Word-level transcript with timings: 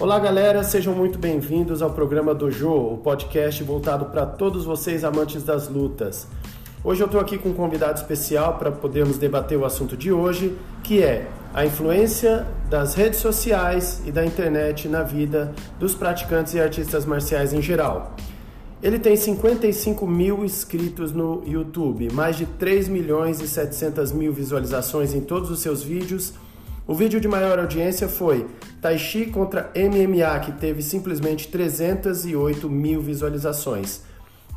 Olá, 0.00 0.18
galera, 0.18 0.64
sejam 0.64 0.94
muito 0.94 1.18
bem-vindos 1.18 1.82
ao 1.82 1.90
programa 1.90 2.34
Dojo, 2.34 2.72
o 2.72 2.96
podcast 2.96 3.62
voltado 3.62 4.06
para 4.06 4.24
todos 4.24 4.64
vocês 4.64 5.04
amantes 5.04 5.42
das 5.42 5.68
lutas. 5.68 6.26
Hoje 6.82 7.02
eu 7.02 7.04
estou 7.04 7.20
aqui 7.20 7.36
com 7.36 7.50
um 7.50 7.52
convidado 7.52 8.00
especial 8.00 8.56
para 8.56 8.72
podermos 8.72 9.18
debater 9.18 9.58
o 9.58 9.64
assunto 9.66 9.98
de 9.98 10.10
hoje, 10.10 10.56
que 10.82 11.02
é 11.02 11.28
a 11.52 11.66
influência 11.66 12.46
das 12.70 12.94
redes 12.94 13.20
sociais 13.20 14.00
e 14.06 14.10
da 14.10 14.24
internet 14.24 14.88
na 14.88 15.02
vida 15.02 15.52
dos 15.78 15.94
praticantes 15.94 16.54
e 16.54 16.60
artistas 16.60 17.04
marciais 17.04 17.52
em 17.52 17.60
geral. 17.60 18.16
Ele 18.82 18.98
tem 18.98 19.14
55 19.14 20.06
mil 20.06 20.42
inscritos 20.42 21.12
no 21.12 21.42
YouTube, 21.46 22.10
mais 22.10 22.36
de 22.36 22.46
3 22.46 22.88
milhões 22.88 23.38
e 23.42 23.46
700 23.46 24.12
mil 24.12 24.32
visualizações 24.32 25.12
em 25.12 25.20
todos 25.20 25.50
os 25.50 25.60
seus 25.60 25.82
vídeos. 25.82 26.32
O 26.86 26.94
vídeo 26.94 27.20
de 27.20 27.28
maior 27.28 27.58
audiência 27.58 28.08
foi 28.08 28.46
Tai 28.80 28.98
Chi 28.98 29.26
contra 29.26 29.70
MMA, 29.76 30.40
que 30.40 30.52
teve 30.52 30.82
simplesmente 30.82 31.48
308 31.48 32.68
mil 32.68 33.00
visualizações. 33.00 34.02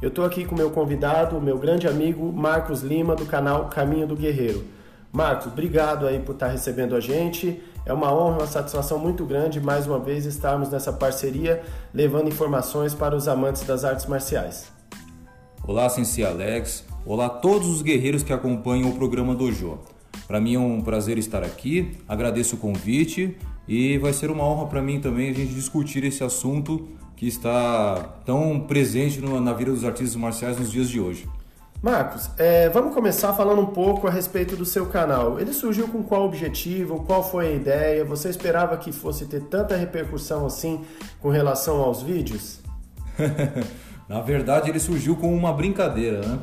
Eu 0.01 0.09
estou 0.09 0.25
aqui 0.25 0.43
com 0.43 0.55
meu 0.55 0.71
convidado, 0.71 1.39
meu 1.39 1.57
grande 1.57 1.87
amigo 1.87 2.31
Marcos 2.33 2.81
Lima, 2.81 3.15
do 3.15 3.25
canal 3.25 3.69
Caminho 3.69 4.07
do 4.07 4.15
Guerreiro. 4.15 4.63
Marcos, 5.11 5.47
obrigado 5.47 6.07
aí 6.07 6.19
por 6.19 6.33
estar 6.33 6.47
recebendo 6.47 6.95
a 6.95 6.99
gente. 6.99 7.61
É 7.85 7.93
uma 7.93 8.11
honra, 8.11 8.39
uma 8.39 8.47
satisfação 8.47 8.97
muito 8.97 9.25
grande 9.25 9.61
mais 9.61 9.85
uma 9.85 9.99
vez 9.99 10.25
estarmos 10.25 10.69
nessa 10.69 10.91
parceria, 10.91 11.61
levando 11.93 12.29
informações 12.29 12.93
para 12.93 13.15
os 13.15 13.27
amantes 13.27 13.61
das 13.61 13.83
artes 13.83 14.07
marciais. 14.07 14.71
Olá, 15.65 15.87
Sensei 15.87 16.25
Alex. 16.25 16.83
Olá 17.05 17.27
a 17.27 17.29
todos 17.29 17.67
os 17.67 17.81
guerreiros 17.81 18.23
que 18.23 18.33
acompanham 18.33 18.89
o 18.89 18.95
programa 18.95 19.35
Dojo. 19.35 19.79
Para 20.27 20.39
mim 20.39 20.55
é 20.55 20.59
um 20.59 20.81
prazer 20.81 21.17
estar 21.17 21.43
aqui. 21.43 21.97
Agradeço 22.07 22.55
o 22.55 22.59
convite 22.59 23.37
e 23.67 23.97
vai 23.97 24.13
ser 24.13 24.31
uma 24.31 24.43
honra 24.43 24.67
para 24.67 24.81
mim 24.81 24.99
também 24.99 25.29
a 25.29 25.33
gente 25.33 25.53
discutir 25.53 26.03
esse 26.03 26.23
assunto 26.23 26.87
que 27.15 27.27
está 27.27 27.95
tão 28.25 28.59
presente 28.61 29.21
na 29.21 29.53
vida 29.53 29.71
dos 29.71 29.85
artistas 29.85 30.15
marciais 30.15 30.57
nos 30.59 30.71
dias 30.71 30.89
de 30.89 30.99
hoje. 30.99 31.27
Marcos, 31.81 32.29
é, 32.37 32.69
vamos 32.69 32.93
começar 32.93 33.33
falando 33.33 33.61
um 33.61 33.65
pouco 33.65 34.07
a 34.07 34.09
respeito 34.09 34.55
do 34.55 34.63
seu 34.63 34.85
canal. 34.85 35.37
Ele 35.37 35.51
surgiu 35.51 35.85
com 35.89 36.01
qual 36.01 36.23
objetivo? 36.23 37.03
Qual 37.03 37.21
foi 37.21 37.47
a 37.47 37.51
ideia? 37.51 38.05
Você 38.05 38.29
esperava 38.29 38.77
que 38.77 38.93
fosse 38.93 39.25
ter 39.25 39.41
tanta 39.41 39.75
repercussão 39.75 40.45
assim 40.45 40.79
com 41.19 41.29
relação 41.29 41.81
aos 41.81 42.01
vídeos? 42.01 42.59
Na 44.07 44.21
verdade, 44.21 44.69
ele 44.69 44.79
surgiu 44.79 45.17
com 45.17 45.35
uma 45.35 45.51
brincadeira, 45.51 46.21
né? 46.25 46.39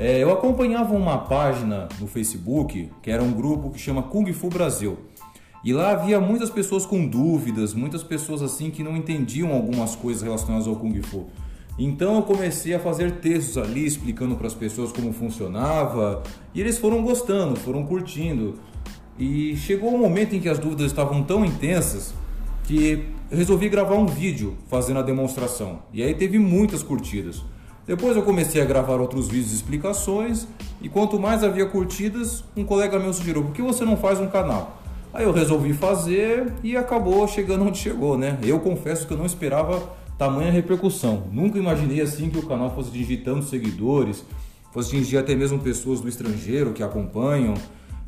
É, 0.00 0.16
eu 0.16 0.32
acompanhava 0.32 0.94
uma 0.94 1.18
página 1.18 1.86
no 2.00 2.06
Facebook, 2.06 2.90
que 3.02 3.10
era 3.10 3.22
um 3.22 3.32
grupo 3.32 3.68
que 3.68 3.78
chama 3.78 4.02
Kung 4.02 4.32
Fu 4.32 4.48
Brasil. 4.48 4.96
E 5.62 5.74
lá 5.74 5.90
havia 5.90 6.18
muitas 6.18 6.48
pessoas 6.48 6.86
com 6.86 7.06
dúvidas, 7.06 7.74
muitas 7.74 8.02
pessoas 8.02 8.40
assim 8.40 8.70
que 8.70 8.82
não 8.82 8.96
entendiam 8.96 9.52
algumas 9.52 9.94
coisas 9.94 10.22
relacionadas 10.22 10.66
ao 10.66 10.74
Kung 10.74 10.98
Fu. 11.02 11.26
Então 11.78 12.16
eu 12.16 12.22
comecei 12.22 12.72
a 12.72 12.80
fazer 12.80 13.16
textos 13.16 13.58
ali 13.58 13.84
explicando 13.84 14.36
para 14.36 14.46
as 14.46 14.54
pessoas 14.54 14.90
como 14.90 15.12
funcionava 15.12 16.22
e 16.54 16.62
eles 16.62 16.78
foram 16.78 17.02
gostando, 17.02 17.56
foram 17.56 17.84
curtindo. 17.84 18.58
E 19.18 19.54
chegou 19.54 19.94
um 19.94 19.98
momento 19.98 20.34
em 20.34 20.40
que 20.40 20.48
as 20.48 20.58
dúvidas 20.58 20.86
estavam 20.86 21.22
tão 21.22 21.44
intensas 21.44 22.14
que 22.64 23.04
resolvi 23.30 23.68
gravar 23.68 23.96
um 23.96 24.06
vídeo 24.06 24.56
fazendo 24.66 25.00
a 25.00 25.02
demonstração. 25.02 25.82
E 25.92 26.02
aí 26.02 26.14
teve 26.14 26.38
muitas 26.38 26.82
curtidas. 26.82 27.44
Depois 27.86 28.16
eu 28.16 28.22
comecei 28.22 28.60
a 28.60 28.64
gravar 28.64 29.00
outros 29.00 29.28
vídeos 29.28 29.50
de 29.50 29.56
explicações 29.56 30.46
e 30.80 30.88
quanto 30.88 31.18
mais 31.18 31.42
havia 31.42 31.66
curtidas, 31.66 32.44
um 32.56 32.64
colega 32.64 32.98
meu 32.98 33.12
sugeriu: 33.12 33.42
por 33.44 33.52
que 33.52 33.62
você 33.62 33.84
não 33.84 33.96
faz 33.96 34.20
um 34.20 34.28
canal? 34.28 34.80
Aí 35.12 35.24
eu 35.24 35.32
resolvi 35.32 35.72
fazer 35.72 36.52
e 36.62 36.76
acabou 36.76 37.26
chegando 37.26 37.64
onde 37.64 37.78
chegou, 37.78 38.16
né? 38.16 38.38
Eu 38.42 38.60
confesso 38.60 39.06
que 39.06 39.12
eu 39.12 39.18
não 39.18 39.26
esperava 39.26 39.82
tamanha 40.16 40.52
repercussão. 40.52 41.24
Nunca 41.32 41.58
imaginei 41.58 42.00
assim 42.00 42.30
que 42.30 42.38
o 42.38 42.46
canal 42.46 42.72
fosse 42.74 42.90
atingir 42.90 43.18
tantos 43.18 43.48
seguidores, 43.48 44.24
fosse 44.70 44.94
atingir 44.94 45.16
até 45.16 45.34
mesmo 45.34 45.58
pessoas 45.58 46.00
do 46.00 46.08
estrangeiro 46.08 46.72
que 46.72 46.82
acompanham. 46.82 47.54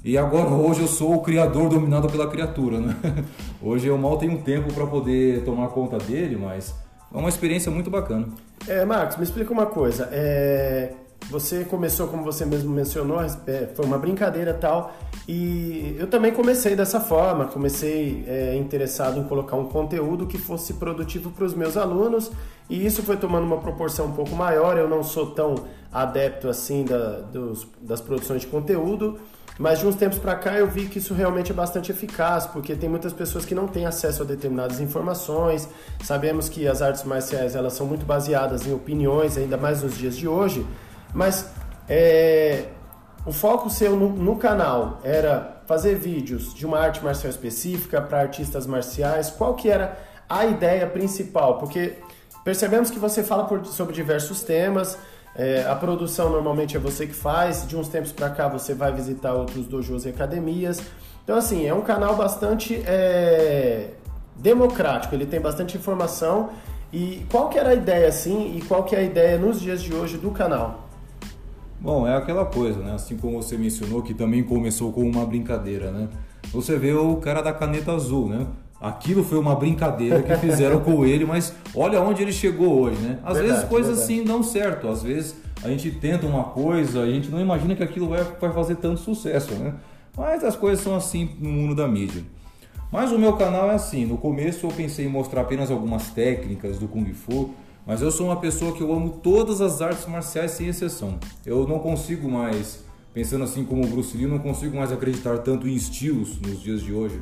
E 0.04 0.16
agora 0.16 0.48
hoje 0.54 0.80
eu 0.80 0.86
sou 0.86 1.14
o 1.14 1.22
criador 1.22 1.68
dominado 1.68 2.08
pela 2.08 2.28
criatura, 2.28 2.78
né? 2.78 2.96
Hoje 3.62 3.86
eu 3.86 3.96
mal 3.96 4.16
tenho 4.18 4.36
tempo 4.38 4.72
para 4.72 4.86
poder 4.86 5.44
tomar 5.44 5.68
conta 5.68 5.96
dele, 5.96 6.36
mas 6.36 6.74
é 7.12 7.16
uma 7.16 7.28
experiência 7.28 7.70
muito 7.70 7.88
bacana. 7.88 8.28
É, 8.68 8.84
Marcos, 8.84 9.16
me 9.16 9.24
explica 9.24 9.52
uma 9.52 9.66
coisa. 9.66 10.08
É, 10.12 10.92
você 11.28 11.64
começou, 11.64 12.08
como 12.08 12.22
você 12.22 12.44
mesmo 12.44 12.70
mencionou, 12.70 13.20
é, 13.20 13.68
foi 13.74 13.84
uma 13.84 13.98
brincadeira 13.98 14.54
tal, 14.54 14.92
e 15.26 15.96
eu 15.98 16.06
também 16.06 16.32
comecei 16.32 16.74
dessa 16.74 17.00
forma, 17.00 17.46
comecei 17.46 18.24
é, 18.26 18.56
interessado 18.56 19.18
em 19.18 19.24
colocar 19.24 19.56
um 19.56 19.66
conteúdo 19.66 20.26
que 20.26 20.38
fosse 20.38 20.74
produtivo 20.74 21.30
para 21.30 21.44
os 21.44 21.54
meus 21.54 21.76
alunos, 21.76 22.30
e 22.68 22.84
isso 22.84 23.02
foi 23.02 23.16
tomando 23.16 23.44
uma 23.44 23.58
proporção 23.58 24.06
um 24.06 24.12
pouco 24.12 24.34
maior, 24.34 24.76
eu 24.76 24.88
não 24.88 25.02
sou 25.02 25.30
tão 25.30 25.54
adepto 25.92 26.48
assim 26.48 26.84
da, 26.84 27.20
dos, 27.20 27.66
das 27.80 28.00
produções 28.00 28.42
de 28.42 28.48
conteúdo, 28.48 29.18
mas 29.58 29.78
de 29.78 29.86
uns 29.86 29.94
tempos 29.94 30.18
para 30.18 30.34
cá 30.34 30.54
eu 30.54 30.66
vi 30.66 30.86
que 30.86 30.98
isso 30.98 31.14
realmente 31.14 31.52
é 31.52 31.54
bastante 31.54 31.92
eficaz, 31.92 32.46
porque 32.46 32.74
tem 32.74 32.88
muitas 32.88 33.12
pessoas 33.12 33.44
que 33.44 33.54
não 33.54 33.66
têm 33.68 33.86
acesso 33.86 34.22
a 34.22 34.24
determinadas 34.24 34.80
informações. 34.80 35.68
Sabemos 36.02 36.48
que 36.48 36.66
as 36.66 36.80
artes 36.80 37.04
marciais 37.04 37.54
elas 37.54 37.74
são 37.74 37.86
muito 37.86 38.06
baseadas 38.06 38.66
em 38.66 38.72
opiniões, 38.72 39.36
ainda 39.36 39.56
mais 39.56 39.82
nos 39.82 39.96
dias 39.96 40.16
de 40.16 40.26
hoje. 40.26 40.66
Mas 41.14 41.50
é, 41.88 42.68
o 43.26 43.32
foco 43.32 43.68
seu 43.68 43.94
no, 43.94 44.08
no, 44.08 44.36
canal 44.36 44.98
era 45.04 45.62
fazer 45.66 45.96
vídeos 45.96 46.54
de 46.54 46.64
uma 46.64 46.78
arte 46.78 47.04
marcial 47.04 47.30
específica 47.30 48.00
para 48.00 48.20
artistas 48.20 48.66
marciais. 48.66 49.30
Qual 49.30 49.54
que 49.54 49.68
era 49.68 49.98
a 50.28 50.46
ideia 50.46 50.86
principal? 50.86 51.58
Porque 51.58 51.98
percebemos 52.42 52.90
que 52.90 52.98
você 52.98 53.22
fala 53.22 53.44
por, 53.44 53.64
sobre 53.66 53.94
diversos 53.94 54.42
temas. 54.42 54.98
É, 55.34 55.64
a 55.66 55.74
produção 55.74 56.28
normalmente 56.30 56.76
é 56.76 56.80
você 56.80 57.06
que 57.06 57.14
faz. 57.14 57.66
De 57.66 57.76
uns 57.76 57.88
tempos 57.88 58.12
para 58.12 58.30
cá 58.30 58.48
você 58.48 58.74
vai 58.74 58.92
visitar 58.92 59.32
outros 59.34 59.66
dojos 59.66 60.04
e 60.04 60.08
academias. 60.08 60.80
Então 61.24 61.36
assim 61.36 61.66
é 61.66 61.74
um 61.74 61.82
canal 61.82 62.16
bastante 62.16 62.82
é, 62.86 63.90
democrático. 64.36 65.14
Ele 65.14 65.26
tem 65.26 65.40
bastante 65.40 65.76
informação. 65.76 66.50
E 66.92 67.24
qual 67.30 67.48
que 67.48 67.58
era 67.58 67.70
a 67.70 67.74
ideia 67.74 68.08
assim? 68.08 68.56
E 68.56 68.62
qual 68.62 68.84
que 68.84 68.94
é 68.94 68.98
a 68.98 69.02
ideia 69.02 69.38
nos 69.38 69.60
dias 69.60 69.82
de 69.82 69.94
hoje 69.94 70.18
do 70.18 70.30
canal? 70.30 70.88
Bom, 71.80 72.06
é 72.06 72.14
aquela 72.16 72.44
coisa, 72.44 72.78
né? 72.80 72.94
Assim 72.94 73.16
como 73.16 73.42
você 73.42 73.56
mencionou, 73.56 74.02
que 74.02 74.14
também 74.14 74.44
começou 74.44 74.92
com 74.92 75.02
uma 75.02 75.24
brincadeira, 75.24 75.90
né? 75.90 76.08
Você 76.52 76.78
vê 76.78 76.92
o 76.92 77.16
cara 77.16 77.40
da 77.40 77.52
caneta 77.52 77.92
azul, 77.92 78.28
né? 78.28 78.46
Aquilo 78.82 79.22
foi 79.22 79.38
uma 79.38 79.54
brincadeira 79.54 80.20
que 80.20 80.34
fizeram 80.38 80.80
com 80.80 81.04
ele, 81.04 81.24
mas 81.24 81.54
olha 81.72 82.00
onde 82.00 82.20
ele 82.20 82.32
chegou 82.32 82.80
hoje, 82.80 83.00
né? 83.00 83.20
Às 83.22 83.34
verdade, 83.34 83.54
vezes 83.54 83.68
coisas 83.68 83.98
verdade. 83.98 84.20
assim 84.20 84.24
dão 84.24 84.42
certo, 84.42 84.88
às 84.88 85.04
vezes 85.04 85.36
a 85.62 85.68
gente 85.68 85.88
tenta 85.92 86.26
uma 86.26 86.42
coisa, 86.42 87.02
a 87.02 87.06
gente 87.06 87.28
não 87.30 87.40
imagina 87.40 87.76
que 87.76 87.82
aquilo 87.84 88.08
vai, 88.08 88.24
vai 88.40 88.52
fazer 88.52 88.74
tanto 88.74 88.98
sucesso, 88.98 89.54
né? 89.54 89.74
Mas 90.16 90.42
as 90.42 90.56
coisas 90.56 90.82
são 90.82 90.96
assim 90.96 91.30
no 91.38 91.48
mundo 91.48 91.76
da 91.76 91.86
mídia. 91.86 92.24
Mas 92.90 93.12
o 93.12 93.18
meu 93.18 93.34
canal 93.34 93.70
é 93.70 93.74
assim, 93.74 94.04
no 94.04 94.18
começo 94.18 94.66
eu 94.66 94.70
pensei 94.72 95.06
em 95.06 95.08
mostrar 95.08 95.42
apenas 95.42 95.70
algumas 95.70 96.10
técnicas 96.10 96.76
do 96.76 96.88
Kung 96.88 97.10
Fu, 97.14 97.54
mas 97.86 98.02
eu 98.02 98.10
sou 98.10 98.26
uma 98.26 98.36
pessoa 98.36 98.72
que 98.72 98.82
eu 98.82 98.92
amo 98.92 99.20
todas 99.22 99.60
as 99.60 99.80
artes 99.80 100.06
marciais 100.06 100.50
sem 100.50 100.66
exceção. 100.66 101.18
Eu 101.46 101.68
não 101.68 101.78
consigo 101.78 102.28
mais, 102.28 102.84
pensando 103.14 103.44
assim 103.44 103.64
como 103.64 103.84
o 103.84 103.86
Bruce 103.86 104.16
Lee, 104.16 104.26
não 104.26 104.40
consigo 104.40 104.76
mais 104.76 104.90
acreditar 104.90 105.38
tanto 105.38 105.68
em 105.68 105.74
estilos 105.74 106.40
nos 106.40 106.60
dias 106.60 106.82
de 106.82 106.92
hoje. 106.92 107.20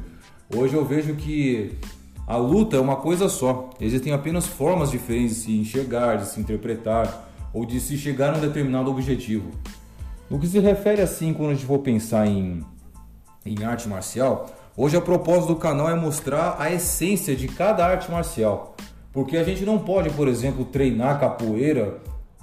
Hoje 0.52 0.74
eu 0.74 0.84
vejo 0.84 1.14
que 1.14 1.78
a 2.26 2.36
luta 2.36 2.76
é 2.76 2.80
uma 2.80 2.96
coisa 2.96 3.28
só. 3.28 3.70
Existem 3.80 4.12
apenas 4.12 4.48
formas 4.48 4.90
diferentes 4.90 5.36
de 5.36 5.42
se 5.42 5.58
enxergar, 5.58 6.16
de 6.16 6.26
se 6.26 6.40
interpretar 6.40 7.30
ou 7.54 7.64
de 7.64 7.80
se 7.80 7.96
chegar 7.96 8.34
a 8.34 8.36
um 8.36 8.40
determinado 8.40 8.90
objetivo. 8.90 9.52
No 10.28 10.40
que 10.40 10.48
se 10.48 10.58
refere 10.58 11.02
assim, 11.02 11.32
quando 11.32 11.50
a 11.50 11.54
gente 11.54 11.66
for 11.66 11.78
pensar 11.78 12.26
em, 12.26 12.64
em 13.46 13.62
arte 13.62 13.88
marcial, 13.88 14.50
hoje 14.76 14.96
a 14.96 15.00
propósito 15.00 15.54
do 15.54 15.56
canal 15.56 15.88
é 15.88 15.94
mostrar 15.94 16.56
a 16.58 16.72
essência 16.72 17.36
de 17.36 17.46
cada 17.46 17.86
arte 17.86 18.10
marcial. 18.10 18.74
Porque 19.12 19.36
a 19.36 19.44
gente 19.44 19.64
não 19.64 19.78
pode, 19.78 20.10
por 20.10 20.26
exemplo, 20.26 20.64
treinar 20.64 21.20
capoeira 21.20 21.98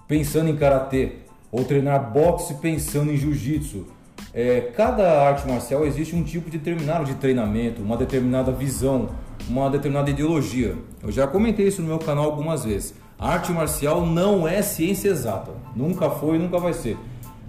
pensando 0.08 0.50
em 0.50 0.56
karatê 0.56 1.18
ou 1.52 1.66
treinar 1.66 2.12
boxe 2.14 2.54
pensando 2.56 3.12
em 3.12 3.18
jiu-jitsu. 3.18 3.86
É, 4.40 4.62
cada 4.76 5.24
arte 5.24 5.48
marcial 5.48 5.84
existe 5.84 6.16
um 6.16 6.22
tipo 6.22 6.48
determinado 6.48 7.04
de 7.04 7.16
treinamento, 7.16 7.82
uma 7.82 7.98
determinada 7.98 8.52
visão, 8.52 9.10
uma 9.50 9.68
determinada 9.68 10.12
ideologia. 10.12 10.76
Eu 11.02 11.12
já 11.12 11.26
comentei 11.26 11.68
isso 11.68 11.82
no 11.82 11.88
meu 11.88 11.98
canal 11.98 12.26
algumas 12.26 12.64
vezes. 12.64 12.94
A 13.18 13.32
arte 13.32 13.52
marcial 13.52 14.06
não 14.06 14.48
é 14.48 14.62
ciência 14.62 15.10
exata, 15.10 15.54
nunca 15.76 16.12
foi 16.12 16.36
e 16.36 16.40
nunca 16.40 16.60
vai 16.60 16.72
ser. 16.72 17.00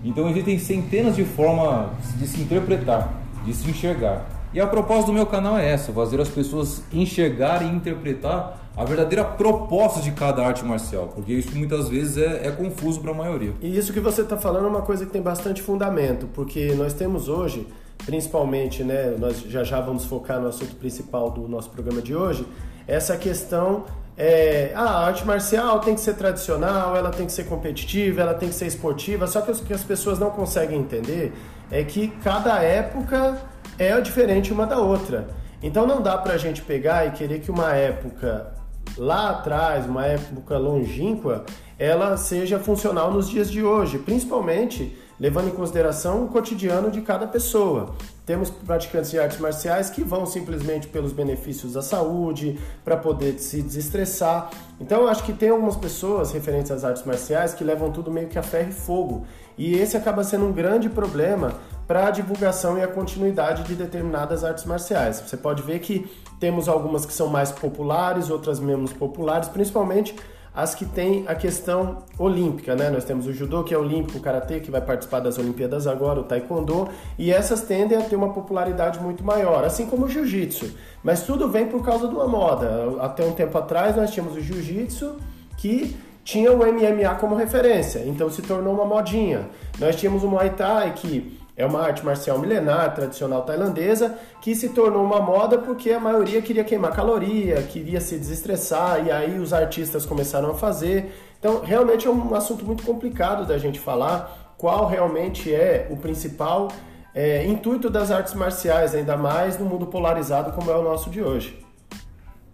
Então 0.02 0.30
existem 0.30 0.58
centenas 0.58 1.14
de 1.14 1.26
formas 1.26 1.90
de 2.16 2.26
se 2.26 2.40
interpretar, 2.40 3.12
de 3.48 3.54
se 3.54 3.70
enxergar. 3.70 4.26
E 4.52 4.60
a 4.60 4.66
proposta 4.66 5.06
do 5.06 5.12
meu 5.12 5.26
canal 5.26 5.58
é 5.58 5.70
essa: 5.70 5.92
fazer 5.92 6.20
as 6.20 6.28
pessoas 6.28 6.82
enxergarem 6.92 7.70
e 7.70 7.74
interpretar 7.74 8.68
a 8.76 8.84
verdadeira 8.84 9.24
proposta 9.24 10.00
de 10.00 10.12
cada 10.12 10.46
arte 10.46 10.64
marcial, 10.64 11.08
porque 11.12 11.32
isso 11.32 11.56
muitas 11.56 11.88
vezes 11.88 12.16
é, 12.16 12.46
é 12.46 12.50
confuso 12.52 13.00
para 13.00 13.10
a 13.10 13.14
maioria. 13.14 13.52
E 13.60 13.76
isso 13.76 13.92
que 13.92 13.98
você 13.98 14.22
está 14.22 14.36
falando 14.36 14.66
é 14.66 14.68
uma 14.68 14.82
coisa 14.82 15.04
que 15.04 15.10
tem 15.10 15.20
bastante 15.20 15.60
fundamento, 15.60 16.28
porque 16.32 16.72
nós 16.76 16.92
temos 16.92 17.28
hoje, 17.28 17.66
principalmente, 18.06 18.84
né, 18.84 19.16
nós 19.18 19.40
já 19.40 19.64
já 19.64 19.80
vamos 19.80 20.04
focar 20.04 20.40
no 20.40 20.46
assunto 20.46 20.76
principal 20.76 21.30
do 21.30 21.48
nosso 21.48 21.70
programa 21.70 22.00
de 22.00 22.14
hoje, 22.14 22.46
essa 22.86 23.16
questão 23.16 23.84
é, 24.16 24.72
ah, 24.74 24.82
a 24.82 25.06
arte 25.06 25.24
marcial 25.24 25.78
tem 25.78 25.94
que 25.94 26.00
ser 26.00 26.14
tradicional, 26.14 26.96
ela 26.96 27.10
tem 27.10 27.24
que 27.24 27.32
ser 27.32 27.44
competitiva, 27.44 28.20
ela 28.20 28.34
tem 28.34 28.48
que 28.48 28.54
ser 28.54 28.66
esportiva. 28.66 29.28
Só 29.28 29.40
que 29.40 29.52
o 29.52 29.54
que 29.54 29.72
as 29.72 29.84
pessoas 29.84 30.18
não 30.18 30.30
conseguem 30.30 30.80
entender 30.80 31.32
é 31.70 31.84
que 31.84 32.08
cada 32.22 32.62
época 32.62 33.38
é 33.78 34.00
diferente 34.00 34.52
uma 34.52 34.66
da 34.66 34.78
outra. 34.78 35.28
Então 35.62 35.86
não 35.86 36.00
dá 36.00 36.16
pra 36.16 36.36
gente 36.36 36.62
pegar 36.62 37.06
e 37.06 37.10
querer 37.10 37.40
que 37.40 37.50
uma 37.50 37.72
época 37.72 38.52
lá 38.96 39.30
atrás, 39.30 39.86
uma 39.86 40.06
época 40.06 40.56
longínqua, 40.56 41.44
ela 41.78 42.16
seja 42.16 42.58
funcional 42.58 43.12
nos 43.12 43.28
dias 43.28 43.50
de 43.50 43.62
hoje, 43.62 43.98
principalmente 43.98 44.96
levando 45.18 45.48
em 45.48 45.52
consideração 45.52 46.24
o 46.24 46.28
cotidiano 46.28 46.90
de 46.90 47.00
cada 47.00 47.26
pessoa. 47.26 47.94
Temos 48.24 48.50
praticantes 48.50 49.10
de 49.10 49.18
artes 49.18 49.38
marciais 49.38 49.90
que 49.90 50.04
vão 50.04 50.24
simplesmente 50.26 50.86
pelos 50.86 51.12
benefícios 51.12 51.72
da 51.72 51.82
saúde, 51.82 52.58
para 52.84 52.96
poder 52.96 53.38
se 53.38 53.62
desestressar. 53.62 54.50
Então, 54.80 55.02
eu 55.02 55.08
acho 55.08 55.24
que 55.24 55.32
tem 55.32 55.48
algumas 55.48 55.76
pessoas 55.76 56.30
referentes 56.30 56.70
às 56.70 56.84
artes 56.84 57.04
marciais 57.04 57.52
que 57.52 57.64
levam 57.64 57.90
tudo 57.90 58.10
meio 58.10 58.28
que 58.28 58.38
a 58.38 58.42
ferro 58.42 58.68
e 58.68 58.72
fogo. 58.72 59.26
E 59.58 59.74
esse 59.74 59.96
acaba 59.96 60.22
sendo 60.22 60.46
um 60.46 60.52
grande 60.52 60.88
problema 60.88 61.52
para 61.86 62.06
a 62.06 62.10
divulgação 62.10 62.78
e 62.78 62.82
a 62.82 62.88
continuidade 62.88 63.64
de 63.64 63.74
determinadas 63.74 64.44
artes 64.44 64.64
marciais. 64.64 65.20
Você 65.20 65.36
pode 65.36 65.62
ver 65.62 65.80
que 65.80 66.08
temos 66.38 66.68
algumas 66.68 67.04
que 67.04 67.12
são 67.12 67.26
mais 67.26 67.50
populares, 67.50 68.30
outras 68.30 68.60
menos 68.60 68.92
populares, 68.92 69.48
principalmente 69.48 70.14
as 70.54 70.74
que 70.74 70.84
têm 70.84 71.24
a 71.28 71.34
questão 71.34 71.98
olímpica, 72.18 72.74
né? 72.74 72.90
Nós 72.90 73.04
temos 73.04 73.26
o 73.26 73.32
judô, 73.32 73.62
que 73.62 73.72
é 73.72 73.78
olímpico, 73.78 74.18
o 74.18 74.20
karatê, 74.20 74.58
que 74.58 74.70
vai 74.70 74.80
participar 74.80 75.20
das 75.20 75.38
Olimpíadas 75.38 75.86
agora, 75.86 76.18
o 76.18 76.24
taekwondo, 76.24 76.88
e 77.16 77.30
essas 77.32 77.62
tendem 77.62 77.96
a 77.96 78.02
ter 78.02 78.16
uma 78.16 78.32
popularidade 78.32 78.98
muito 79.00 79.22
maior, 79.22 79.64
assim 79.64 79.86
como 79.86 80.06
o 80.06 80.08
jiu-jitsu. 80.08 80.70
Mas 81.02 81.22
tudo 81.22 81.48
vem 81.48 81.66
por 81.68 81.84
causa 81.84 82.08
de 82.08 82.14
uma 82.14 82.26
moda. 82.26 82.68
Até 83.00 83.24
um 83.24 83.32
tempo 83.32 83.56
atrás 83.56 83.94
nós 83.94 84.10
tínhamos 84.10 84.36
o 84.36 84.40
jiu-jitsu, 84.40 85.16
que 85.56 85.96
tinha 86.28 86.52
o 86.52 86.58
MMA 86.58 87.14
como 87.14 87.34
referência, 87.34 88.02
então 88.04 88.28
se 88.28 88.42
tornou 88.42 88.74
uma 88.74 88.84
modinha. 88.84 89.48
Nós 89.78 89.96
tínhamos 89.96 90.22
o 90.22 90.28
Muay 90.28 90.50
Thai, 90.50 90.92
que 90.92 91.40
é 91.56 91.64
uma 91.64 91.80
arte 91.80 92.04
marcial 92.04 92.38
milenar, 92.38 92.94
tradicional 92.94 93.46
tailandesa, 93.46 94.14
que 94.42 94.54
se 94.54 94.68
tornou 94.68 95.02
uma 95.02 95.22
moda 95.22 95.56
porque 95.56 95.90
a 95.90 95.98
maioria 95.98 96.42
queria 96.42 96.64
queimar 96.64 96.94
caloria, 96.94 97.62
queria 97.62 97.98
se 97.98 98.18
desestressar, 98.18 99.06
e 99.06 99.10
aí 99.10 99.38
os 99.38 99.54
artistas 99.54 100.04
começaram 100.04 100.50
a 100.50 100.54
fazer. 100.54 101.14
Então, 101.38 101.62
realmente 101.64 102.06
é 102.06 102.10
um 102.10 102.34
assunto 102.34 102.62
muito 102.62 102.84
complicado 102.84 103.46
da 103.46 103.56
gente 103.56 103.80
falar 103.80 104.54
qual 104.58 104.86
realmente 104.86 105.54
é 105.54 105.86
o 105.88 105.96
principal 105.96 106.68
é, 107.14 107.46
intuito 107.46 107.88
das 107.88 108.10
artes 108.10 108.34
marciais, 108.34 108.94
ainda 108.94 109.16
mais 109.16 109.58
no 109.58 109.64
mundo 109.64 109.86
polarizado 109.86 110.52
como 110.52 110.70
é 110.70 110.76
o 110.76 110.82
nosso 110.82 111.08
de 111.08 111.22
hoje. 111.22 111.67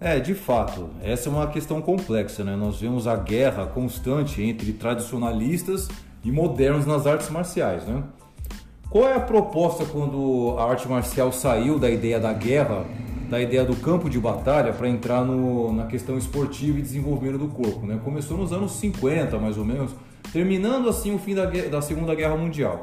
É, 0.01 0.19
de 0.19 0.35
fato, 0.35 0.91
essa 1.03 1.29
é 1.29 1.33
uma 1.33 1.47
questão 1.47 1.81
complexa, 1.81 2.45
né? 2.45 2.57
Nós 2.57 2.81
vemos 2.81 3.07
a 3.07 3.17
guerra 3.17 3.67
constante 3.67 4.43
entre 4.43 4.73
tradicionalistas 4.73 5.89
e 6.23 6.33
modernos 6.33 6.85
nas 6.85 7.07
artes 7.07 7.31
marciais, 7.31 7.85
né? 7.87 8.03
Qual 8.91 9.09
é 9.09 9.15
a 9.15 9.21
proposta 9.21 9.85
quando 9.85 10.55
a 10.59 10.71
arte 10.71 10.89
marcial 10.89 11.33
saiu 11.33 11.79
da 11.79 11.91
ideia 11.91 12.21
da 12.21 12.33
guerra, 12.33 12.85
da 13.29 13.41
ideia 13.41 13.65
do 13.65 13.75
campo 13.77 14.09
de 14.09 14.21
batalha, 14.21 14.73
para 14.73 14.89
entrar 14.89 15.25
no, 15.25 15.73
na 15.73 15.87
questão 15.87 16.17
esportiva 16.17 16.79
e 16.79 16.83
desenvolvimento 16.83 17.39
do 17.39 17.49
corpo? 17.49 17.87
Né? 17.87 17.99
Começou 18.05 18.37
nos 18.37 18.53
anos 18.53 18.73
50, 18.73 19.39
mais 19.39 19.59
ou 19.59 19.65
menos, 19.65 19.91
terminando 20.33 20.89
assim 20.89 21.15
o 21.15 21.19
fim 21.19 21.35
da, 21.35 21.47
da 21.47 21.83
Segunda 21.83 22.15
Guerra 22.15 22.37
Mundial, 22.37 22.83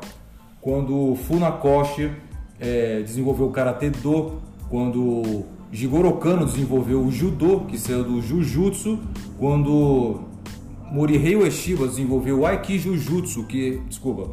quando 0.59 1.15
Funakoshi 1.15 2.11
é, 2.59 3.01
desenvolveu 3.01 3.47
o 3.47 3.51
Karate 3.51 3.89
Do, 3.89 4.41
quando 4.69 5.45
Jigoro 5.71 6.11
Kano 6.17 6.45
desenvolveu 6.45 7.01
o 7.01 7.09
Judo, 7.09 7.61
que 7.61 7.77
saiu 7.77 8.03
do 8.03 8.21
Jujutsu, 8.21 8.99
quando 9.39 10.19
Morihei 10.91 11.37
Ueshiba 11.37 11.87
desenvolveu 11.87 12.39
o 12.39 12.45
Aikijujutsu, 12.45 13.45
que, 13.45 13.81
desculpa, 13.87 14.31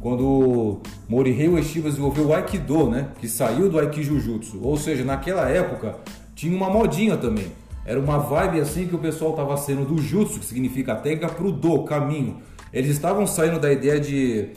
quando 0.00 0.80
Morihei 1.06 1.48
Ueshiba 1.48 1.90
desenvolveu 1.90 2.28
o 2.28 2.34
Aikido, 2.34 2.88
né? 2.88 3.08
Que 3.20 3.28
saiu 3.28 3.68
do 3.68 3.78
Aikijujutsu. 3.78 4.58
Ou 4.62 4.78
seja, 4.78 5.04
naquela 5.04 5.46
época 5.50 5.96
tinha 6.34 6.56
uma 6.56 6.70
modinha 6.70 7.18
também. 7.18 7.52
Era 7.84 8.00
uma 8.00 8.18
vibe 8.18 8.60
assim 8.60 8.86
que 8.86 8.94
o 8.94 8.98
pessoal 8.98 9.32
estava 9.32 9.56
saindo 9.58 9.84
do 9.84 10.00
jutsu, 10.00 10.40
que 10.40 10.46
significa 10.46 10.94
técnica, 10.94 11.28
para 11.28 11.46
o 11.46 11.52
do, 11.52 11.82
caminho. 11.82 12.38
Eles 12.72 12.90
estavam 12.90 13.26
saindo 13.26 13.58
da 13.58 13.70
ideia 13.70 14.00
de 14.00 14.50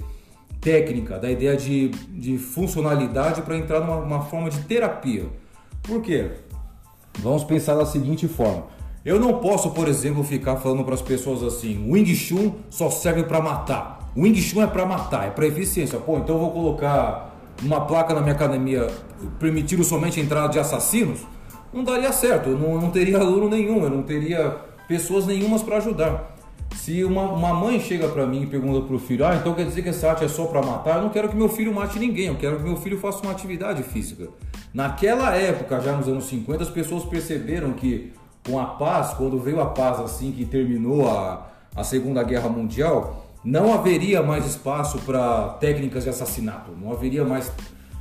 técnica, 0.61 1.17
da 1.17 1.29
ideia 1.29 1.57
de, 1.57 1.89
de 1.89 2.37
funcionalidade 2.37 3.41
para 3.41 3.57
entrar 3.57 3.81
numa 3.81 4.21
forma 4.21 4.49
de 4.49 4.59
terapia. 4.61 5.25
Por 5.83 6.01
quê? 6.01 6.31
Vamos 7.19 7.43
pensar 7.43 7.75
da 7.75 7.85
seguinte 7.85 8.27
forma. 8.27 8.65
Eu 9.03 9.19
não 9.19 9.39
posso, 9.39 9.71
por 9.71 9.87
exemplo, 9.87 10.23
ficar 10.23 10.57
falando 10.57 10.83
para 10.83 10.93
as 10.93 11.01
pessoas 11.01 11.43
assim: 11.43 11.91
Wing 11.91 12.15
Chun 12.15 12.53
só 12.69 12.89
serve 12.89 13.23
para 13.23 13.41
matar. 13.41 14.11
Wing 14.15 14.39
Chun 14.41 14.61
é 14.61 14.67
para 14.67 14.85
matar, 14.85 15.27
é 15.27 15.29
para 15.31 15.47
eficiência. 15.47 15.99
Pô, 15.99 16.17
então 16.17 16.35
eu 16.35 16.41
vou 16.41 16.51
colocar 16.51 17.31
uma 17.61 17.81
placa 17.81 18.13
na 18.13 18.21
minha 18.21 18.33
academia 18.33 18.87
permitindo 19.39 19.83
somente 19.83 20.19
a 20.19 20.23
entrada 20.23 20.49
de 20.49 20.59
assassinos? 20.59 21.19
Não 21.73 21.83
daria 21.83 22.11
certo, 22.11 22.49
eu 22.49 22.57
não, 22.57 22.79
não 22.79 22.91
teria 22.91 23.17
aluno 23.17 23.49
nenhum, 23.49 23.83
eu 23.83 23.89
não 23.89 24.03
teria 24.03 24.57
pessoas 24.87 25.25
nenhumas 25.25 25.63
para 25.63 25.77
ajudar. 25.77 26.35
Se 26.75 27.03
uma, 27.03 27.23
uma 27.23 27.53
mãe 27.53 27.79
chega 27.79 28.07
para 28.07 28.25
mim 28.25 28.43
e 28.43 28.45
pergunta 28.45 28.85
pro 28.85 28.99
filho, 28.99 29.25
ah, 29.25 29.35
então 29.35 29.53
quer 29.53 29.65
dizer 29.65 29.81
que 29.81 29.89
essa 29.89 30.09
arte 30.09 30.25
é 30.25 30.27
só 30.27 30.45
para 30.45 30.61
matar? 30.61 30.97
Eu 30.97 31.03
não 31.03 31.09
quero 31.09 31.29
que 31.29 31.35
meu 31.35 31.49
filho 31.49 31.73
mate 31.73 31.97
ninguém, 31.97 32.27
eu 32.27 32.35
quero 32.35 32.57
que 32.57 32.63
meu 32.63 32.75
filho 32.75 32.97
faça 32.97 33.21
uma 33.21 33.31
atividade 33.31 33.83
física. 33.83 34.27
Naquela 34.73 35.35
época, 35.35 35.81
já 35.81 35.95
nos 35.95 36.07
anos 36.07 36.25
50, 36.25 36.63
as 36.63 36.69
pessoas 36.69 37.03
perceberam 37.03 37.73
que 37.73 38.13
com 38.45 38.59
a 38.59 38.65
paz, 38.65 39.13
quando 39.13 39.39
veio 39.39 39.61
a 39.61 39.67
paz 39.67 39.99
assim 39.99 40.31
que 40.31 40.45
terminou 40.45 41.09
a, 41.09 41.47
a 41.75 41.83
Segunda 41.83 42.23
Guerra 42.23 42.49
Mundial, 42.49 43.25
não 43.43 43.73
haveria 43.73 44.21
mais 44.21 44.45
espaço 44.45 44.99
para 44.99 45.49
técnicas 45.59 46.03
de 46.03 46.09
assassinato, 46.09 46.71
não 46.79 46.91
haveria 46.91 47.25
mais 47.25 47.51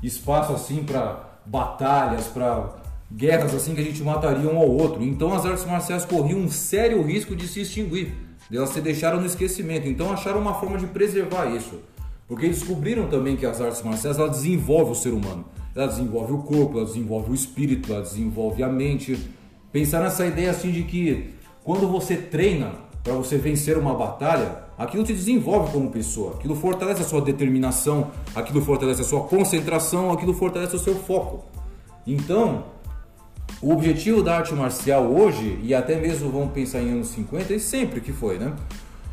espaço 0.03 0.53
assim 0.53 0.85
para 0.85 1.41
batalhas, 1.45 2.27
para 2.27 2.77
guerras 3.13 3.55
assim 3.55 3.75
que 3.75 3.81
a 3.81 3.85
gente 3.85 4.03
mataria 4.03 4.49
um 4.49 4.59
ao 4.59 4.69
outro. 4.69 5.03
Então 5.03 5.35
as 5.35 5.45
artes 5.45 5.65
marciais 5.65 6.05
corriam 6.05 6.39
um 6.39 6.51
sério 6.51 7.03
risco 7.03 7.35
de 7.35 7.49
se 7.49 7.63
extinguir, 7.63 8.15
de 8.49 8.57
elas 8.57 8.71
se 8.71 8.81
deixaram 8.81 9.21
no 9.21 9.27
esquecimento. 9.27 9.89
Então 9.89 10.13
acharam 10.13 10.41
uma 10.41 10.55
forma 10.55 10.79
de 10.79 10.87
preservar 10.87 11.47
isso, 11.47 11.81
porque 12.29 12.47
descobriram 12.47 13.09
também 13.09 13.37
que 13.37 13.47
as 13.47 13.61
artes 13.61 13.83
marciais 13.83 14.19
ela 14.19 14.29
desenvolve 14.29 14.93
o 14.93 14.95
ser 14.95 15.11
humano, 15.11 15.45
ela 15.75 15.87
desenvolve 15.87 16.33
o 16.33 16.39
corpo, 16.39 16.79
ela 16.79 16.87
desenvolve 16.87 17.31
o 17.31 17.35
espírito, 17.35 17.93
ela 17.93 18.03
desenvolve 18.03 18.63
a 18.63 18.69
mente. 18.69 19.31
Pensar 19.73 20.01
nessa 20.01 20.27
ideia 20.27 20.51
assim 20.51 20.71
de 20.71 20.83
que 20.83 21.35
quando 21.63 21.87
você 21.89 22.17
treina 22.17 22.73
para 23.03 23.15
você 23.15 23.39
vencer 23.39 23.79
uma 23.79 23.95
batalha, 23.95 24.65
aquilo 24.77 25.05
te 25.05 25.13
desenvolve 25.13 25.73
como 25.73 25.91
pessoa, 25.91 26.35
aquilo 26.35 26.55
fortalece 26.55 27.03
a 27.03 27.05
sua 27.05 27.21
determinação, 27.21 28.11
aquilo 28.35 28.61
fortalece 28.61 29.03
a 29.03 29.05
sua 29.05 29.23
concentração, 29.25 30.11
aquilo 30.11 30.35
fortalece 30.35 30.77
o 30.77 30.79
seu 30.79 30.95
foco. 30.95 31.45
Então, 32.07 32.65
o 33.63 33.73
objetivo 33.73 34.23
da 34.23 34.39
arte 34.39 34.55
marcial 34.55 35.05
hoje, 35.05 35.59
e 35.63 35.75
até 35.75 35.97
mesmo 35.97 36.31
vamos 36.31 36.53
pensar 36.53 36.81
em 36.81 36.93
anos 36.93 37.09
50, 37.09 37.53
e 37.53 37.61
sempre 37.61 38.01
que 38.01 38.13
foi, 38.13 38.39
né? 38.39 38.55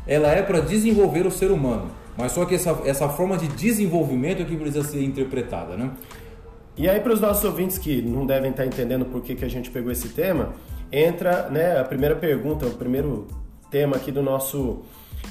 Ela 0.06 0.28
é 0.28 0.42
para 0.42 0.60
desenvolver 0.60 1.26
o 1.26 1.30
ser 1.30 1.50
humano, 1.50 1.90
mas 2.16 2.32
só 2.32 2.44
que 2.46 2.54
essa, 2.54 2.80
essa 2.84 3.08
forma 3.08 3.36
de 3.36 3.46
desenvolvimento 3.48 4.40
é 4.40 4.44
que 4.44 4.56
precisa 4.56 4.82
ser 4.82 5.02
interpretada, 5.02 5.76
né? 5.76 5.90
E 6.78 6.88
aí, 6.88 7.00
para 7.00 7.12
os 7.12 7.20
nossos 7.20 7.42
ouvintes 7.42 7.76
que 7.76 8.00
não 8.00 8.24
devem 8.24 8.52
estar 8.52 8.64
entendendo 8.64 9.04
por 9.04 9.20
que, 9.20 9.34
que 9.34 9.44
a 9.44 9.50
gente 9.50 9.68
pegou 9.68 9.90
esse 9.90 10.10
tema, 10.10 10.52
entra 10.92 11.48
né, 11.50 11.76
a 11.76 11.82
primeira 11.82 12.14
pergunta, 12.14 12.66
o 12.66 12.70
primeiro 12.70 13.26
tema 13.68 13.96
aqui 13.96 14.12
do 14.12 14.22
nosso 14.22 14.82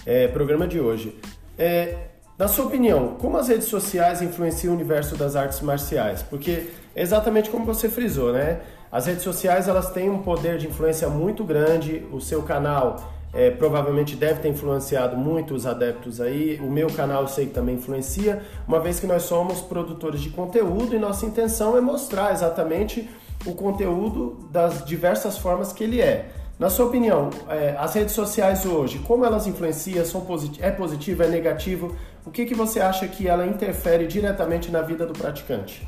é, 0.05 0.27
programa 0.27 0.67
de 0.67 0.77
hoje. 0.77 1.17
É, 1.57 1.95
na 2.37 2.49
sua 2.49 2.65
opinião, 2.65 3.15
como 3.17 3.37
as 3.37 3.47
redes 3.47 3.67
sociais 3.67 4.21
influenciam 4.21 4.73
o 4.73 4.75
universo 4.75 5.15
das 5.15 5.37
artes 5.37 5.61
marciais? 5.61 6.21
Porque 6.21 6.67
é 6.93 7.01
exatamente 7.01 7.49
como 7.49 7.65
você 7.65 7.87
frisou, 7.87 8.33
né? 8.33 8.59
As 8.91 9.05
redes 9.05 9.23
sociais 9.23 9.69
elas 9.69 9.89
têm 9.91 10.09
um 10.09 10.21
poder 10.21 10.57
de 10.57 10.67
influência 10.67 11.07
muito 11.07 11.45
grande. 11.45 12.05
O 12.11 12.19
seu 12.19 12.43
canal 12.43 13.13
é, 13.33 13.51
provavelmente 13.51 14.15
deve 14.15 14.41
ter 14.41 14.49
influenciado 14.49 15.17
muito 15.17 15.53
os 15.53 15.65
adeptos 15.65 16.21
aí. 16.21 16.59
O 16.61 16.69
meu 16.69 16.87
canal 16.87 17.23
eu 17.23 17.27
sei 17.27 17.47
que 17.47 17.53
também 17.53 17.75
influencia, 17.75 18.41
uma 18.67 18.79
vez 18.79 18.99
que 18.99 19.07
nós 19.07 19.23
somos 19.23 19.61
produtores 19.61 20.21
de 20.21 20.29
conteúdo 20.29 20.95
e 20.95 20.99
nossa 20.99 21.25
intenção 21.25 21.77
é 21.77 21.81
mostrar 21.81 22.31
exatamente 22.31 23.09
o 23.45 23.53
conteúdo 23.53 24.47
das 24.51 24.83
diversas 24.85 25.37
formas 25.37 25.71
que 25.71 25.83
ele 25.83 26.01
é. 26.01 26.29
Na 26.59 26.71
sua 26.71 26.87
opinião, 26.87 27.29
é, 27.49 27.75
as 27.77 27.93
redes 27.93 28.15
sociais 28.15 28.65
hoje, 28.65 28.97
como 28.99 29.23
elas 29.23 29.45
influenciam? 29.45 30.03
São 30.03 30.21
posit 30.21 30.59
é 30.63 30.71
positivo, 30.71 31.21
é 31.21 31.27
negativo? 31.27 31.95
O 32.25 32.31
que, 32.31 32.45
que 32.45 32.55
você 32.55 32.79
acha 32.79 33.07
que 33.07 33.27
ela 33.27 33.45
interfere 33.45 34.07
diretamente 34.07 34.71
na 34.71 34.81
vida 34.81 35.05
do 35.05 35.13
praticante? 35.13 35.87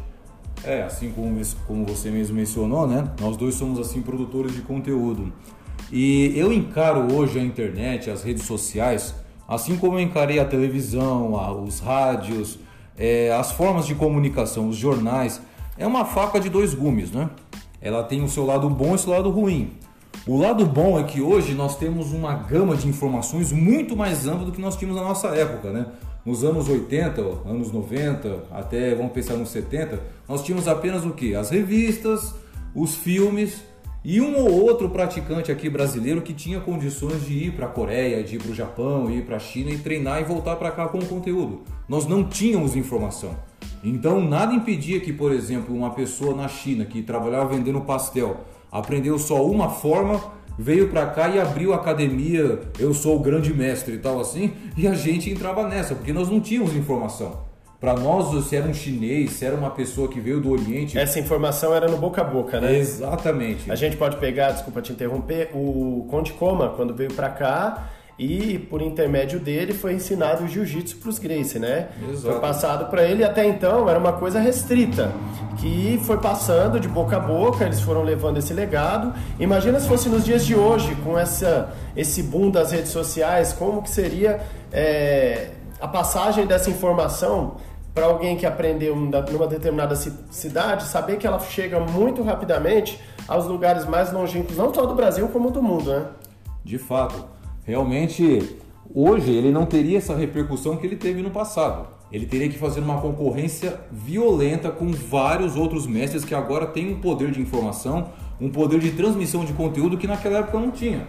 É, 0.63 0.83
assim 0.83 1.11
como, 1.11 1.41
como 1.65 1.85
você 1.85 2.11
mesmo 2.11 2.35
mencionou, 2.35 2.85
né? 2.85 3.09
Nós 3.19 3.35
dois 3.35 3.55
somos 3.55 3.79
assim 3.79 4.01
produtores 4.01 4.53
de 4.53 4.61
conteúdo. 4.61 5.33
E 5.91 6.33
eu 6.37 6.53
encaro 6.53 7.13
hoje 7.13 7.39
a 7.39 7.43
internet, 7.43 8.09
as 8.09 8.23
redes 8.23 8.43
sociais, 8.43 9.15
assim 9.47 9.75
como 9.77 9.97
eu 9.97 10.01
encarei 10.01 10.39
a 10.39 10.45
televisão, 10.45 11.63
os 11.63 11.79
rádios, 11.79 12.59
é, 12.97 13.31
as 13.31 13.51
formas 13.51 13.87
de 13.87 13.95
comunicação, 13.95 14.69
os 14.69 14.75
jornais, 14.75 15.41
é 15.77 15.87
uma 15.87 16.05
faca 16.05 16.39
de 16.39 16.49
dois 16.49 16.73
gumes, 16.73 17.11
né? 17.11 17.29
ela 17.81 18.03
tem 18.03 18.23
o 18.23 18.29
seu 18.29 18.45
lado 18.45 18.69
bom 18.69 18.91
e 18.91 18.95
o 18.95 18.97
seu 18.97 19.11
lado 19.11 19.29
ruim. 19.29 19.71
O 20.27 20.37
lado 20.37 20.65
bom 20.65 20.99
é 20.99 21.03
que 21.03 21.21
hoje 21.21 21.53
nós 21.53 21.77
temos 21.77 22.11
uma 22.11 22.33
gama 22.33 22.75
de 22.75 22.87
informações 22.87 23.51
muito 23.51 23.95
mais 23.95 24.27
ampla 24.27 24.45
do 24.45 24.51
que 24.51 24.61
nós 24.61 24.75
tínhamos 24.75 25.01
na 25.01 25.07
nossa 25.07 25.29
época, 25.29 25.71
né? 25.71 25.87
Nos 26.25 26.43
anos 26.43 26.67
80, 26.67 27.21
anos 27.45 27.71
90, 27.71 28.43
até 28.51 28.93
vamos 28.93 29.13
pensar 29.13 29.35
nos 29.35 29.49
70, 29.49 29.99
nós 30.27 30.43
tínhamos 30.43 30.67
apenas 30.67 31.05
o 31.05 31.11
que? 31.11 31.33
As 31.33 31.49
revistas, 31.49 32.35
os 32.75 32.93
filmes 32.95 33.63
e 34.03 34.21
um 34.21 34.37
ou 34.37 34.63
outro 34.63 34.89
praticante 34.89 35.51
aqui 35.51 35.69
brasileiro 35.69 36.21
que 36.21 36.33
tinha 36.33 36.61
condições 36.61 37.25
de 37.25 37.33
ir 37.33 37.51
para 37.51 37.65
a 37.65 37.69
Coreia, 37.69 38.23
de 38.23 38.35
ir 38.35 38.39
para 38.39 38.51
o 38.51 38.55
Japão, 38.55 39.11
ir 39.11 39.25
para 39.25 39.35
a 39.35 39.39
China 39.39 39.71
e 39.71 39.77
treinar 39.77 40.21
e 40.21 40.23
voltar 40.23 40.55
para 40.55 40.71
cá 40.71 40.87
com 40.87 40.99
o 40.99 41.05
conteúdo. 41.05 41.63
Nós 41.87 42.07
não 42.07 42.23
tínhamos 42.23 42.75
informação. 42.75 43.35
Então 43.83 44.21
nada 44.21 44.53
impedia 44.53 44.99
que, 45.01 45.11
por 45.11 45.31
exemplo, 45.33 45.75
uma 45.75 45.91
pessoa 45.91 46.33
na 46.33 46.47
China 46.47 46.85
que 46.85 47.01
trabalhava 47.01 47.53
vendendo 47.53 47.81
pastel 47.81 48.37
aprendeu 48.71 49.17
só 49.19 49.45
uma 49.45 49.69
forma, 49.69 50.21
veio 50.57 50.89
para 50.89 51.07
cá 51.07 51.27
e 51.29 51.39
abriu 51.39 51.73
a 51.73 51.77
academia, 51.77 52.59
eu 52.77 52.93
sou 52.93 53.17
o 53.17 53.19
grande 53.19 53.53
mestre 53.53 53.95
e 53.95 53.97
tal 53.97 54.19
assim, 54.19 54.53
e 54.77 54.87
a 54.87 54.93
gente 54.93 55.29
entrava 55.29 55.67
nessa, 55.67 55.95
porque 55.95 56.13
nós 56.13 56.29
não 56.29 56.39
tínhamos 56.39 56.75
informação. 56.75 57.48
Para 57.79 57.93
nós, 57.93 58.45
se 58.45 58.57
era 58.57 58.67
um 58.67 58.73
chinês, 58.73 59.31
se 59.31 59.45
era 59.45 59.55
uma 59.55 59.69
pessoa 59.69 60.09
que 60.09 60.19
veio 60.19 60.41
do 60.41 60.51
Oriente. 60.51 60.97
Essa 60.99 61.17
informação 61.17 61.73
era 61.73 61.87
no 61.87 61.97
boca 61.97 62.21
a 62.21 62.25
boca, 62.25 62.59
né? 62.59 62.77
Exatamente. 62.77 63.71
A 63.71 63.75
gente 63.75 63.95
pode 63.95 64.17
pegar, 64.17 64.51
desculpa 64.51 64.81
te 64.81 64.91
interromper, 64.91 65.49
o 65.53 66.05
Conde 66.09 66.33
Coma, 66.33 66.73
quando 66.75 66.93
veio 66.93 67.13
para 67.13 67.29
cá, 67.29 67.89
e 68.19 68.59
por 68.69 68.81
intermédio 68.81 69.39
dele 69.39 69.73
foi 69.73 69.93
ensinado 69.93 70.43
o 70.43 70.47
jiu-jitsu 70.47 70.97
para 70.97 71.09
os 71.09 71.17
Gracie, 71.17 71.57
né? 71.57 71.87
Exato. 72.11 72.33
Foi 72.33 72.41
passado 72.41 72.89
para 72.89 73.03
ele 73.03 73.23
até 73.23 73.47
então 73.47 73.89
era 73.89 73.97
uma 73.97 74.11
coisa 74.11 74.41
restrita, 74.41 75.13
que 75.57 75.97
foi 76.03 76.17
passando 76.17 76.81
de 76.81 76.89
boca 76.89 77.15
a 77.15 77.19
boca, 77.19 77.63
eles 77.63 77.79
foram 77.79 78.03
levando 78.03 78.37
esse 78.37 78.53
legado. 78.53 79.13
Imagina 79.39 79.79
se 79.79 79.87
fosse 79.87 80.09
nos 80.09 80.25
dias 80.25 80.45
de 80.45 80.53
hoje, 80.53 80.93
com 80.95 81.17
essa, 81.17 81.73
esse 81.95 82.21
boom 82.21 82.51
das 82.51 82.73
redes 82.73 82.91
sociais, 82.91 83.53
como 83.53 83.81
que 83.81 83.89
seria 83.89 84.41
é, 84.69 85.51
a 85.79 85.87
passagem 85.87 86.45
dessa 86.45 86.69
informação 86.69 87.55
para 87.93 88.05
alguém 88.05 88.37
que 88.37 88.45
aprendeu 88.45 88.95
numa 88.95 89.47
determinada 89.47 89.95
cidade, 89.95 90.83
saber 90.83 91.17
que 91.17 91.27
ela 91.27 91.39
chega 91.39 91.79
muito 91.79 92.21
rapidamente 92.23 92.99
aos 93.27 93.45
lugares 93.45 93.85
mais 93.85 94.11
longínquos, 94.11 94.57
não 94.57 94.73
só 94.73 94.85
do 94.85 94.95
Brasil, 94.95 95.27
como 95.27 95.51
do 95.51 95.61
mundo, 95.61 95.91
né? 95.91 96.05
De 96.63 96.77
fato 96.77 97.39
realmente 97.69 98.57
hoje 98.93 99.31
ele 99.31 99.51
não 99.51 99.63
teria 99.63 99.99
essa 99.99 100.15
repercussão 100.15 100.75
que 100.75 100.87
ele 100.87 100.95
teve 100.95 101.21
no 101.21 101.29
passado. 101.29 101.87
Ele 102.11 102.25
teria 102.25 102.49
que 102.49 102.57
fazer 102.57 102.79
uma 102.79 102.99
concorrência 102.99 103.79
violenta 103.91 104.71
com 104.71 104.91
vários 104.91 105.55
outros 105.55 105.85
mestres 105.85 106.25
que 106.25 106.33
agora 106.33 106.65
têm 106.65 106.91
um 106.91 106.99
poder 106.99 107.29
de 107.29 107.39
informação, 107.39 108.09
um 108.41 108.49
poder 108.49 108.79
de 108.79 108.91
transmissão 108.91 109.45
de 109.45 109.53
conteúdo 109.53 109.95
que 109.95 110.07
naquela 110.07 110.39
época 110.39 110.59
não 110.59 110.71
tinha. 110.71 111.07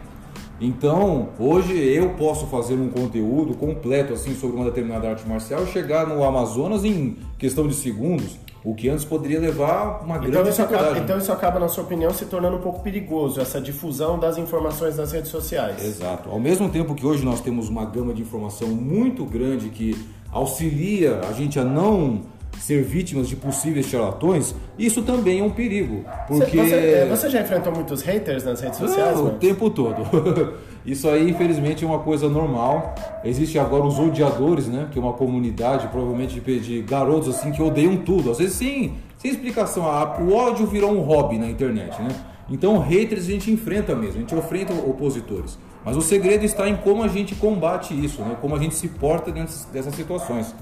Então, 0.61 1.31
hoje 1.39 1.73
eu 1.73 2.11
posso 2.11 2.47
fazer 2.47 2.75
um 2.75 2.91
conteúdo 2.91 3.55
completo 3.55 4.13
assim 4.13 4.35
sobre 4.35 4.57
uma 4.57 4.67
determinada 4.67 5.09
arte 5.09 5.27
marcial 5.27 5.65
e 5.65 5.67
chegar 5.69 6.07
no 6.07 6.23
Amazonas 6.23 6.85
em 6.85 7.17
questão 7.39 7.67
de 7.67 7.75
segundos 7.75 8.39
o 8.63 8.75
que 8.75 8.89
antes 8.89 9.05
poderia 9.05 9.41
levar 9.41 10.03
uma 10.05 10.19
grande 10.19 10.37
então 10.37 10.49
isso, 10.49 10.63
acaba, 10.63 10.99
então 10.99 11.19
isso 11.19 11.33
acaba, 11.33 11.59
na 11.59 11.69
sua 11.69 11.83
opinião, 11.83 12.11
se 12.13 12.27
tornando 12.27 12.57
um 12.57 12.61
pouco 12.61 12.83
perigoso, 12.83 13.41
essa 13.41 13.61
difusão 13.61 14.19
das 14.19 14.37
informações 14.37 14.97
nas 14.97 15.13
redes 15.13 15.31
sociais. 15.31 15.83
Exato. 15.83 16.29
Ao 16.29 16.39
mesmo 16.39 16.69
tempo 16.69 16.95
que 16.95 17.07
hoje 17.07 17.25
nós 17.25 17.41
temos 17.41 17.69
uma 17.69 17.87
gama 17.87 18.13
de 18.13 18.21
informação 18.21 18.69
muito 18.69 19.25
grande 19.25 19.71
que 19.71 19.97
auxilia 20.31 21.21
a 21.29 21.33
gente 21.33 21.59
a 21.59 21.65
não 21.65 22.21
ser 22.59 22.83
vítimas 22.83 23.29
de 23.29 23.37
possíveis 23.37 23.87
charlatões, 23.87 24.55
isso 24.79 25.03
também 25.03 25.41
é 25.41 25.43
um 25.43 25.51
perigo. 25.51 26.05
Porque... 26.27 26.57
Você, 26.57 27.07
você, 27.07 27.07
você 27.09 27.31
já 27.31 27.41
enfrentou 27.43 27.73
muitos 27.73 28.03
haters 28.03 28.45
nas 28.45 28.61
redes 28.61 28.79
sociais? 28.79 29.17
Não, 29.17 29.27
o 29.27 29.31
tempo 29.31 29.71
todo. 29.71 30.05
Isso 30.85 31.09
aí, 31.11 31.29
infelizmente, 31.29 31.85
é 31.85 31.87
uma 31.87 31.99
coisa 31.99 32.27
normal. 32.29 32.95
Existe 33.23 33.59
agora 33.59 33.85
os 33.85 33.99
odiadores, 33.99 34.67
né? 34.67 34.89
Que 34.91 34.99
é 34.99 35.03
uma 35.03 35.13
comunidade, 35.13 35.87
provavelmente 35.89 36.41
de, 36.41 36.83
garotos 36.83 37.29
assim 37.29 37.53
que 37.53 37.63
odeiam 37.63 37.99
tudo. 37.99 38.31
Às 38.31 38.39
vezes 38.39 38.55
sem, 38.55 38.95
sem 39.19 39.31
explicação. 39.31 39.85
o 39.85 40.33
ódio 40.33 40.67
virou 40.67 40.91
um 40.91 41.01
hobby 41.01 41.39
na 41.39 41.49
internet, 41.51 42.01
né? 42.01 42.09
Então, 42.49 42.79
haters 42.79 43.27
a 43.27 43.31
gente 43.31 43.51
enfrenta 43.51 43.95
mesmo, 43.95 44.17
a 44.17 44.21
gente 44.21 44.35
enfrenta 44.35 44.73
opositores. 44.73 45.59
Mas 45.85 45.97
o 45.97 46.01
segredo 46.01 46.45
está 46.45 46.69
em 46.69 46.77
como 46.77 47.03
a 47.03 47.09
gente 47.09 47.35
combate 47.35 47.95
isso, 47.95 48.23
né? 48.23 48.37
Como 48.41 48.57
a 48.57 48.59
gente 48.59 48.75
se 48.75 48.89
porta 48.89 49.31
dentro 49.31 49.55
dessas 49.73 49.95
situações. 49.95 50.55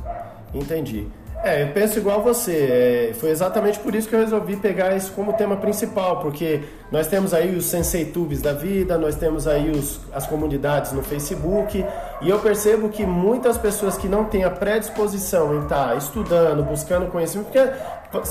Entendi. 0.54 1.06
É, 1.42 1.62
eu 1.62 1.68
penso 1.68 1.98
igual 1.98 2.20
você. 2.20 3.10
É, 3.10 3.14
foi 3.14 3.30
exatamente 3.30 3.78
por 3.78 3.94
isso 3.94 4.08
que 4.08 4.14
eu 4.14 4.18
resolvi 4.18 4.56
pegar 4.56 4.96
isso 4.96 5.12
como 5.12 5.32
tema 5.34 5.56
principal, 5.56 6.20
porque 6.20 6.62
nós 6.90 7.06
temos 7.06 7.32
aí 7.32 7.54
os 7.54 7.66
Sensei 7.66 8.06
Tubes 8.06 8.42
da 8.42 8.52
vida, 8.52 8.98
nós 8.98 9.14
temos 9.14 9.46
aí 9.46 9.70
os, 9.70 10.00
as 10.12 10.26
comunidades 10.26 10.92
no 10.92 11.02
Facebook, 11.02 11.84
e 12.20 12.28
eu 12.28 12.40
percebo 12.40 12.88
que 12.88 13.06
muitas 13.06 13.56
pessoas 13.56 13.96
que 13.96 14.08
não 14.08 14.24
têm 14.24 14.42
a 14.42 14.50
predisposição 14.50 15.54
em 15.54 15.62
estar 15.62 15.90
tá 15.90 15.94
estudando, 15.94 16.64
buscando 16.64 17.06
conhecimento, 17.06 17.46
porque 17.52 17.70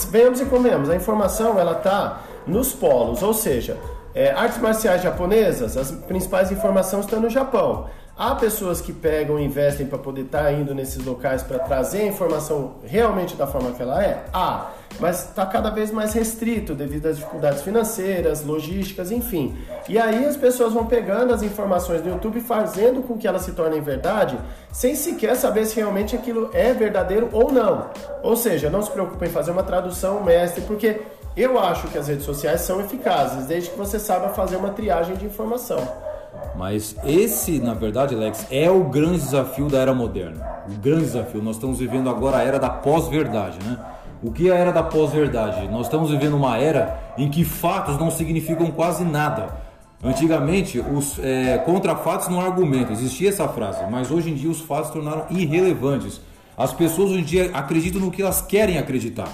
venhamos 0.10 0.42
e 0.42 0.46
comemos, 0.46 0.90
a 0.90 0.96
informação 0.96 1.58
ela 1.58 1.78
está 1.78 2.24
nos 2.46 2.74
polos, 2.74 3.24
ou 3.24 3.34
seja, 3.34 3.78
é, 4.14 4.32
artes 4.32 4.58
marciais 4.58 5.02
japonesas, 5.02 5.78
as 5.78 5.92
principais 5.92 6.52
informações 6.52 7.06
estão 7.06 7.22
no 7.22 7.30
Japão. 7.30 7.88
Há 8.20 8.34
pessoas 8.34 8.82
que 8.82 8.92
pegam 8.92 9.40
e 9.40 9.46
investem 9.46 9.86
para 9.86 10.00
poder 10.00 10.22
estar 10.22 10.46
tá 10.46 10.52
indo 10.52 10.74
nesses 10.74 11.06
locais 11.06 11.44
para 11.44 11.60
trazer 11.60 12.02
a 12.02 12.06
informação 12.08 12.78
realmente 12.84 13.36
da 13.36 13.46
forma 13.46 13.72
que 13.74 13.82
ela 13.84 14.04
é? 14.04 14.26
Há, 14.34 14.72
mas 15.00 15.26
está 15.26 15.46
cada 15.46 15.70
vez 15.70 15.92
mais 15.92 16.14
restrito 16.14 16.74
devido 16.74 17.06
às 17.06 17.18
dificuldades 17.18 17.62
financeiras, 17.62 18.44
logísticas, 18.44 19.12
enfim. 19.12 19.56
E 19.88 20.00
aí 20.00 20.26
as 20.26 20.36
pessoas 20.36 20.74
vão 20.74 20.88
pegando 20.88 21.32
as 21.32 21.44
informações 21.44 22.02
do 22.02 22.10
YouTube 22.10 22.40
e 22.40 22.42
fazendo 22.42 23.04
com 23.04 23.20
que 23.20 23.28
elas 23.28 23.44
se 23.44 23.52
tornem 23.52 23.82
verdade, 23.82 24.36
sem 24.74 24.96
sequer 24.96 25.36
saber 25.36 25.68
se 25.68 25.76
realmente 25.76 26.16
aquilo 26.16 26.50
é 26.54 26.74
verdadeiro 26.74 27.30
ou 27.32 27.52
não. 27.52 27.92
Ou 28.24 28.36
seja, 28.36 28.68
não 28.68 28.82
se 28.82 28.90
preocupe 28.90 29.28
em 29.28 29.30
fazer 29.30 29.52
uma 29.52 29.62
tradução 29.62 30.24
mestre, 30.24 30.62
porque 30.62 31.02
eu 31.36 31.60
acho 31.60 31.88
que 31.90 32.00
as 32.00 32.08
redes 32.08 32.26
sociais 32.26 32.62
são 32.62 32.82
eficazes, 32.82 33.46
desde 33.46 33.70
que 33.70 33.78
você 33.78 34.00
saiba 34.00 34.30
fazer 34.30 34.56
uma 34.56 34.72
triagem 34.72 35.16
de 35.16 35.28
informação. 35.28 36.08
Mas 36.56 36.96
esse, 37.06 37.60
na 37.60 37.74
verdade, 37.74 38.16
Alex, 38.16 38.48
é 38.50 38.70
o 38.70 38.86
grande 38.86 39.20
desafio 39.20 39.68
da 39.68 39.80
era 39.80 39.94
moderna. 39.94 40.46
O 40.68 40.80
grande 40.80 41.06
desafio. 41.06 41.42
Nós 41.42 41.56
estamos 41.56 41.80
vivendo 41.80 42.10
agora 42.10 42.38
a 42.38 42.44
era 42.44 42.60
da 42.60 42.70
pós-verdade, 42.70 43.60
né? 43.64 43.78
O 44.24 44.32
que 44.32 44.50
é 44.50 44.54
a 44.54 44.56
era 44.56 44.72
da 44.72 44.82
pós-verdade? 44.82 45.68
Nós 45.68 45.86
estamos 45.86 46.10
vivendo 46.10 46.36
uma 46.36 46.58
era 46.58 47.00
em 47.18 47.30
que 47.30 47.44
fatos 47.44 48.00
não 48.00 48.10
significam 48.10 48.72
quase 48.72 49.04
nada. 49.04 49.68
Antigamente, 50.04 50.80
os 50.80 51.20
é, 51.20 51.58
contra-fatos 51.60 52.28
não 52.28 52.40
argumentam, 52.40 52.94
existia 52.94 53.30
essa 53.30 53.48
frase, 53.48 53.84
mas 53.90 54.12
hoje 54.12 54.30
em 54.30 54.36
dia 54.36 54.50
os 54.50 54.62
fatos 54.62 54.88
se 54.88 54.94
tornaram 54.94 55.26
irrelevantes. 55.30 56.22
As 56.56 56.74
pessoas 56.74 57.12
hoje 57.12 57.22
em 57.22 57.24
dia 57.24 57.52
acreditam 57.54 58.02
no 58.02 58.12
que 58.12 58.22
elas 58.22 58.42
querem 58.42 58.78
acreditar. 58.78 59.30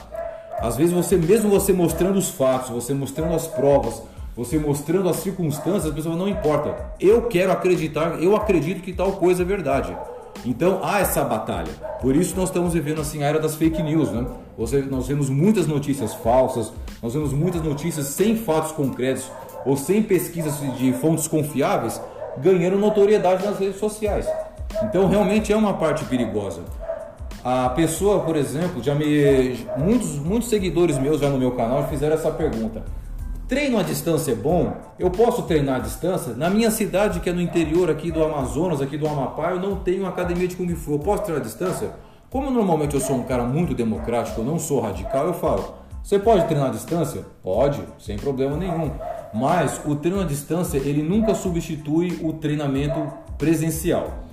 Às 0.59 0.77
vezes 0.77 0.93
você 0.93 1.17
mesmo 1.17 1.49
você 1.49 1.73
mostrando 1.73 2.17
os 2.17 2.29
fatos, 2.29 2.69
você 2.69 2.93
mostrando 2.93 3.33
as 3.33 3.47
provas, 3.47 4.01
você 4.35 4.57
mostrando 4.57 5.09
as 5.09 5.17
circunstâncias, 5.17 5.91
a 5.91 5.95
pessoa 5.95 6.15
não 6.15 6.27
importa. 6.27 6.75
Eu 6.99 7.23
quero 7.23 7.51
acreditar, 7.51 8.21
eu 8.21 8.35
acredito 8.35 8.81
que 8.81 8.93
tal 8.93 9.13
coisa 9.13 9.43
é 9.43 9.45
verdade. 9.45 9.95
Então 10.45 10.79
há 10.83 10.99
essa 10.99 11.23
batalha. 11.23 11.71
Por 12.01 12.15
isso 12.15 12.35
nós 12.35 12.49
estamos 12.49 12.73
vivendo 12.73 12.99
assim 12.99 13.23
a 13.23 13.27
era 13.27 13.39
das 13.39 13.55
fake 13.55 13.81
news, 13.81 14.11
né? 14.11 14.25
Nós 14.89 15.07
vemos 15.07 15.29
muitas 15.29 15.67
notícias 15.67 16.13
falsas, 16.15 16.73
nós 17.01 17.13
vemos 17.13 17.31
muitas 17.31 17.61
notícias 17.61 18.07
sem 18.07 18.35
fatos 18.35 18.71
concretos 18.71 19.31
ou 19.65 19.77
sem 19.77 20.03
pesquisas 20.03 20.59
de 20.77 20.91
fontes 20.93 21.27
confiáveis 21.27 22.01
ganhando 22.37 22.77
notoriedade 22.77 23.45
nas 23.45 23.59
redes 23.59 23.79
sociais. 23.79 24.27
Então 24.83 25.07
realmente 25.07 25.53
é 25.53 25.55
uma 25.55 25.73
parte 25.73 26.03
perigosa. 26.05 26.61
A 27.43 27.69
pessoa, 27.69 28.21
por 28.21 28.35
exemplo, 28.35 28.81
já 28.81 28.95
me 28.95 29.65
muitos 29.77 30.17
muitos 30.17 30.49
seguidores 30.49 30.97
meus 30.97 31.21
já 31.21 31.29
no 31.29 31.37
meu 31.37 31.51
canal 31.51 31.87
fizeram 31.87 32.15
essa 32.15 32.31
pergunta. 32.31 32.83
Treino 33.47 33.77
à 33.77 33.83
distância 33.83 34.31
é 34.31 34.35
bom? 34.35 34.73
Eu 34.97 35.11
posso 35.11 35.43
treinar 35.43 35.75
à 35.75 35.79
distância? 35.79 36.33
Na 36.33 36.49
minha 36.49 36.71
cidade, 36.71 37.19
que 37.19 37.29
é 37.29 37.33
no 37.33 37.41
interior 37.41 37.89
aqui 37.91 38.09
do 38.09 38.23
Amazonas, 38.23 38.81
aqui 38.81 38.97
do 38.97 39.05
Amapá, 39.07 39.51
eu 39.51 39.59
não 39.59 39.75
tenho 39.75 40.05
academia 40.05 40.47
de 40.47 40.55
Kung 40.55 40.73
Fu. 40.75 40.93
Eu 40.93 40.99
posso 40.99 41.23
treinar 41.23 41.41
à 41.41 41.45
distância? 41.45 41.91
Como 42.29 42.49
normalmente 42.49 42.95
eu 42.95 43.01
sou 43.01 43.17
um 43.17 43.23
cara 43.23 43.43
muito 43.43 43.75
democrático, 43.75 44.41
eu 44.41 44.45
não 44.45 44.57
sou 44.57 44.79
radical, 44.79 45.27
eu 45.27 45.33
falo: 45.33 45.75
você 46.01 46.17
pode 46.17 46.45
treinar 46.45 46.69
à 46.69 46.71
distância? 46.71 47.25
Pode, 47.43 47.81
sem 47.99 48.17
problema 48.17 48.55
nenhum. 48.55 48.91
Mas 49.33 49.81
o 49.85 49.95
treino 49.95 50.21
à 50.21 50.23
distância, 50.23 50.77
ele 50.77 51.03
nunca 51.03 51.35
substitui 51.35 52.19
o 52.23 52.33
treinamento 52.33 53.11
presencial. 53.37 54.23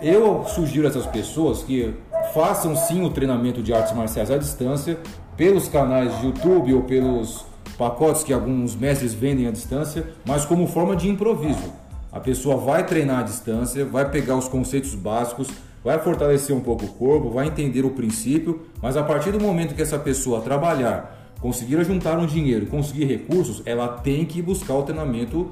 Eu 0.00 0.44
sugiro 0.46 0.86
a 0.86 0.90
essas 0.90 1.06
pessoas 1.06 1.62
que 1.62 1.94
façam 2.32 2.74
sim 2.74 3.04
o 3.04 3.10
treinamento 3.10 3.62
de 3.62 3.72
artes 3.72 3.92
marciais 3.92 4.30
à 4.30 4.38
distância 4.38 4.98
pelos 5.36 5.68
canais 5.68 6.18
de 6.18 6.26
YouTube 6.26 6.74
ou 6.74 6.82
pelos 6.82 7.44
pacotes 7.76 8.22
que 8.22 8.32
alguns 8.32 8.74
mestres 8.74 9.14
vendem 9.14 9.46
à 9.46 9.50
distância, 9.50 10.06
mas 10.24 10.44
como 10.44 10.66
forma 10.66 10.96
de 10.96 11.08
improviso. 11.08 11.72
A 12.10 12.20
pessoa 12.20 12.56
vai 12.56 12.86
treinar 12.86 13.20
à 13.20 13.22
distância, 13.22 13.84
vai 13.84 14.10
pegar 14.10 14.36
os 14.36 14.48
conceitos 14.48 14.94
básicos, 14.94 15.48
vai 15.84 15.98
fortalecer 15.98 16.56
um 16.56 16.60
pouco 16.60 16.86
o 16.86 16.88
corpo, 16.88 17.30
vai 17.30 17.46
entender 17.46 17.84
o 17.84 17.90
princípio, 17.90 18.62
mas 18.80 18.96
a 18.96 19.02
partir 19.02 19.32
do 19.32 19.40
momento 19.40 19.74
que 19.74 19.82
essa 19.82 19.98
pessoa 19.98 20.40
trabalhar 20.40 21.16
conseguir 21.40 21.84
juntar 21.84 22.18
um 22.18 22.26
dinheiro, 22.26 22.66
conseguir 22.66 23.04
recursos, 23.04 23.62
ela 23.66 23.88
tem 23.88 24.24
que 24.24 24.40
buscar 24.40 24.74
o 24.74 24.82
treinamento 24.82 25.50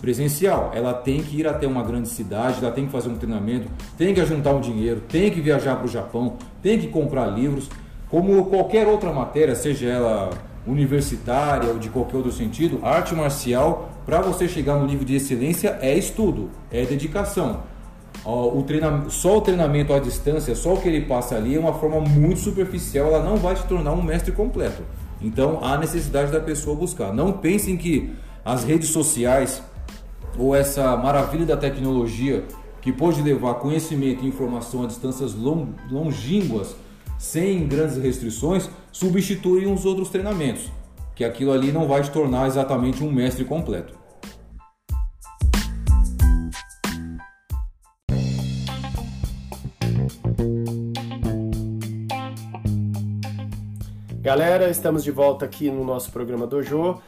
presencial. 0.00 0.70
Ela 0.74 0.92
tem 0.92 1.22
que 1.22 1.40
ir 1.40 1.46
até 1.46 1.66
uma 1.66 1.82
grande 1.82 2.08
cidade, 2.08 2.58
ela 2.62 2.72
tem 2.72 2.86
que 2.86 2.92
fazer 2.92 3.08
um 3.08 3.16
treinamento, 3.16 3.68
tem 3.96 4.14
que 4.14 4.24
juntar 4.24 4.52
um 4.52 4.60
dinheiro, 4.60 5.00
tem 5.08 5.30
que 5.30 5.40
viajar 5.40 5.76
para 5.76 5.86
o 5.86 5.88
Japão, 5.88 6.36
tem 6.62 6.78
que 6.78 6.88
comprar 6.88 7.26
livros. 7.26 7.68
Como 8.08 8.44
qualquer 8.46 8.86
outra 8.86 9.12
matéria, 9.12 9.54
seja 9.54 9.88
ela 9.88 10.30
universitária 10.66 11.68
ou 11.68 11.78
de 11.78 11.88
qualquer 11.88 12.16
outro 12.16 12.32
sentido, 12.32 12.80
arte 12.82 13.14
marcial, 13.14 13.90
para 14.06 14.20
você 14.20 14.48
chegar 14.48 14.76
no 14.76 14.86
nível 14.86 15.04
de 15.04 15.16
excelência, 15.16 15.78
é 15.80 15.96
estudo, 15.96 16.50
é 16.70 16.84
dedicação. 16.84 17.62
O 18.24 18.62
treinamento, 18.62 19.10
só 19.10 19.38
o 19.38 19.40
treinamento 19.40 19.92
à 19.92 19.98
distância, 19.98 20.54
só 20.54 20.74
o 20.74 20.80
que 20.80 20.88
ele 20.88 21.06
passa 21.06 21.34
ali 21.34 21.56
é 21.56 21.58
uma 21.58 21.72
forma 21.72 22.00
muito 22.00 22.40
superficial, 22.40 23.08
ela 23.08 23.24
não 23.24 23.36
vai 23.36 23.54
te 23.54 23.64
tornar 23.64 23.92
um 23.92 24.02
mestre 24.02 24.30
completo. 24.32 24.82
Então 25.20 25.58
há 25.62 25.76
necessidade 25.78 26.30
da 26.30 26.40
pessoa 26.40 26.76
buscar. 26.76 27.12
Não 27.12 27.32
pensem 27.32 27.76
que 27.76 28.12
as 28.44 28.64
redes 28.64 28.90
sociais 28.90 29.62
ou 30.38 30.54
essa 30.54 30.96
maravilha 30.96 31.46
da 31.46 31.56
tecnologia 31.56 32.44
que 32.80 32.92
pode 32.92 33.22
levar 33.22 33.54
conhecimento 33.54 34.24
e 34.24 34.28
informação 34.28 34.82
a 34.82 34.86
distâncias 34.86 35.34
longínquas 35.90 36.74
sem 37.22 37.68
grandes 37.68 37.96
restrições 37.98 38.68
substituem 38.90 39.72
os 39.72 39.84
outros 39.84 40.08
treinamentos, 40.08 40.72
que 41.14 41.24
aquilo 41.24 41.52
ali 41.52 41.70
não 41.70 41.86
vai 41.86 42.02
te 42.02 42.10
tornar 42.10 42.48
exatamente 42.48 43.04
um 43.04 43.12
mestre 43.12 43.44
completo. 43.44 43.96
Galera, 54.20 54.68
estamos 54.68 55.04
de 55.04 55.12
volta 55.12 55.44
aqui 55.44 55.70
no 55.70 55.84
nosso 55.84 56.10
programa 56.10 56.44
Dojo. 56.44 57.00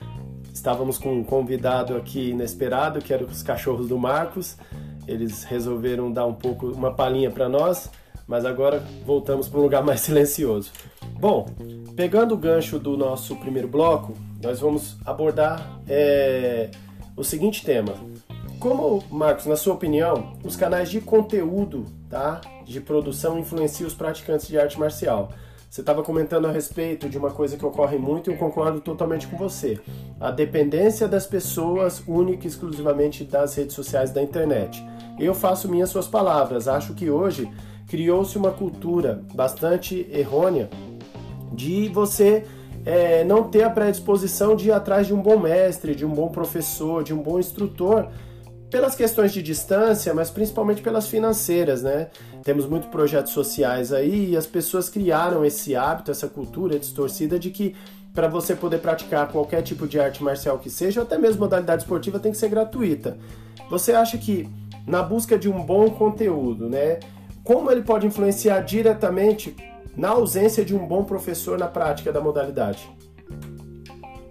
Estávamos 0.53 0.97
com 0.97 1.13
um 1.13 1.25
convidado 1.25 1.97
aqui 1.97 2.31
inesperado, 2.31 3.01
que 3.01 3.13
era 3.13 3.25
os 3.25 3.43
cachorros 3.43 3.89
do 3.89 3.99
Marcos. 3.99 4.57
Eles 5.09 5.43
resolveram 5.43 6.13
dar 6.13 6.25
um 6.25 6.35
pouco, 6.35 6.69
uma 6.69 6.93
palhinha 6.93 7.33
para 7.33 7.49
nós, 7.49 7.91
mas 8.27 8.45
agora 8.45 8.83
voltamos 9.05 9.49
para 9.49 9.61
um 9.61 9.63
lugar 9.63 9.83
mais 9.85 10.01
silencioso. 10.01 10.71
Bom, 11.19 11.47
pegando 11.97 12.35
o 12.35 12.39
gancho 12.39 12.79
do 12.79 12.97
nosso 12.97 13.37
primeiro 13.37 13.69
bloco, 13.69 14.15
nós 14.43 14.61
vamos 14.61 14.97
abordar 15.05 15.81
é, 15.89 16.71
o 17.17 17.25
seguinte 17.25 17.65
tema. 17.65 17.95
Como, 18.59 19.03
Marcos, 19.11 19.47
na 19.47 19.57
sua 19.57 19.75
opinião, 19.75 20.33
os 20.43 20.57
canais 20.57 20.91
de 20.91 21.01
conteúdo 21.01 21.85
tá, 22.09 22.41
de 22.65 22.81
produção 22.81 23.39
influenciam 23.39 23.87
os 23.87 23.95
praticantes 23.95 24.49
de 24.49 24.59
arte 24.59 24.79
marcial? 24.79 25.33
Você 25.75 25.81
estava 25.81 26.05
comentando 26.05 26.47
a 26.47 26.53
respeito 26.53 27.09
de 27.09 27.19
uma 27.19 27.33
coisa 27.33 27.57
que 27.57 27.67
ocorre 27.67 27.99
muito 27.99 28.31
e 28.31 28.35
eu 28.35 28.39
concordo 28.39 28.81
totalmente 28.81 29.27
com 29.27 29.37
você. 29.37 29.81
A 30.21 30.31
dependência 30.31 31.09
das 31.09 31.27
pessoas 31.27 32.01
única 32.07 32.45
e 32.45 32.49
exclusivamente 32.49 33.25
das 33.25 33.57
redes 33.57 33.75
sociais 33.75 34.13
da 34.13 34.23
internet. 34.23 34.81
Eu 35.19 35.35
faço 35.35 35.69
minhas 35.69 35.91
suas 35.91 36.07
palavras. 36.07 36.69
Acho 36.69 36.95
que 36.95 37.11
hoje 37.11 37.51
criou-se 37.87 38.37
uma 38.37 38.51
cultura 38.51 39.23
bastante 39.35 40.07
errônea 40.11 40.69
de 41.53 41.89
você 41.89 42.45
é, 42.85 43.25
não 43.25 43.45
ter 43.45 43.63
a 43.63 43.71
predisposição 43.71 44.55
de 44.55 44.69
ir 44.69 44.73
atrás 44.73 45.07
de 45.07 45.15
um 45.15 45.23
bom 45.23 45.39
mestre, 45.39 45.95
de 45.95 46.05
um 46.05 46.11
bom 46.11 46.29
professor, 46.29 47.03
de 47.03 47.15
um 47.15 47.23
bom 47.23 47.39
instrutor 47.39 48.09
pelas 48.71 48.95
questões 48.95 49.33
de 49.33 49.41
distância, 49.41 50.13
mas 50.13 50.31
principalmente 50.31 50.83
pelas 50.83 51.07
financeiras, 51.07 51.83
né? 51.83 52.09
Temos 52.43 52.67
muitos 52.67 52.89
projetos 52.89 53.33
sociais 53.33 53.93
aí 53.93 54.31
e 54.31 54.37
as 54.37 54.49
pessoas 54.49 54.89
criaram 54.89 55.45
esse 55.45 55.77
hábito, 55.77 56.11
essa 56.11 56.27
cultura 56.27 56.79
distorcida 56.79 57.39
de 57.39 57.51
que 57.51 57.75
para 58.13 58.27
você 58.27 58.55
poder 58.55 58.79
praticar 58.79 59.29
qualquer 59.29 59.63
tipo 59.63 59.87
de 59.87 59.99
arte 59.99 60.23
marcial 60.23 60.59
que 60.59 60.71
seja, 60.71 61.01
ou 61.01 61.07
até 61.07 61.17
mesmo 61.17 61.41
modalidade 61.41 61.83
esportiva, 61.83 62.19
tem 62.19 62.33
que 62.33 62.39
ser 62.39 62.49
gratuita. 62.49 63.17
Você 63.71 63.93
acha 63.93 64.19
que 64.19 64.49
na 64.87 65.03
busca 65.03 65.39
de 65.39 65.49
um 65.49 65.65
bom 65.65 65.91
conteúdo, 65.91 66.69
né, 66.69 66.99
como 67.45 67.71
ele 67.71 67.83
pode 67.83 68.07
influenciar 68.07 68.61
diretamente 68.61 69.55
na 69.95 70.09
ausência 70.09 70.65
de 70.65 70.75
um 70.75 70.87
bom 70.87 71.05
professor 71.05 71.59
na 71.59 71.69
prática 71.69 72.11
da 72.11 72.21
modalidade? 72.21 72.89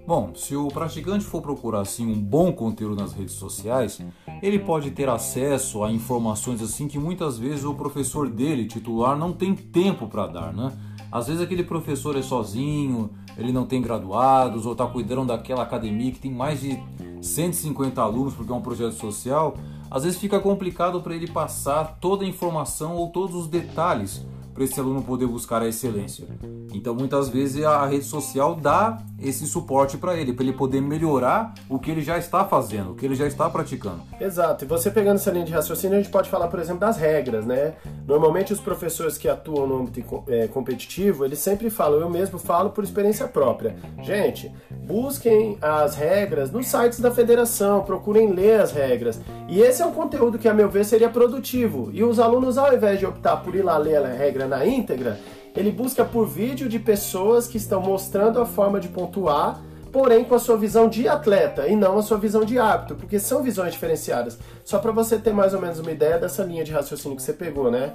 Bom, 0.06 0.34
se 0.36 0.54
o 0.54 0.68
praticante 0.68 1.24
for 1.24 1.42
procurar 1.42 1.82
assim 1.82 2.06
um 2.06 2.20
bom 2.20 2.52
conteúdo 2.52 3.02
nas 3.02 3.14
redes 3.14 3.36
sociais, 3.36 4.02
ele 4.42 4.60
pode 4.60 4.92
ter 4.92 5.08
acesso 5.08 5.84
a 5.84 5.92
informações 5.92 6.62
assim 6.62 6.90
que 6.90 6.98
muitas 6.98 7.38
vezes 7.38 7.64
o 7.64 7.74
professor 7.74 8.28
dele, 8.28 8.68
titular, 8.68 9.18
não 9.18 9.32
tem 9.32 9.56
tempo 9.56 10.08
para 10.08 10.28
dar, 10.28 10.54
né? 10.54 10.74
Às 11.10 11.28
vezes 11.28 11.42
aquele 11.42 11.64
professor 11.64 12.18
é 12.18 12.22
sozinho, 12.22 13.12
ele 13.38 13.52
não 13.52 13.66
tem 13.66 13.82
graduados 13.82 14.66
ou 14.66 14.74
está 14.74 14.86
cuidando 14.86 15.28
daquela 15.28 15.64
academia 15.64 16.12
que 16.12 16.20
tem 16.20 16.32
mais 16.32 16.62
de 16.62 16.82
150 17.22 18.02
alunos 18.02 18.34
porque 18.34 18.52
é 18.52 18.56
um 18.56 18.62
projeto 18.62 18.94
social. 18.94 19.56
Às 19.90 20.04
vezes 20.04 20.20
fica 20.20 20.40
complicado 20.40 21.02
para 21.02 21.16
ele 21.16 21.28
passar 21.28 21.98
toda 22.00 22.26
a 22.26 22.28
informação 22.28 22.96
ou 22.96 23.10
todos 23.10 23.36
os 23.36 23.48
detalhes 23.48 24.26
para 24.54 24.64
esse 24.64 24.80
aluno 24.80 25.02
poder 25.02 25.28
buscar 25.28 25.62
a 25.62 25.68
excelência. 25.68 26.28
Então, 26.74 26.94
muitas 26.94 27.30
vezes 27.30 27.64
a 27.64 27.86
rede 27.86 28.06
social 28.06 28.56
dá 28.56 29.02
esse 29.24 29.46
suporte 29.46 29.98
para 29.98 30.16
ele, 30.16 30.34
para 30.34 30.44
ele 30.44 30.54
poder 30.54 30.82
melhorar 30.82 31.54
o 31.70 31.80
que 31.80 31.92
ele 31.92 32.02
já 32.02 32.18
está 32.18 32.46
fazendo, 32.46 32.92
o 32.92 32.96
que 32.96 33.06
ele 33.06 33.16
já 33.16 33.26
está 33.26 33.50
praticando. 33.50 34.02
Exato. 34.20 34.66
E 34.66 34.68
você 34.68 34.90
pegando 34.92 35.16
essa 35.16 35.32
linha 35.32 35.46
de 35.46 35.52
raciocínio, 35.52 35.98
a 35.98 36.02
gente 36.02 36.12
pode 36.12 36.30
falar, 36.30 36.48
por 36.48 36.60
exemplo, 36.60 36.80
das 36.80 36.98
regras, 36.98 37.46
né? 37.46 37.74
Normalmente 38.08 38.54
os 38.54 38.60
professores 38.60 39.18
que 39.18 39.28
atuam 39.28 39.68
no 39.68 39.80
âmbito 39.80 40.24
é, 40.28 40.48
competitivo, 40.48 41.26
eles 41.26 41.40
sempre 41.40 41.70
falam, 41.70 42.00
eu 42.00 42.10
mesmo 42.10 42.38
falo 42.38 42.70
por 42.72 42.84
experiência 42.84 43.28
própria. 43.28 43.76
Gente, 44.02 44.52
busquem 44.86 45.58
as 45.62 45.96
regras 45.96 46.52
nos 46.52 46.68
sites 46.68 47.00
da 47.00 47.12
federação, 47.12 47.84
procurem 47.84 48.32
ler 48.32 48.62
as 48.62 48.72
regras. 48.72 49.20
E 49.48 49.62
esse 49.62 49.82
é 49.82 49.86
um 49.86 49.92
conteúdo 49.92 50.38
que, 50.38 50.48
a 50.48 50.54
meu 50.54 50.70
ver, 50.70 50.86
seria 50.86 51.10
produtivo. 51.10 51.90
E 51.94 52.04
os 52.04 52.20
alunos, 52.20 52.58
ao 52.58 52.74
invés 52.74 53.00
de 53.00 53.06
optar 53.06 53.38
por 53.38 53.56
ir 53.56 53.62
lá 53.62 53.78
ler 53.78 53.98
a 53.98 54.08
regra 54.08 54.48
na 54.48 54.66
íntegra, 54.66 55.20
ele 55.56 55.72
busca 55.72 56.04
por 56.04 56.28
vídeo 56.28 56.68
de 56.68 56.80
pessoas 56.80 57.48
que 57.48 57.58
estão 57.58 57.82
mostrando 57.82 58.42
a 58.42 58.46
forma 58.46 58.80
de 58.80 58.88
pontuar, 58.88 59.62
porém 59.92 60.24
com 60.24 60.34
a 60.34 60.40
sua 60.40 60.58
visão 60.58 60.90
de 60.90 61.08
atleta 61.08 61.68
e 61.68 61.76
não 61.76 62.00
a 62.00 62.02
sua 62.02 62.18
visão 62.18 62.44
de 62.44 62.58
hábito, 62.58 62.96
porque 62.96 63.20
são 63.20 63.44
visões 63.44 63.74
diferenciadas. 63.74 64.40
Só 64.66 64.80
para 64.80 64.92
você 64.92 65.18
ter 65.18 65.32
mais 65.32 65.54
ou 65.54 65.62
menos 65.62 65.80
uma 65.80 65.92
ideia 65.92 66.18
dessa 66.18 66.44
linha 66.44 66.64
de 66.64 66.72
raciocínio 66.72 67.16
que 67.16 67.22
você 67.22 67.34
pegou, 67.34 67.70
né? 67.70 67.94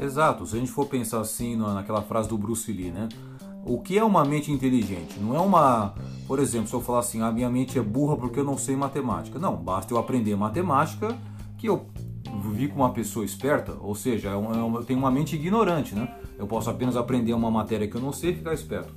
Exato. 0.00 0.46
Se 0.46 0.56
a 0.56 0.58
gente 0.58 0.70
for 0.70 0.86
pensar 0.86 1.20
assim 1.20 1.56
naquela 1.56 2.02
frase 2.02 2.28
do 2.28 2.36
Bruce 2.36 2.70
Lee, 2.70 2.90
né? 2.90 3.08
O 3.64 3.80
que 3.80 3.98
é 3.98 4.04
uma 4.04 4.24
mente 4.24 4.52
inteligente? 4.52 5.18
Não 5.18 5.34
é 5.34 5.40
uma, 5.40 5.94
por 6.26 6.38
exemplo, 6.38 6.68
se 6.68 6.74
eu 6.74 6.80
falar 6.80 7.00
assim, 7.00 7.22
a 7.22 7.30
minha 7.32 7.50
mente 7.50 7.78
é 7.78 7.82
burra 7.82 8.16
porque 8.16 8.40
eu 8.40 8.44
não 8.44 8.56
sei 8.56 8.76
matemática. 8.76 9.38
Não, 9.38 9.56
basta 9.56 9.92
eu 9.92 9.98
aprender 9.98 10.36
matemática 10.36 11.16
que 11.56 11.68
eu 11.68 11.86
vi 12.52 12.68
com 12.68 12.76
uma 12.76 12.90
pessoa 12.90 13.24
esperta, 13.24 13.76
ou 13.80 13.94
seja, 13.94 14.30
eu, 14.30 14.52
é 14.52 14.78
eu 14.78 14.84
tenho 14.84 14.98
uma 14.98 15.10
mente 15.10 15.36
ignorante, 15.36 15.94
né? 15.94 16.14
Eu 16.38 16.46
posso 16.46 16.70
apenas 16.70 16.96
aprender 16.96 17.32
uma 17.32 17.50
matéria 17.50 17.88
que 17.88 17.96
eu 17.96 18.00
não 18.00 18.12
sei 18.12 18.30
e 18.30 18.34
ficar 18.34 18.54
esperto. 18.54 18.92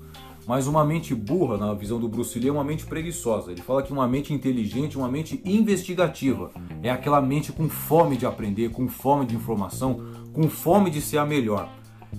Mas 0.48 0.67
uma 0.67 0.84
mente 0.84 1.13
burra, 1.13 1.58
na 1.58 1.74
visão 1.74 2.00
do 2.00 2.10
Bruce 2.10 2.38
Lee, 2.39 2.50
é 2.50 2.52
uma 2.52 2.63
mente 2.63 2.86
preguiçosa. 2.86 3.52
Ele 3.52 3.62
fala 3.62 3.84
que 3.84 3.94
uma 3.94 4.08
mente 4.08 4.34
inteligente, 4.34 4.98
uma 4.98 5.08
mente 5.08 5.41
investigativa, 5.46 6.52
é 6.82 6.89
aquela 6.89 7.22
mente 7.22 7.52
com 7.52 7.70
fome 7.70 8.17
de 8.17 8.26
aprender, 8.26 8.72
com 8.72 8.88
fome 8.88 9.26
de 9.26 9.36
informação, 9.36 10.02
com 10.34 10.50
fome 10.50 10.89
de 10.89 11.00
ser 11.00 11.20
a 11.20 11.26
melhor. 11.26 11.70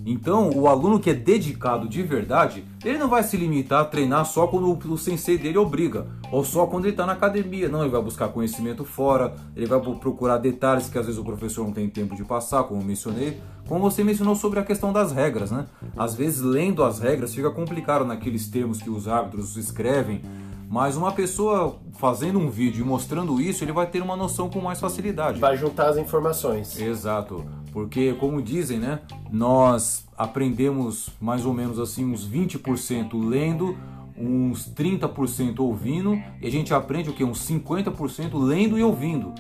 Então, 0.05 0.51
o 0.51 0.69
aluno 0.69 0.99
que 0.99 1.11
é 1.11 1.15
dedicado 1.15 1.89
de 1.89 2.03
verdade, 2.03 2.65
ele 2.85 2.99
não 2.99 3.09
vai 3.09 3.23
se 3.23 3.37
limitar 3.37 3.83
a 3.83 3.85
treinar 3.85 4.25
só 4.25 4.47
quando 4.47 4.71
o 4.71 4.99
sensei 4.99 5.39
dele 5.39 5.59
obriga, 5.59 6.07
ou 6.31 6.45
só 6.45 6.67
quando 6.67 6.85
ele 6.85 6.93
está 6.93 7.07
na 7.07 7.13
academia. 7.13 7.69
Não, 7.69 7.83
ele 7.83 7.91
vai 7.91 8.03
buscar 8.03 8.29
conhecimento 8.29 8.85
fora, 8.85 9.35
ele 9.55 9.67
vai 9.67 9.81
procurar 9.81 10.39
detalhes 10.39 10.89
que 10.89 10.99
às 10.99 11.07
vezes 11.07 11.21
o 11.21 11.25
professor 11.25 11.65
não 11.65 11.73
tem 11.73 11.89
tempo 11.89 12.17
de 12.17 12.25
passar, 12.25 12.65
como 12.65 12.81
eu 12.81 12.87
mencionei. 12.87 13.41
Como 13.69 13.81
você 13.81 14.03
mencionou 14.03 14.35
sobre 14.35 14.59
a 14.59 14.65
questão 14.65 14.93
das 14.93 15.13
regras, 15.13 15.51
né? 15.51 15.67
Às 15.97 16.15
vezes, 16.15 16.41
lendo 16.41 16.83
as 16.83 16.99
regras, 16.99 17.35
fica 17.35 17.51
complicado 17.51 18.05
naqueles 18.05 18.49
termos 18.49 18.83
que 18.83 18.91
os 18.91 19.07
árbitros 19.07 19.57
escrevem 19.57 20.21
mas 20.73 20.97
uma 20.97 21.13
pessoa 21.13 21.77
fazendo 21.99 22.39
um 22.39 22.49
vídeo 22.49 22.83
e 22.83 22.89
mostrando 22.89 23.39
isso, 23.39 23.63
ele 23.63 23.73
vai 23.73 23.87
ter 23.87 24.01
uma 24.01 24.17
noção 24.17 24.49
com 24.49 24.59
mais 24.59 24.81
facilidade. 24.81 25.39
Vai 25.39 25.55
juntar 25.55 25.91
as 25.91 25.99
informações. 25.99 26.81
Exato. 26.81 27.45
Porque, 27.73 28.13
como 28.15 28.43
dizem, 28.43 28.79
né? 28.79 29.01
Nós 29.31 30.07
aprendemos 30.17 31.09
mais 31.21 31.47
ou 31.47 31.55
menos 31.55 31.81
assim 31.81 32.05
uns 32.05 32.29
20% 32.29 33.13
lendo, 33.15 33.77
uns 34.17 34.71
30% 34.73 35.61
ouvindo, 35.61 36.15
e 36.41 36.47
a 36.47 36.51
gente 36.51 36.75
aprende 36.75 37.09
o 37.11 37.13
que? 37.15 37.25
Uns 37.25 37.49
50% 37.49 38.35
lendo 38.35 38.79
e 38.79 38.83
ouvindo. 38.83 39.33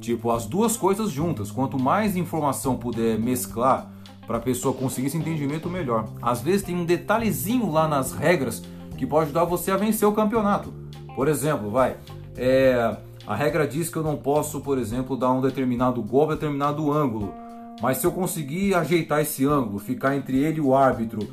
Tipo, 0.00 0.30
as 0.30 0.46
duas 0.46 0.76
coisas 0.76 1.10
juntas. 1.10 1.50
Quanto 1.50 1.78
mais 1.78 2.16
informação 2.16 2.76
puder 2.76 3.18
mesclar 3.18 3.90
para 4.26 4.38
a 4.38 4.40
pessoa 4.40 4.74
conseguir 4.74 5.08
esse 5.08 5.18
entendimento, 5.18 5.68
melhor. 5.68 6.08
Às 6.22 6.40
vezes 6.40 6.62
tem 6.62 6.74
um 6.74 6.84
detalhezinho 6.84 7.70
lá 7.70 7.86
nas 7.86 8.12
regras 8.12 8.62
que 8.96 9.06
pode 9.06 9.26
ajudar 9.26 9.44
você 9.44 9.70
a 9.70 9.76
vencer 9.76 10.08
o 10.08 10.12
campeonato. 10.12 10.72
Por 11.14 11.28
exemplo, 11.28 11.70
vai, 11.70 11.96
é, 12.36 12.96
a 13.26 13.34
regra 13.34 13.66
diz 13.66 13.88
que 13.88 13.96
eu 13.96 14.02
não 14.02 14.16
posso, 14.16 14.60
por 14.60 14.78
exemplo, 14.78 15.16
dar 15.16 15.30
um 15.32 15.40
determinado 15.40 16.00
um 16.00 16.26
determinado 16.26 16.92
ângulo. 16.92 17.32
Mas 17.84 17.98
se 17.98 18.06
eu 18.06 18.12
conseguir 18.12 18.74
ajeitar 18.74 19.20
esse 19.20 19.44
ângulo, 19.44 19.78
ficar 19.78 20.16
entre 20.16 20.42
ele 20.42 20.56
e 20.56 20.60
o 20.62 20.74
árbitro 20.74 21.28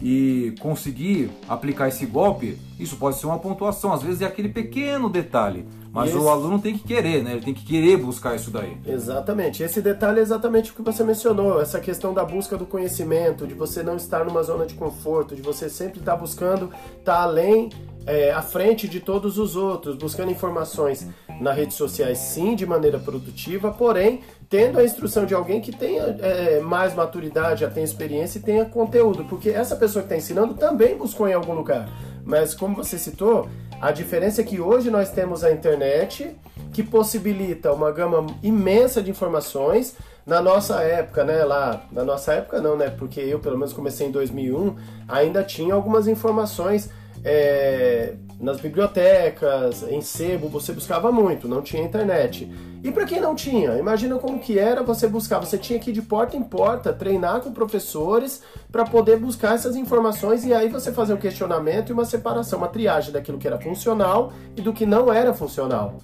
e 0.00 0.54
conseguir 0.60 1.28
aplicar 1.48 1.88
esse 1.88 2.06
golpe, 2.06 2.56
isso 2.78 2.96
pode 2.96 3.16
ser 3.18 3.26
uma 3.26 3.40
pontuação. 3.40 3.92
Às 3.92 4.04
vezes 4.04 4.20
é 4.20 4.24
aquele 4.24 4.48
pequeno 4.48 5.10
detalhe. 5.10 5.66
Mas 5.90 6.10
esse... 6.10 6.16
o 6.16 6.28
aluno 6.28 6.60
tem 6.60 6.78
que 6.78 6.84
querer, 6.86 7.24
né? 7.24 7.32
Ele 7.32 7.40
tem 7.40 7.52
que 7.52 7.64
querer 7.64 7.96
buscar 7.96 8.36
isso 8.36 8.52
daí. 8.52 8.76
Exatamente. 8.86 9.64
Esse 9.64 9.82
detalhe 9.82 10.20
é 10.20 10.22
exatamente 10.22 10.70
o 10.70 10.74
que 10.74 10.82
você 10.82 11.02
mencionou, 11.02 11.60
essa 11.60 11.80
questão 11.80 12.14
da 12.14 12.24
busca 12.24 12.56
do 12.56 12.66
conhecimento, 12.66 13.44
de 13.44 13.54
você 13.54 13.82
não 13.82 13.96
estar 13.96 14.24
numa 14.24 14.44
zona 14.44 14.64
de 14.64 14.74
conforto, 14.74 15.34
de 15.34 15.42
você 15.42 15.68
sempre 15.68 15.98
estar 15.98 16.14
buscando 16.14 16.70
estar 17.00 17.22
além, 17.22 17.70
é, 18.06 18.30
à 18.30 18.40
frente 18.40 18.88
de 18.88 19.00
todos 19.00 19.38
os 19.38 19.56
outros, 19.56 19.96
buscando 19.96 20.30
informações 20.30 21.06
nas 21.40 21.56
redes 21.56 21.76
sociais, 21.76 22.18
sim, 22.18 22.54
de 22.54 22.64
maneira 22.64 22.98
produtiva, 22.98 23.72
porém 23.72 24.20
tendo 24.48 24.78
a 24.78 24.84
instrução 24.84 25.26
de 25.26 25.34
alguém 25.34 25.60
que 25.60 25.72
tenha 25.72 26.02
é, 26.20 26.60
mais 26.60 26.94
maturidade, 26.94 27.62
já 27.62 27.70
tenha 27.70 27.84
experiência 27.84 28.38
e 28.38 28.42
tenha 28.42 28.64
conteúdo, 28.64 29.24
porque 29.24 29.50
essa 29.50 29.74
pessoa 29.74 30.02
que 30.02 30.06
está 30.06 30.16
ensinando 30.16 30.54
também 30.54 30.96
buscou 30.96 31.28
em 31.28 31.32
algum 31.32 31.52
lugar. 31.52 31.88
Mas 32.24 32.54
como 32.54 32.76
você 32.76 32.96
citou, 32.98 33.48
a 33.80 33.90
diferença 33.90 34.40
é 34.40 34.44
que 34.44 34.60
hoje 34.60 34.90
nós 34.90 35.10
temos 35.10 35.44
a 35.44 35.50
internet 35.50 36.36
que 36.72 36.82
possibilita 36.82 37.72
uma 37.72 37.90
gama 37.90 38.26
imensa 38.42 39.02
de 39.02 39.10
informações. 39.10 39.96
Na 40.26 40.42
nossa 40.42 40.82
época, 40.82 41.22
né, 41.22 41.44
lá, 41.44 41.84
na 41.92 42.04
nossa 42.04 42.32
época 42.32 42.60
não, 42.60 42.76
né, 42.76 42.90
porque 42.90 43.20
eu 43.20 43.38
pelo 43.38 43.56
menos 43.56 43.72
comecei 43.72 44.08
em 44.08 44.10
2001, 44.10 44.74
ainda 45.06 45.44
tinha 45.44 45.72
algumas 45.72 46.08
informações 46.08 46.90
é, 47.24 48.14
nas 48.40 48.58
bibliotecas, 48.60 49.84
em 49.88 50.00
sebo, 50.00 50.48
você 50.48 50.72
buscava 50.72 51.12
muito, 51.12 51.46
não 51.46 51.62
tinha 51.62 51.80
internet. 51.80 52.52
E 52.82 52.90
para 52.90 53.04
quem 53.04 53.20
não 53.20 53.36
tinha, 53.36 53.78
imagina 53.78 54.18
como 54.18 54.40
que 54.40 54.58
era 54.58 54.82
você 54.82 55.06
buscar, 55.06 55.38
você 55.38 55.56
tinha 55.56 55.78
que 55.78 55.90
ir 55.90 55.92
de 55.92 56.02
porta 56.02 56.36
em 56.36 56.42
porta, 56.42 56.92
treinar 56.92 57.40
com 57.40 57.52
professores 57.52 58.42
para 58.70 58.84
poder 58.84 59.18
buscar 59.18 59.54
essas 59.54 59.76
informações 59.76 60.44
e 60.44 60.52
aí 60.52 60.68
você 60.68 60.92
fazer 60.92 61.14
um 61.14 61.18
questionamento 61.18 61.90
e 61.90 61.92
uma 61.92 62.04
separação, 62.04 62.58
uma 62.58 62.68
triagem 62.68 63.12
daquilo 63.12 63.38
que 63.38 63.46
era 63.46 63.60
funcional 63.60 64.32
e 64.56 64.60
do 64.60 64.72
que 64.72 64.84
não 64.84 65.12
era 65.12 65.32
funcional. 65.32 65.98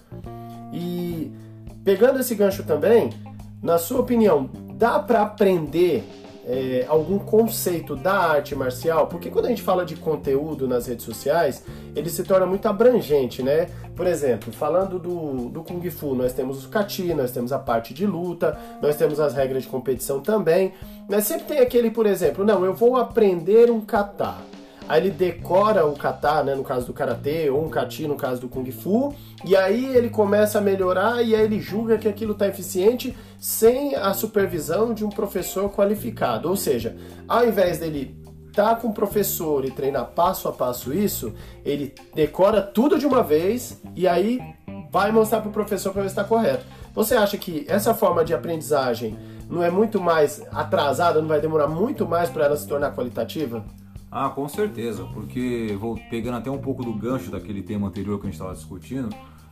E 0.73 1.33
pegando 1.85 2.21
esse 2.21 2.35
gancho 2.35 2.63
também, 2.63 3.11
na 3.63 3.79
sua 3.79 4.01
opinião, 4.01 4.51
dá 4.75 4.99
para 4.99 5.23
aprender 5.23 6.05
é, 6.45 6.85
algum 6.89 7.19
conceito 7.19 7.95
da 7.95 8.15
arte 8.15 8.55
marcial, 8.55 9.07
porque 9.07 9.31
quando 9.31 9.47
a 9.47 9.49
gente 9.49 9.63
fala 9.63 9.85
de 9.85 9.95
conteúdo 9.95 10.67
nas 10.67 10.87
redes 10.87 11.05
sociais, 11.05 11.65
ele 11.95 12.11
se 12.11 12.25
torna 12.25 12.45
muito 12.47 12.67
abrangente, 12.67 13.43
né? 13.43 13.69
Por 13.95 14.07
exemplo, 14.07 14.53
falando 14.53 14.99
do, 14.99 15.49
do 15.51 15.63
Kung 15.63 15.89
Fu, 15.91 16.15
nós 16.15 16.33
temos 16.33 16.65
o 16.65 16.69
Kati, 16.69 17.15
nós 17.15 17.31
temos 17.31 17.53
a 17.53 17.59
parte 17.59 17.95
de 17.95 18.07
luta, 18.07 18.59
nós 18.81 18.97
temos 18.97 19.21
as 19.21 19.35
regras 19.35 19.63
de 19.63 19.69
competição 19.69 20.21
também, 20.21 20.73
mas 21.09 21.25
sempre 21.25 21.45
tem 21.45 21.61
aquele, 21.61 21.91
por 21.91 22.07
exemplo, 22.07 22.45
não, 22.45 22.65
eu 22.65 22.75
vou 22.75 22.97
aprender 22.97 23.71
um 23.71 23.81
kata. 23.81 24.35
Aí 24.89 25.01
ele 25.01 25.11
decora 25.11 25.87
o 25.87 25.95
kata, 25.95 26.43
né, 26.43 26.55
no 26.55 26.65
caso 26.65 26.87
do 26.87 26.93
karatê, 26.93 27.49
ou 27.49 27.65
um 27.65 27.69
kati 27.69 28.07
no 28.07 28.17
caso 28.17 28.41
do 28.41 28.49
kung 28.49 28.71
fu, 28.71 29.15
e 29.45 29.57
aí 29.57 29.97
ele 29.97 30.11
começa 30.11 30.59
a 30.59 30.61
melhorar 30.61 31.23
e 31.23 31.35
aí 31.35 31.43
ele 31.43 31.61
julga 31.61 31.99
que 31.99 32.09
aquilo 32.09 32.33
está 32.33 32.47
eficiente 32.47 33.17
sem 33.39 33.95
a 33.95 34.13
supervisão 34.13 34.93
de 34.93 35.05
um 35.05 35.09
professor 35.09 35.71
qualificado. 35.71 36.49
Ou 36.49 36.57
seja, 36.57 36.97
ao 37.27 37.47
invés 37.47 37.79
dele 37.79 38.17
estar 38.49 38.75
tá 38.75 38.77
com 38.77 38.89
o 38.89 38.93
professor 38.93 39.65
e 39.65 39.71
treinar 39.71 40.07
passo 40.15 40.49
a 40.49 40.53
passo 40.53 40.93
isso, 40.93 41.33
ele 41.65 41.95
decora 42.15 42.61
tudo 42.61 42.99
de 42.99 43.07
uma 43.07 43.23
vez 43.23 43.81
e 43.97 44.07
aí 44.07 44.41
vai 44.91 45.11
mostrar 45.11 45.41
para 45.41 45.49
o 45.49 45.53
professor 45.53 45.93
para 45.93 46.03
ver 46.03 46.09
se 46.09 46.13
está 46.13 46.25
correto. 46.25 46.65
Você 46.95 47.15
acha 47.15 47.39
que 47.39 47.65
essa 47.67 47.95
forma 47.95 48.23
de 48.23 48.35
aprendizagem 48.35 49.19
não 49.49 49.63
é 49.63 49.71
muito 49.71 50.01
mais 50.01 50.43
atrasada, 50.53 51.21
não 51.21 51.29
vai 51.29 51.41
demorar 51.41 51.67
muito 51.67 52.07
mais 52.07 52.29
para 52.29 52.45
ela 52.45 52.57
se 52.57 52.69
tornar 52.69 52.95
qualitativa? 52.95 53.65
Ah, 54.15 54.29
com 54.29 54.47
certeza, 54.47 55.05
porque 55.15 55.75
vou 55.81 55.99
pegando 56.11 56.37
até 56.37 56.51
um 56.51 56.59
pouco 56.59 56.85
do 56.85 56.93
gancho 56.93 57.31
daquele 57.31 57.63
tema 57.63 57.89
anterior 57.89 58.19
que 58.21 58.27
a 58.27 58.31
gente 58.31 58.35
estava 58.35 58.53
discutindo, 58.53 59.09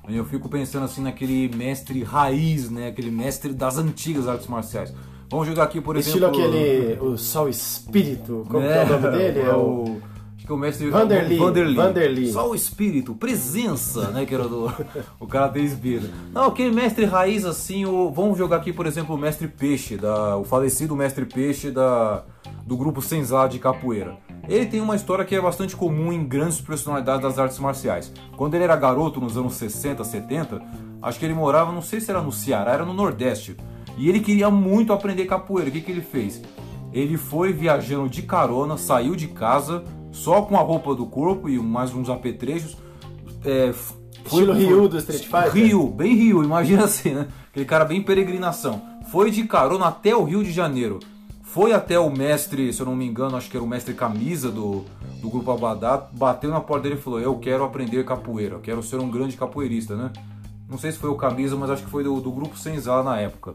eu 0.06 0.22
fico 0.26 0.50
pensando 0.50 0.84
assim 0.84 1.00
naquele 1.00 1.48
mestre 1.56 2.02
raiz, 2.02 2.68
né, 2.68 2.88
aquele 2.88 3.10
mestre 3.10 3.54
das 3.54 3.78
antigas 3.78 4.28
artes 4.28 4.46
marciais. 4.46 4.92
Vamos 5.30 5.46
jogar 5.46 5.64
aqui, 5.64 5.80
por 5.80 5.96
Estilo 5.96 6.26
exemplo. 6.26 6.40
Estilo 6.40 6.58
aquele. 6.58 7.00
O 7.00 7.16
Sol 7.16 7.48
Espírito. 7.48 8.44
Como 8.50 8.62
é, 8.62 8.82
é 8.82 8.84
o 8.84 8.88
nome 8.88 9.16
dele? 9.16 9.38
É, 9.38 9.42
é 9.44 9.54
o. 9.54 10.00
Acho 10.36 10.46
que 10.46 10.52
é 10.52 10.54
o 10.54 10.58
mestre. 10.58 10.90
Vanderly. 10.90 11.36
Vanderly. 11.38 11.74
Vanderly. 11.74 12.32
Só 12.32 12.50
o 12.50 12.54
espírito, 12.54 13.14
presença, 13.14 14.10
né? 14.10 14.26
Que 14.26 14.34
era 14.34 14.48
do. 14.48 14.66
o 15.20 15.26
cara 15.28 15.48
tem 15.48 15.64
espírito. 15.64 16.10
Não, 16.32 16.46
aquele 16.46 16.74
mestre 16.74 17.04
raiz 17.04 17.44
assim. 17.44 17.86
O, 17.86 18.10
vamos 18.10 18.36
jogar 18.36 18.56
aqui, 18.56 18.72
por 18.72 18.86
exemplo, 18.86 19.14
o 19.14 19.18
mestre 19.18 19.46
Peixe, 19.46 19.96
da, 19.96 20.36
o 20.36 20.42
falecido 20.42 20.96
mestre 20.96 21.24
Peixe 21.24 21.70
da, 21.70 22.24
do 22.66 22.76
grupo 22.76 23.00
Senzá 23.00 23.46
de 23.46 23.60
Capoeira. 23.60 24.18
Ele 24.48 24.66
tem 24.66 24.80
uma 24.80 24.96
história 24.96 25.24
que 25.24 25.34
é 25.34 25.40
bastante 25.40 25.76
comum 25.76 26.12
em 26.12 26.24
grandes 26.24 26.60
personalidades 26.60 27.22
das 27.22 27.38
artes 27.38 27.58
marciais. 27.58 28.12
Quando 28.36 28.54
ele 28.54 28.64
era 28.64 28.76
garoto, 28.76 29.20
nos 29.20 29.36
anos 29.36 29.54
60, 29.54 30.02
70, 30.02 30.60
acho 31.02 31.18
que 31.18 31.24
ele 31.24 31.34
morava, 31.34 31.72
não 31.72 31.82
sei 31.82 32.00
se 32.00 32.10
era 32.10 32.20
no 32.20 32.32
Ceará, 32.32 32.72
era 32.72 32.84
no 32.84 32.94
Nordeste. 32.94 33.56
E 33.96 34.08
ele 34.08 34.20
queria 34.20 34.50
muito 34.50 34.92
aprender 34.92 35.26
capoeira. 35.26 35.68
O 35.68 35.72
que, 35.72 35.80
que 35.80 35.90
ele 35.90 36.00
fez? 36.00 36.42
Ele 36.92 37.16
foi 37.16 37.52
viajando 37.52 38.08
de 38.08 38.22
carona, 38.22 38.76
saiu 38.76 39.14
de 39.14 39.28
casa, 39.28 39.84
só 40.10 40.42
com 40.42 40.56
a 40.56 40.60
roupa 40.60 40.94
do 40.94 41.06
corpo 41.06 41.48
e 41.48 41.58
mais 41.58 41.94
uns 41.94 42.08
apetrechos. 42.08 42.76
É, 43.44 43.72
foi, 44.24 44.42
Estilo 44.42 44.52
Ryu 44.52 44.88
do 44.88 44.98
Street 44.98 45.24
Fighter? 45.24 45.52
Ryu, 45.52 45.88
bem 45.88 46.14
Ryu, 46.14 46.44
imagina 46.44 46.84
assim, 46.84 47.10
né? 47.10 47.28
Aquele 47.50 47.64
cara 47.64 47.84
bem 47.84 48.02
peregrinação. 48.02 48.82
Foi 49.10 49.30
de 49.30 49.44
carona 49.44 49.86
até 49.86 50.14
o 50.14 50.24
Rio 50.24 50.42
de 50.44 50.52
Janeiro. 50.52 50.98
Foi 51.52 51.72
até 51.72 51.98
o 51.98 52.08
mestre, 52.08 52.72
se 52.72 52.80
eu 52.80 52.86
não 52.86 52.94
me 52.94 53.04
engano, 53.04 53.36
acho 53.36 53.50
que 53.50 53.56
era 53.56 53.64
o 53.64 53.68
mestre 53.68 53.92
Camisa 53.92 54.52
do, 54.52 54.84
do 55.20 55.28
Grupo 55.28 55.50
Abadá, 55.50 56.06
bateu 56.12 56.48
na 56.48 56.60
porta 56.60 56.84
dele 56.84 56.94
e 56.94 57.02
falou: 57.02 57.18
Eu 57.18 57.36
quero 57.40 57.64
aprender 57.64 58.04
capoeira, 58.04 58.54
eu 58.54 58.60
quero 58.60 58.80
ser 58.84 59.00
um 59.00 59.10
grande 59.10 59.36
capoeirista, 59.36 59.96
né? 59.96 60.12
Não 60.68 60.78
sei 60.78 60.92
se 60.92 60.98
foi 60.98 61.10
o 61.10 61.16
Camisa, 61.16 61.56
mas 61.56 61.68
acho 61.68 61.82
que 61.82 61.90
foi 61.90 62.04
do, 62.04 62.20
do 62.20 62.30
Grupo 62.30 62.56
Senzala 62.56 63.02
na 63.02 63.18
época. 63.18 63.54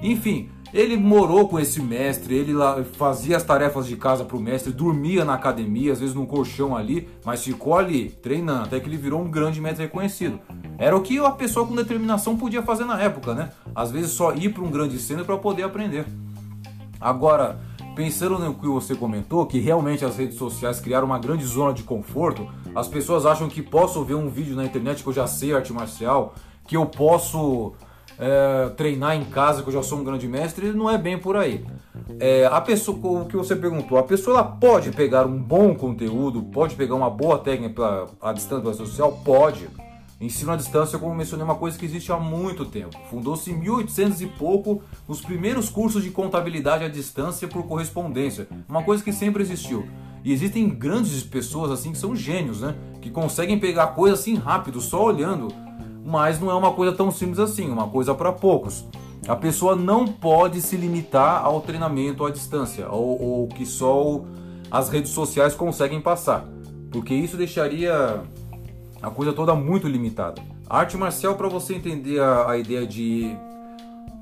Enfim, 0.00 0.50
ele 0.72 0.96
morou 0.96 1.48
com 1.48 1.58
esse 1.58 1.82
mestre, 1.82 2.36
ele 2.36 2.52
lá 2.52 2.80
fazia 2.96 3.36
as 3.36 3.42
tarefas 3.42 3.88
de 3.88 3.96
casa 3.96 4.24
pro 4.24 4.38
mestre, 4.38 4.72
dormia 4.72 5.24
na 5.24 5.34
academia, 5.34 5.92
às 5.92 5.98
vezes 5.98 6.14
num 6.14 6.24
colchão 6.24 6.76
ali, 6.76 7.08
mas 7.24 7.42
ficou 7.42 7.76
ali 7.76 8.10
treinando, 8.22 8.66
até 8.66 8.78
que 8.78 8.88
ele 8.88 8.96
virou 8.96 9.20
um 9.20 9.28
grande 9.28 9.60
mestre 9.60 9.86
reconhecido. 9.86 10.38
Era 10.78 10.96
o 10.96 11.02
que 11.02 11.18
a 11.18 11.30
pessoa 11.32 11.66
com 11.66 11.74
determinação 11.74 12.36
podia 12.36 12.62
fazer 12.62 12.84
na 12.84 13.02
época, 13.02 13.34
né? 13.34 13.50
Às 13.74 13.90
vezes 13.90 14.12
só 14.12 14.32
ir 14.32 14.50
para 14.50 14.62
um 14.62 14.70
grande 14.70 14.96
centro 15.00 15.24
para 15.24 15.36
poder 15.36 15.64
aprender. 15.64 16.06
Agora, 17.02 17.58
pensando 17.96 18.38
no 18.38 18.54
que 18.54 18.66
você 18.66 18.94
comentou, 18.94 19.44
que 19.44 19.58
realmente 19.58 20.04
as 20.04 20.16
redes 20.16 20.36
sociais 20.36 20.80
criaram 20.80 21.06
uma 21.06 21.18
grande 21.18 21.44
zona 21.44 21.74
de 21.74 21.82
conforto, 21.82 22.48
as 22.74 22.88
pessoas 22.88 23.26
acham 23.26 23.48
que 23.48 23.60
posso 23.60 24.02
ver 24.04 24.14
um 24.14 24.28
vídeo 24.28 24.54
na 24.54 24.64
internet 24.64 25.02
que 25.02 25.08
eu 25.08 25.12
já 25.12 25.26
sei 25.26 25.54
arte 25.54 25.72
marcial, 25.72 26.34
que 26.66 26.76
eu 26.76 26.86
posso 26.86 27.72
é, 28.18 28.70
treinar 28.76 29.16
em 29.16 29.24
casa, 29.24 29.62
que 29.62 29.68
eu 29.68 29.72
já 29.72 29.82
sou 29.82 29.98
um 29.98 30.04
grande 30.04 30.28
mestre, 30.28 30.72
não 30.72 30.88
é 30.88 30.96
bem 30.96 31.18
por 31.18 31.36
aí. 31.36 31.66
É, 32.20 32.46
a 32.46 32.60
pessoa, 32.60 33.22
o 33.22 33.26
que 33.26 33.36
você 33.36 33.56
perguntou, 33.56 33.98
a 33.98 34.02
pessoa 34.04 34.44
pode 34.44 34.92
pegar 34.92 35.26
um 35.26 35.38
bom 35.38 35.74
conteúdo, 35.74 36.42
pode 36.44 36.74
pegar 36.76 36.94
uma 36.94 37.10
boa 37.10 37.38
técnica 37.38 37.74
para 37.74 38.06
a 38.30 38.32
distância 38.32 38.72
social? 38.74 39.20
Pode. 39.24 39.68
Ensino 40.22 40.52
à 40.52 40.56
distância, 40.56 41.00
como 41.00 41.12
mencionei, 41.16 41.42
é 41.42 41.44
uma 41.44 41.56
coisa 41.56 41.76
que 41.76 41.84
existe 41.84 42.12
há 42.12 42.16
muito 42.16 42.64
tempo. 42.64 42.96
Fundou-se 43.10 43.50
em 43.50 43.58
1800 43.58 44.20
e 44.20 44.26
pouco 44.28 44.80
os 45.08 45.20
primeiros 45.20 45.68
cursos 45.68 46.04
de 46.04 46.10
contabilidade 46.10 46.84
à 46.84 46.88
distância 46.88 47.48
por 47.48 47.64
correspondência, 47.64 48.46
uma 48.68 48.84
coisa 48.84 49.02
que 49.02 49.12
sempre 49.12 49.42
existiu. 49.42 49.84
E 50.22 50.32
existem 50.32 50.68
grandes 50.68 51.24
pessoas 51.24 51.72
assim 51.72 51.90
que 51.90 51.98
são 51.98 52.14
gênios, 52.14 52.60
né? 52.60 52.76
Que 53.00 53.10
conseguem 53.10 53.58
pegar 53.58 53.88
coisa 53.88 54.14
assim 54.14 54.36
rápido, 54.36 54.80
só 54.80 55.04
olhando. 55.04 55.48
Mas 56.06 56.38
não 56.38 56.48
é 56.48 56.54
uma 56.54 56.72
coisa 56.72 56.96
tão 56.96 57.10
simples 57.10 57.40
assim, 57.40 57.68
uma 57.68 57.88
coisa 57.88 58.14
para 58.14 58.30
poucos. 58.30 58.84
A 59.26 59.34
pessoa 59.34 59.74
não 59.74 60.06
pode 60.06 60.60
se 60.60 60.76
limitar 60.76 61.44
ao 61.44 61.60
treinamento 61.60 62.24
à 62.24 62.30
distância, 62.30 62.88
ou, 62.88 63.20
ou 63.20 63.48
que 63.48 63.66
só 63.66 64.22
as 64.70 64.88
redes 64.88 65.10
sociais 65.10 65.52
conseguem 65.52 66.00
passar, 66.00 66.46
porque 66.92 67.12
isso 67.12 67.36
deixaria 67.36 68.22
a 69.02 69.10
coisa 69.10 69.32
toda 69.32 69.54
muito 69.54 69.88
limitada. 69.88 70.40
A 70.68 70.78
arte 70.78 70.96
marcial, 70.96 71.34
para 71.34 71.48
você 71.48 71.74
entender 71.74 72.20
a, 72.20 72.50
a, 72.50 72.58
ideia 72.58 72.86
de 72.86 73.36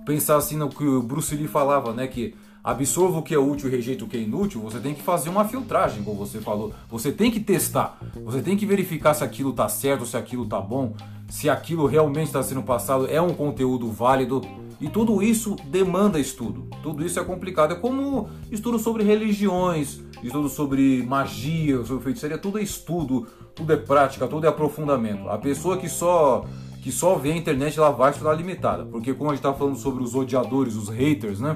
pensar 0.07 0.37
assim 0.37 0.57
no 0.57 0.69
que 0.71 0.85
o 0.85 1.03
Bruce 1.03 1.35
Lee 1.37 1.47
falava, 1.47 1.93
né? 1.93 2.07
Que 2.07 2.35
absorva 2.65 3.19
o 3.19 3.23
que 3.23 3.35
é 3.35 3.39
útil 3.39 3.69
e 3.69 3.73
rejeita 3.73 4.05
o 4.05 4.09
que 4.09 4.17
é 4.17 4.21
inútil, 4.21 4.61
você 4.61 4.79
tem 4.79 4.95
que 4.95 5.03
fazer 5.03 5.31
uma 5.31 5.45
filtragem, 5.45 6.03
como 6.03 6.17
você 6.17 6.41
falou. 6.41 6.73
Você 6.89 7.11
tem 7.13 7.31
que 7.31 7.41
testar, 7.41 7.99
você 8.25 8.41
tem 8.43 8.57
que 8.57 8.67
verificar 8.67 9.15
se 9.15 9.25
aquilo 9.25 9.51
está 9.51 9.69
certo, 9.69 10.07
se 10.07 10.17
aquilo 10.17 10.45
está 10.45 10.61
bom, 10.61 10.95
se 11.29 11.49
aquilo 11.49 11.87
realmente 11.87 12.27
está 12.27 12.43
sendo 12.43 12.63
passado, 12.63 13.07
é 13.07 13.21
um 13.21 13.33
conteúdo 13.35 13.91
válido. 13.91 14.43
E 14.81 14.89
tudo 14.89 15.23
isso 15.23 15.57
demanda 15.67 16.19
estudo. 16.19 16.69
Tudo 16.83 17.05
isso 17.05 17.21
é 17.21 17.25
complicado. 17.25 17.75
É 17.75 17.77
como 17.77 18.31
estudo 18.51 18.79
sobre 18.79 19.05
religiões, 19.05 20.01
estudo 20.23 20.49
sobre 20.49 21.03
magia, 21.03 21.85
sobre 21.85 22.03
feitiçaria, 22.05 22.39
tudo 22.39 22.59
é 22.59 22.63
estudo, 22.63 23.27
tudo 23.55 23.73
é 23.73 23.77
prática, 23.77 24.27
tudo 24.27 24.47
é 24.47 24.49
aprofundamento. 24.49 25.29
A 25.29 25.37
pessoa 25.37 25.77
que 25.77 25.89
só 25.89 26.47
que 26.83 26.91
só 26.91 27.17
vê 27.17 27.33
a 27.33 27.37
internet 27.37 27.79
ela 27.79 27.91
vai 27.91 28.11
estudar 28.11 28.33
limitada, 28.33 28.87
porque 28.87 29.13
como 29.13 29.29
a 29.29 29.35
gente 29.35 29.45
está 29.45 29.53
falando 29.53 29.77
sobre 29.77 30.03
os 30.03 30.15
odiadores, 30.15 30.77
os 30.77 30.89
haters, 30.89 31.39
né? 31.39 31.55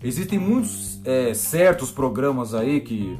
Existem 0.00 0.38
muitos 0.38 1.00
é, 1.04 1.34
certos 1.34 1.90
programas 1.90 2.54
aí 2.54 2.80
que 2.80 3.18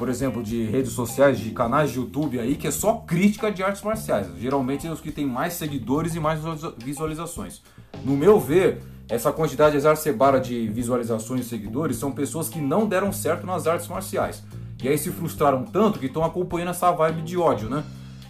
por 0.00 0.08
exemplo, 0.08 0.42
de 0.42 0.64
redes 0.64 0.92
sociais, 0.92 1.38
de 1.38 1.50
canais 1.50 1.90
de 1.90 1.98
YouTube 1.98 2.40
aí, 2.40 2.56
que 2.56 2.66
é 2.66 2.70
só 2.70 2.94
crítica 2.94 3.52
de 3.52 3.62
artes 3.62 3.82
marciais. 3.82 4.28
Geralmente 4.38 4.86
é 4.86 4.90
os 4.90 4.98
que 4.98 5.12
têm 5.12 5.26
mais 5.26 5.52
seguidores 5.52 6.14
e 6.14 6.20
mais 6.20 6.40
visualizações. 6.82 7.60
No 8.04 8.16
meu 8.16 8.38
ver, 8.40 8.82
essa 9.08 9.32
quantidade 9.32 9.76
exacerbada 9.76 10.40
de 10.40 10.68
visualizações 10.68 11.46
e 11.46 11.48
seguidores 11.48 11.96
são 11.96 12.12
pessoas 12.12 12.48
que 12.48 12.60
não 12.60 12.86
deram 12.86 13.12
certo 13.12 13.46
nas 13.46 13.66
artes 13.66 13.88
marciais. 13.88 14.42
E 14.82 14.88
aí 14.88 14.96
se 14.96 15.10
frustraram 15.10 15.64
tanto 15.64 15.98
que 15.98 16.06
estão 16.06 16.24
acompanhando 16.24 16.70
essa 16.70 16.90
vibe 16.90 17.22
de 17.22 17.36
ódio, 17.36 17.68
né? 17.68 17.84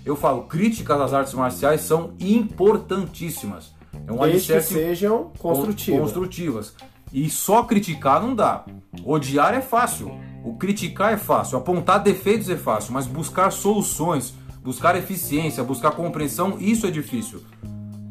Eu 0.04 0.16
falo, 0.16 0.44
críticas 0.44 1.00
às 1.00 1.12
artes 1.12 1.35
marciais 1.35 1.83
são 1.83 2.14
importantíssimas. 2.18 3.72
É 4.06 4.12
um 4.12 4.18
Desde 4.18 4.54
que 4.54 4.61
sejam 4.62 5.30
construtivas. 5.38 6.00
construtivas. 6.00 6.74
E 7.12 7.28
só 7.28 7.62
criticar 7.64 8.22
não 8.22 8.35
dá. 8.35 8.64
Odiar 9.04 9.52
é 9.54 9.61
fácil. 9.61 10.11
O 10.44 10.54
criticar 10.54 11.12
é 11.12 11.16
fácil. 11.16 11.59
Apontar 11.59 12.02
defeitos 12.02 12.48
é 12.48 12.56
fácil. 12.56 12.92
Mas 12.92 13.06
buscar 13.06 13.50
soluções, 13.50 14.33
buscar 14.62 14.96
eficiência, 14.96 15.62
buscar 15.62 15.90
compreensão, 15.90 16.56
isso 16.59 16.87
é 16.87 16.90
difícil. 16.90 17.42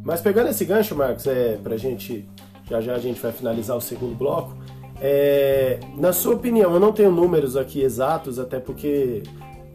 Mas 0.04 0.22
pegando 0.22 0.50
esse 0.50 0.66
gancho, 0.66 0.96
Marcos, 0.96 1.28
é, 1.28 1.58
pra 1.58 1.78
gente. 1.78 2.28
Já 2.70 2.80
já 2.82 2.96
a 2.96 3.00
gente 3.00 3.20
vai 3.20 3.32
finalizar 3.32 3.76
o 3.76 3.82
segundo 3.82 4.16
bloco. 4.16 4.56
É, 5.02 5.80
na 5.98 6.14
sua 6.14 6.36
opinião, 6.36 6.74
eu 6.74 6.80
não 6.80 6.92
tenho 6.92 7.12
números 7.12 7.56
aqui 7.56 7.82
exatos, 7.82 8.38
até 8.38 8.60
porque 8.60 9.24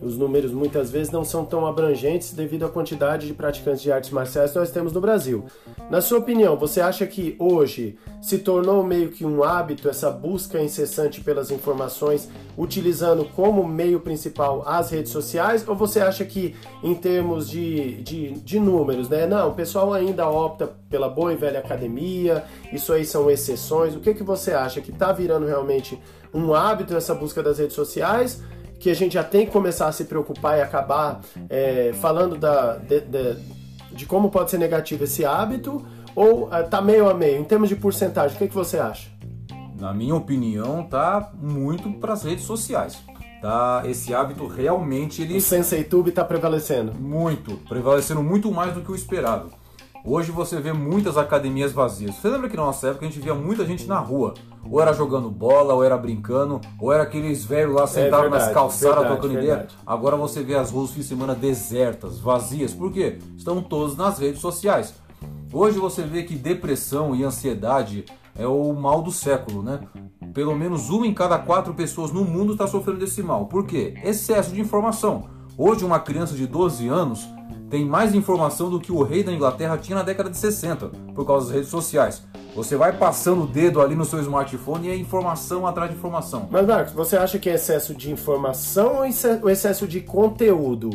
os 0.00 0.16
números 0.16 0.52
muitas 0.52 0.90
vezes 0.90 1.10
não 1.10 1.24
são 1.24 1.44
tão 1.44 1.66
abrangentes 1.66 2.32
devido 2.32 2.64
à 2.64 2.68
quantidade 2.68 3.26
de 3.26 3.32
praticantes 3.32 3.82
de 3.82 3.90
artes 3.90 4.10
marciais 4.10 4.50
que 4.52 4.58
nós 4.58 4.70
temos 4.70 4.92
no 4.92 5.00
Brasil. 5.00 5.44
Na 5.90 6.00
sua 6.00 6.18
opinião, 6.18 6.56
você 6.56 6.80
acha 6.80 7.06
que 7.06 7.34
hoje 7.38 7.98
se 8.20 8.38
tornou 8.38 8.82
meio 8.82 9.10
que 9.10 9.24
um 9.24 9.42
hábito 9.42 9.88
essa 9.88 10.10
busca 10.10 10.60
incessante 10.60 11.20
pelas 11.20 11.50
informações, 11.50 12.28
utilizando 12.56 13.24
como 13.36 13.66
meio 13.66 14.00
principal 14.00 14.62
as 14.66 14.90
redes 14.90 15.12
sociais? 15.12 15.66
Ou 15.66 15.74
você 15.74 16.00
acha 16.00 16.24
que, 16.24 16.54
em 16.82 16.94
termos 16.94 17.48
de, 17.48 18.02
de, 18.02 18.32
de 18.32 18.58
números, 18.58 19.08
né? 19.08 19.26
Não, 19.26 19.50
o 19.50 19.54
pessoal 19.54 19.92
ainda 19.92 20.28
opta 20.28 20.70
pela 20.88 21.08
boa 21.08 21.32
e 21.32 21.36
velha 21.36 21.58
academia, 21.58 22.44
isso 22.72 22.92
aí 22.92 23.04
são 23.04 23.30
exceções. 23.30 23.94
O 23.94 24.00
que, 24.00 24.14
que 24.14 24.22
você 24.22 24.52
acha? 24.52 24.80
Que 24.80 24.90
está 24.90 25.12
virando 25.12 25.46
realmente 25.46 25.98
um 26.32 26.52
hábito 26.54 26.96
essa 26.96 27.14
busca 27.14 27.42
das 27.42 27.58
redes 27.58 27.74
sociais? 27.74 28.42
Que 28.78 28.90
a 28.90 28.94
gente 28.94 29.14
já 29.14 29.24
tem 29.24 29.46
que 29.46 29.52
começar 29.52 29.88
a 29.88 29.92
se 29.92 30.04
preocupar 30.04 30.58
e 30.58 30.62
acabar 30.62 31.20
é, 31.48 31.92
falando 32.00 32.36
da, 32.36 32.76
de, 32.76 33.00
de, 33.00 33.36
de, 33.92 34.06
como 34.06 34.30
pode 34.30 34.50
ser 34.50 34.58
negativo 34.58 35.04
esse 35.04 35.24
hábito, 35.24 35.84
ou 36.14 36.44
uh, 36.46 36.68
tá 36.68 36.80
meio 36.80 37.08
a 37.08 37.14
meio? 37.14 37.40
Em 37.40 37.44
termos 37.44 37.68
de 37.68 37.76
porcentagem, 37.76 38.36
o 38.36 38.38
que, 38.38 38.48
que 38.48 38.54
você 38.54 38.78
acha? 38.78 39.08
Na 39.78 39.92
minha 39.92 40.14
opinião, 40.14 40.84
tá 40.84 41.32
muito 41.34 41.90
para 41.94 42.12
as 42.12 42.22
redes 42.22 42.44
sociais. 42.44 43.02
Tá, 43.42 43.82
esse 43.84 44.14
hábito 44.14 44.46
realmente 44.46 45.20
ele. 45.20 45.36
O 45.36 45.40
Sensei 45.40 45.84
Tube 45.84 46.12
tá 46.12 46.24
prevalecendo. 46.24 46.94
Muito, 46.94 47.56
prevalecendo 47.68 48.22
muito 48.22 48.50
mais 48.50 48.72
do 48.72 48.80
que 48.80 48.90
o 48.90 48.94
esperado. 48.94 49.50
Hoje 50.02 50.30
você 50.30 50.60
vê 50.60 50.72
muitas 50.72 51.18
academias 51.18 51.72
vazias. 51.72 52.14
Você 52.14 52.28
lembra 52.28 52.48
que 52.48 52.56
na 52.56 52.64
nossa 52.64 52.88
época 52.88 53.04
a 53.04 53.08
gente 53.08 53.20
via 53.20 53.34
muita 53.34 53.66
gente 53.66 53.86
na 53.86 53.98
rua? 53.98 54.34
Ou 54.70 54.80
era 54.80 54.92
jogando 54.92 55.30
bola, 55.30 55.74
ou 55.74 55.84
era 55.84 55.96
brincando, 55.96 56.60
ou 56.80 56.92
era 56.92 57.02
aqueles 57.02 57.44
velhos 57.44 57.74
lá 57.74 57.86
sentados 57.86 58.26
é 58.26 58.30
nas 58.30 58.52
calçadas 58.52 59.06
trocando 59.06 59.34
verdade. 59.34 59.46
ideia. 59.46 59.66
Agora 59.86 60.16
você 60.16 60.42
vê 60.42 60.54
as 60.54 60.70
ruas 60.70 60.90
fim 60.90 61.00
de 61.00 61.06
semana 61.06 61.34
desertas, 61.34 62.18
vazias. 62.18 62.72
Por 62.72 62.92
quê? 62.92 63.18
Estão 63.36 63.62
todos 63.62 63.96
nas 63.96 64.18
redes 64.18 64.40
sociais. 64.40 64.94
Hoje 65.52 65.78
você 65.78 66.02
vê 66.02 66.22
que 66.22 66.34
depressão 66.34 67.14
e 67.14 67.22
ansiedade 67.22 68.04
é 68.36 68.46
o 68.46 68.72
mal 68.72 69.02
do 69.02 69.12
século, 69.12 69.62
né? 69.62 69.80
Pelo 70.32 70.56
menos 70.56 70.90
uma 70.90 71.06
em 71.06 71.14
cada 71.14 71.38
quatro 71.38 71.74
pessoas 71.74 72.10
no 72.10 72.24
mundo 72.24 72.52
está 72.52 72.66
sofrendo 72.66 72.98
desse 72.98 73.22
mal. 73.22 73.46
Por 73.46 73.64
quê? 73.66 73.94
Excesso 74.02 74.52
de 74.52 74.60
informação. 74.60 75.28
Hoje 75.56 75.84
uma 75.84 76.00
criança 76.00 76.34
de 76.34 76.46
12 76.46 76.88
anos 76.88 77.28
tem 77.74 77.84
mais 77.84 78.14
informação 78.14 78.70
do 78.70 78.78
que 78.78 78.92
o 78.92 79.02
rei 79.02 79.24
da 79.24 79.32
Inglaterra 79.32 79.76
tinha 79.76 79.98
na 79.98 80.04
década 80.04 80.30
de 80.30 80.36
60, 80.36 80.92
por 81.12 81.26
causa 81.26 81.46
das 81.46 81.56
redes 81.56 81.70
sociais. 81.70 82.22
Você 82.54 82.76
vai 82.76 82.96
passando 82.96 83.42
o 83.42 83.46
dedo 83.48 83.82
ali 83.82 83.96
no 83.96 84.04
seu 84.04 84.20
smartphone 84.20 84.86
e 84.86 84.90
é 84.92 84.96
informação 84.96 85.66
atrás 85.66 85.90
de 85.90 85.96
informação. 85.96 86.48
Mas, 86.52 86.64
Marcos, 86.64 86.92
você 86.92 87.16
acha 87.16 87.36
que 87.36 87.50
é 87.50 87.54
excesso 87.54 87.92
de 87.92 88.12
informação 88.12 88.98
ou 89.42 89.50
excesso 89.50 89.88
de 89.88 90.00
conteúdo? 90.00 90.90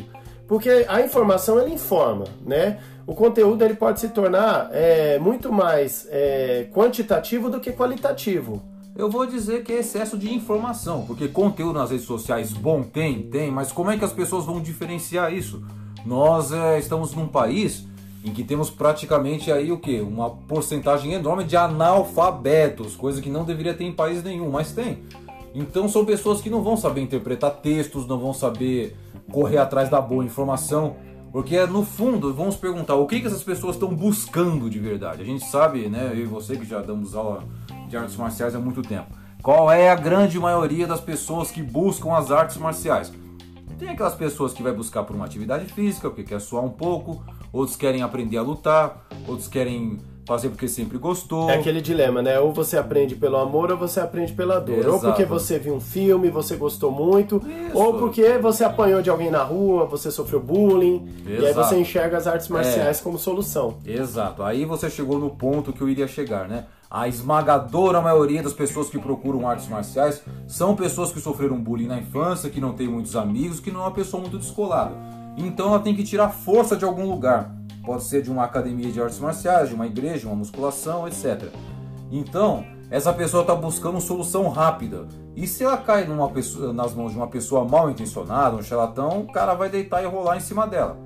Porque 0.47 0.85
a 0.87 1.01
informação 1.01 1.59
ele 1.59 1.73
informa, 1.73 2.23
né? 2.45 2.79
O 3.05 3.13
conteúdo 3.13 3.61
ele 3.65 3.73
pode 3.73 3.99
se 3.99 4.07
tornar 4.07 4.69
é, 4.71 5.19
muito 5.19 5.51
mais 5.51 6.07
é, 6.09 6.69
quantitativo 6.73 7.49
do 7.49 7.59
que 7.59 7.73
qualitativo. 7.73 8.63
Eu 8.95 9.09
vou 9.09 9.25
dizer 9.25 9.65
que 9.65 9.73
é 9.73 9.79
excesso 9.79 10.17
de 10.17 10.33
informação, 10.33 11.03
porque 11.05 11.27
conteúdo 11.27 11.77
nas 11.77 11.91
redes 11.91 12.05
sociais 12.05 12.53
bom 12.53 12.83
tem, 12.83 13.23
tem, 13.23 13.51
mas 13.51 13.69
como 13.69 13.91
é 13.91 13.97
que 13.97 14.05
as 14.05 14.13
pessoas 14.13 14.45
vão 14.45 14.61
diferenciar 14.61 15.33
isso? 15.33 15.61
Nós 16.05 16.51
é, 16.51 16.79
estamos 16.79 17.13
num 17.13 17.27
país 17.27 17.87
em 18.23 18.33
que 18.33 18.43
temos 18.43 18.69
praticamente 18.69 19.51
aí 19.51 19.71
o 19.71 19.77
que? 19.77 20.01
Uma 20.01 20.29
porcentagem 20.29 21.13
enorme 21.13 21.43
de 21.43 21.55
analfabetos, 21.55 22.95
coisa 22.95 23.21
que 23.21 23.29
não 23.29 23.45
deveria 23.45 23.73
ter 23.73 23.85
em 23.85 23.93
país 23.93 24.23
nenhum, 24.23 24.49
mas 24.49 24.71
tem. 24.71 25.03
Então 25.55 25.87
são 25.87 26.05
pessoas 26.05 26.41
que 26.41 26.49
não 26.49 26.61
vão 26.61 26.77
saber 26.77 27.01
interpretar 27.01 27.51
textos, 27.51 28.07
não 28.07 28.19
vão 28.19 28.33
saber 28.33 28.95
correr 29.31 29.57
atrás 29.57 29.89
da 29.89 30.01
boa 30.01 30.23
informação, 30.23 30.95
porque 31.31 31.65
no 31.65 31.83
fundo 31.83 32.33
vamos 32.33 32.55
perguntar 32.55 32.95
o 32.95 33.07
que, 33.07 33.19
que 33.19 33.27
essas 33.27 33.43
pessoas 33.43 33.75
estão 33.75 33.89
buscando 33.89 34.69
de 34.69 34.79
verdade. 34.79 35.21
A 35.21 35.25
gente 35.25 35.45
sabe, 35.45 35.87
né? 35.87 36.11
Eu 36.13 36.19
e 36.19 36.25
você 36.25 36.55
que 36.55 36.65
já 36.65 36.81
damos 36.81 37.15
aula 37.15 37.43
de 37.87 37.95
artes 37.97 38.15
marciais 38.15 38.55
há 38.55 38.59
muito 38.59 38.81
tempo. 38.81 39.07
Qual 39.41 39.71
é 39.71 39.89
a 39.89 39.95
grande 39.95 40.37
maioria 40.37 40.85
das 40.85 40.99
pessoas 40.99 41.49
que 41.49 41.63
buscam 41.63 42.13
as 42.13 42.29
artes 42.29 42.57
marciais? 42.57 43.11
Tem 43.79 43.89
aquelas 43.89 44.13
pessoas 44.13 44.51
que 44.53 44.61
vai 44.61 44.73
buscar 44.73 45.03
por 45.03 45.15
uma 45.15 45.25
atividade 45.25 45.65
física, 45.65 46.09
porque 46.09 46.23
quer 46.23 46.41
suar 46.41 46.63
um 46.63 46.69
pouco, 46.69 47.23
outros 47.53 47.77
querem 47.77 48.01
aprender 48.01 48.37
a 48.37 48.41
lutar, 48.41 49.07
outros 49.25 49.47
querem 49.47 49.97
fazer 50.29 50.49
porque 50.49 50.67
sempre 50.67 50.97
gostou. 50.97 51.49
É 51.49 51.55
aquele 51.55 51.81
dilema, 51.81 52.21
né? 52.21 52.39
Ou 52.39 52.53
você 52.53 52.77
aprende 52.77 53.15
pelo 53.15 53.37
amor 53.37 53.71
ou 53.71 53.77
você 53.77 53.99
aprende 53.99 54.33
pela 54.33 54.59
dor. 54.59 54.77
Exato. 54.77 54.93
Ou 54.93 54.99
porque 54.99 55.25
você 55.25 55.57
viu 55.57 55.73
um 55.73 55.79
filme, 55.79 56.29
você 56.29 56.55
gostou 56.55 56.91
muito, 56.91 57.37
Isso. 57.37 57.75
ou 57.75 57.95
porque 57.95 58.37
você 58.37 58.63
apanhou 58.63 59.01
de 59.01 59.09
alguém 59.09 59.31
na 59.31 59.41
rua, 59.41 59.85
você 59.85 60.11
sofreu 60.11 60.39
bullying, 60.39 61.07
Exato. 61.25 61.41
e 61.41 61.45
aí 61.47 61.53
você 61.53 61.79
enxerga 61.79 62.17
as 62.17 62.27
artes 62.27 62.47
marciais 62.47 62.99
é. 62.99 63.03
como 63.03 63.17
solução. 63.17 63.77
Exato. 63.83 64.43
Aí 64.43 64.65
você 64.65 64.87
chegou 64.89 65.17
no 65.17 65.31
ponto 65.31 65.73
que 65.73 65.81
eu 65.81 65.89
iria 65.89 66.07
chegar, 66.07 66.47
né? 66.47 66.65
A 66.91 67.07
esmagadora 67.07 68.01
maioria 68.01 68.41
das 68.41 68.51
pessoas 68.51 68.89
que 68.89 68.97
procuram 68.97 69.47
artes 69.47 69.67
marciais 69.67 70.23
são 70.47 70.75
pessoas 70.75 71.11
que 71.11 71.21
sofreram 71.21 71.61
bullying 71.61 71.85
na 71.85 71.99
infância, 71.99 72.49
que 72.49 72.59
não 72.59 72.73
têm 72.73 72.87
muitos 72.87 73.15
amigos, 73.15 73.59
que 73.59 73.69
não 73.69 73.81
é 73.81 73.83
uma 73.83 73.91
pessoa 73.91 74.19
muito 74.19 74.39
descolada. 74.39 74.95
Então 75.37 75.67
ela 75.67 75.79
tem 75.79 75.95
que 75.95 76.03
tirar 76.03 76.29
força 76.29 76.75
de 76.75 76.83
algum 76.83 77.07
lugar. 77.07 77.53
Pode 77.85 78.05
ser 78.05 78.23
de 78.23 78.31
uma 78.31 78.43
academia 78.43 78.91
de 78.91 78.99
artes 78.99 79.19
marciais, 79.19 79.69
de 79.69 79.75
uma 79.75 79.85
igreja, 79.85 80.25
uma 80.25 80.35
musculação, 80.35 81.07
etc. 81.07 81.53
Então, 82.11 82.65
essa 82.89 83.13
pessoa 83.13 83.41
está 83.41 83.53
buscando 83.53 84.01
solução 84.01 84.49
rápida. 84.49 85.07
E 85.35 85.45
se 85.45 85.63
ela 85.63 85.77
cai 85.77 86.07
pessoa, 86.33 86.73
nas 86.73 86.95
mãos 86.95 87.11
de 87.11 87.17
uma 87.17 87.27
pessoa 87.27 87.63
mal 87.65 87.91
intencionada, 87.91 88.55
um 88.55 88.63
charlatão, 88.63 89.21
o 89.21 89.31
cara 89.31 89.53
vai 89.53 89.69
deitar 89.69 90.01
e 90.01 90.07
rolar 90.07 90.37
em 90.37 90.41
cima 90.41 90.65
dela 90.65 90.97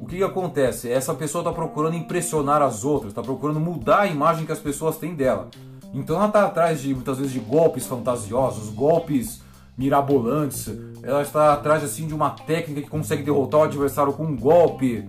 o 0.00 0.06
que, 0.06 0.16
que 0.16 0.24
acontece? 0.24 0.90
Essa 0.90 1.12
pessoa 1.12 1.42
está 1.42 1.52
procurando 1.52 1.94
impressionar 1.94 2.62
as 2.62 2.84
outras, 2.84 3.12
está 3.12 3.22
procurando 3.22 3.60
mudar 3.60 4.00
a 4.00 4.06
imagem 4.06 4.46
que 4.46 4.52
as 4.52 4.58
pessoas 4.58 4.96
têm 4.96 5.14
dela. 5.14 5.50
Então 5.92 6.16
ela 6.16 6.26
está 6.26 6.46
atrás 6.46 6.80
de 6.80 6.94
muitas 6.94 7.18
vezes 7.18 7.32
de 7.32 7.38
golpes 7.38 7.86
fantasiosos, 7.86 8.70
golpes 8.70 9.42
mirabolantes. 9.76 10.72
Ela 11.02 11.20
está 11.20 11.52
atrás 11.52 11.84
assim 11.84 12.06
de 12.06 12.14
uma 12.14 12.30
técnica 12.30 12.80
que 12.80 12.88
consegue 12.88 13.22
derrotar 13.22 13.60
o 13.60 13.64
adversário 13.64 14.14
com 14.14 14.24
um 14.24 14.36
golpe. 14.36 15.06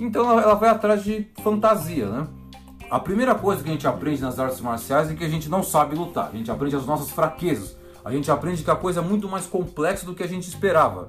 Então 0.00 0.40
ela 0.40 0.54
vai 0.54 0.70
atrás 0.70 1.04
de 1.04 1.28
fantasia, 1.40 2.06
né? 2.06 2.26
A 2.90 2.98
primeira 2.98 3.36
coisa 3.36 3.62
que 3.62 3.68
a 3.68 3.72
gente 3.72 3.86
aprende 3.86 4.20
nas 4.20 4.40
artes 4.40 4.60
marciais 4.60 5.08
é 5.08 5.14
que 5.14 5.24
a 5.24 5.28
gente 5.28 5.48
não 5.48 5.62
sabe 5.62 5.94
lutar. 5.94 6.30
A 6.32 6.36
gente 6.36 6.50
aprende 6.50 6.74
as 6.74 6.84
nossas 6.84 7.10
fraquezas. 7.10 7.76
A 8.04 8.10
gente 8.10 8.28
aprende 8.28 8.64
que 8.64 8.70
a 8.70 8.76
coisa 8.76 9.00
é 9.00 9.02
muito 9.02 9.28
mais 9.28 9.46
complexa 9.46 10.04
do 10.04 10.14
que 10.14 10.22
a 10.22 10.28
gente 10.28 10.48
esperava. 10.48 11.08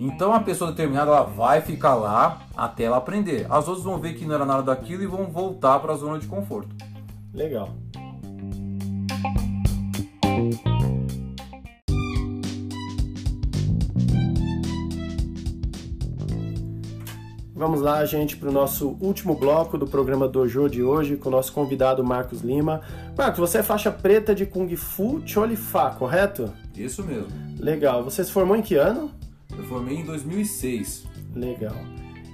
Então 0.00 0.32
a 0.32 0.40
pessoa 0.40 0.70
determinada 0.70 1.10
ela 1.10 1.24
vai 1.24 1.60
ficar 1.60 1.94
lá 1.94 2.40
até 2.56 2.84
ela 2.84 2.96
aprender. 2.96 3.46
As 3.50 3.68
outras 3.68 3.84
vão 3.84 3.98
ver 3.98 4.14
que 4.14 4.24
não 4.24 4.34
era 4.34 4.46
nada 4.46 4.62
daquilo 4.62 5.02
e 5.02 5.06
vão 5.06 5.26
voltar 5.26 5.78
para 5.78 5.92
a 5.92 5.96
zona 5.96 6.18
de 6.18 6.26
conforto. 6.26 6.74
Legal. 7.34 7.68
Vamos 17.54 17.82
lá, 17.82 18.02
gente, 18.06 18.38
para 18.38 18.48
o 18.48 18.52
nosso 18.52 18.96
último 19.02 19.34
bloco 19.34 19.76
do 19.76 19.86
programa 19.86 20.26
Dojo 20.26 20.66
de 20.66 20.82
hoje 20.82 21.18
com 21.18 21.28
o 21.28 21.32
nosso 21.32 21.52
convidado 21.52 22.02
Marcos 22.02 22.40
Lima. 22.40 22.80
Marcos, 23.14 23.38
você 23.38 23.58
é 23.58 23.62
faixa 23.62 23.90
preta 23.90 24.34
de 24.34 24.46
Kung 24.46 24.74
Fu 24.76 25.20
Cholifá, 25.26 25.90
correto? 25.90 26.50
Isso 26.74 27.04
mesmo. 27.04 27.28
Legal. 27.58 28.02
Você 28.02 28.24
se 28.24 28.32
formou 28.32 28.56
em 28.56 28.62
que 28.62 28.76
ano? 28.76 29.10
Eu 29.60 29.66
formei 29.66 29.98
em 29.98 30.04
2006. 30.04 31.04
Legal. 31.34 31.76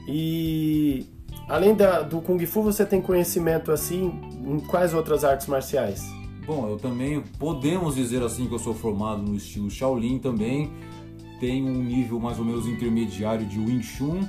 E 0.06 1.06
além 1.48 1.74
da, 1.74 2.02
do 2.02 2.20
Kung 2.20 2.38
Fu, 2.46 2.62
você 2.62 2.86
tem 2.86 3.02
conhecimento 3.02 3.72
assim 3.72 4.12
em 4.46 4.60
quais 4.60 4.94
outras 4.94 5.24
artes 5.24 5.48
marciais? 5.48 6.04
Bom, 6.46 6.68
eu 6.68 6.76
também 6.76 7.20
podemos 7.36 7.96
dizer 7.96 8.22
assim 8.22 8.46
que 8.46 8.54
eu 8.54 8.60
sou 8.60 8.72
formado 8.72 9.20
no 9.22 9.34
estilo 9.34 9.68
Shaolin 9.68 10.20
também. 10.20 10.70
tenho 11.40 11.66
um 11.66 11.82
nível 11.82 12.20
mais 12.20 12.38
ou 12.38 12.44
menos 12.44 12.68
intermediário 12.68 13.44
de 13.44 13.58
Wing 13.58 13.82
Chun. 13.82 14.20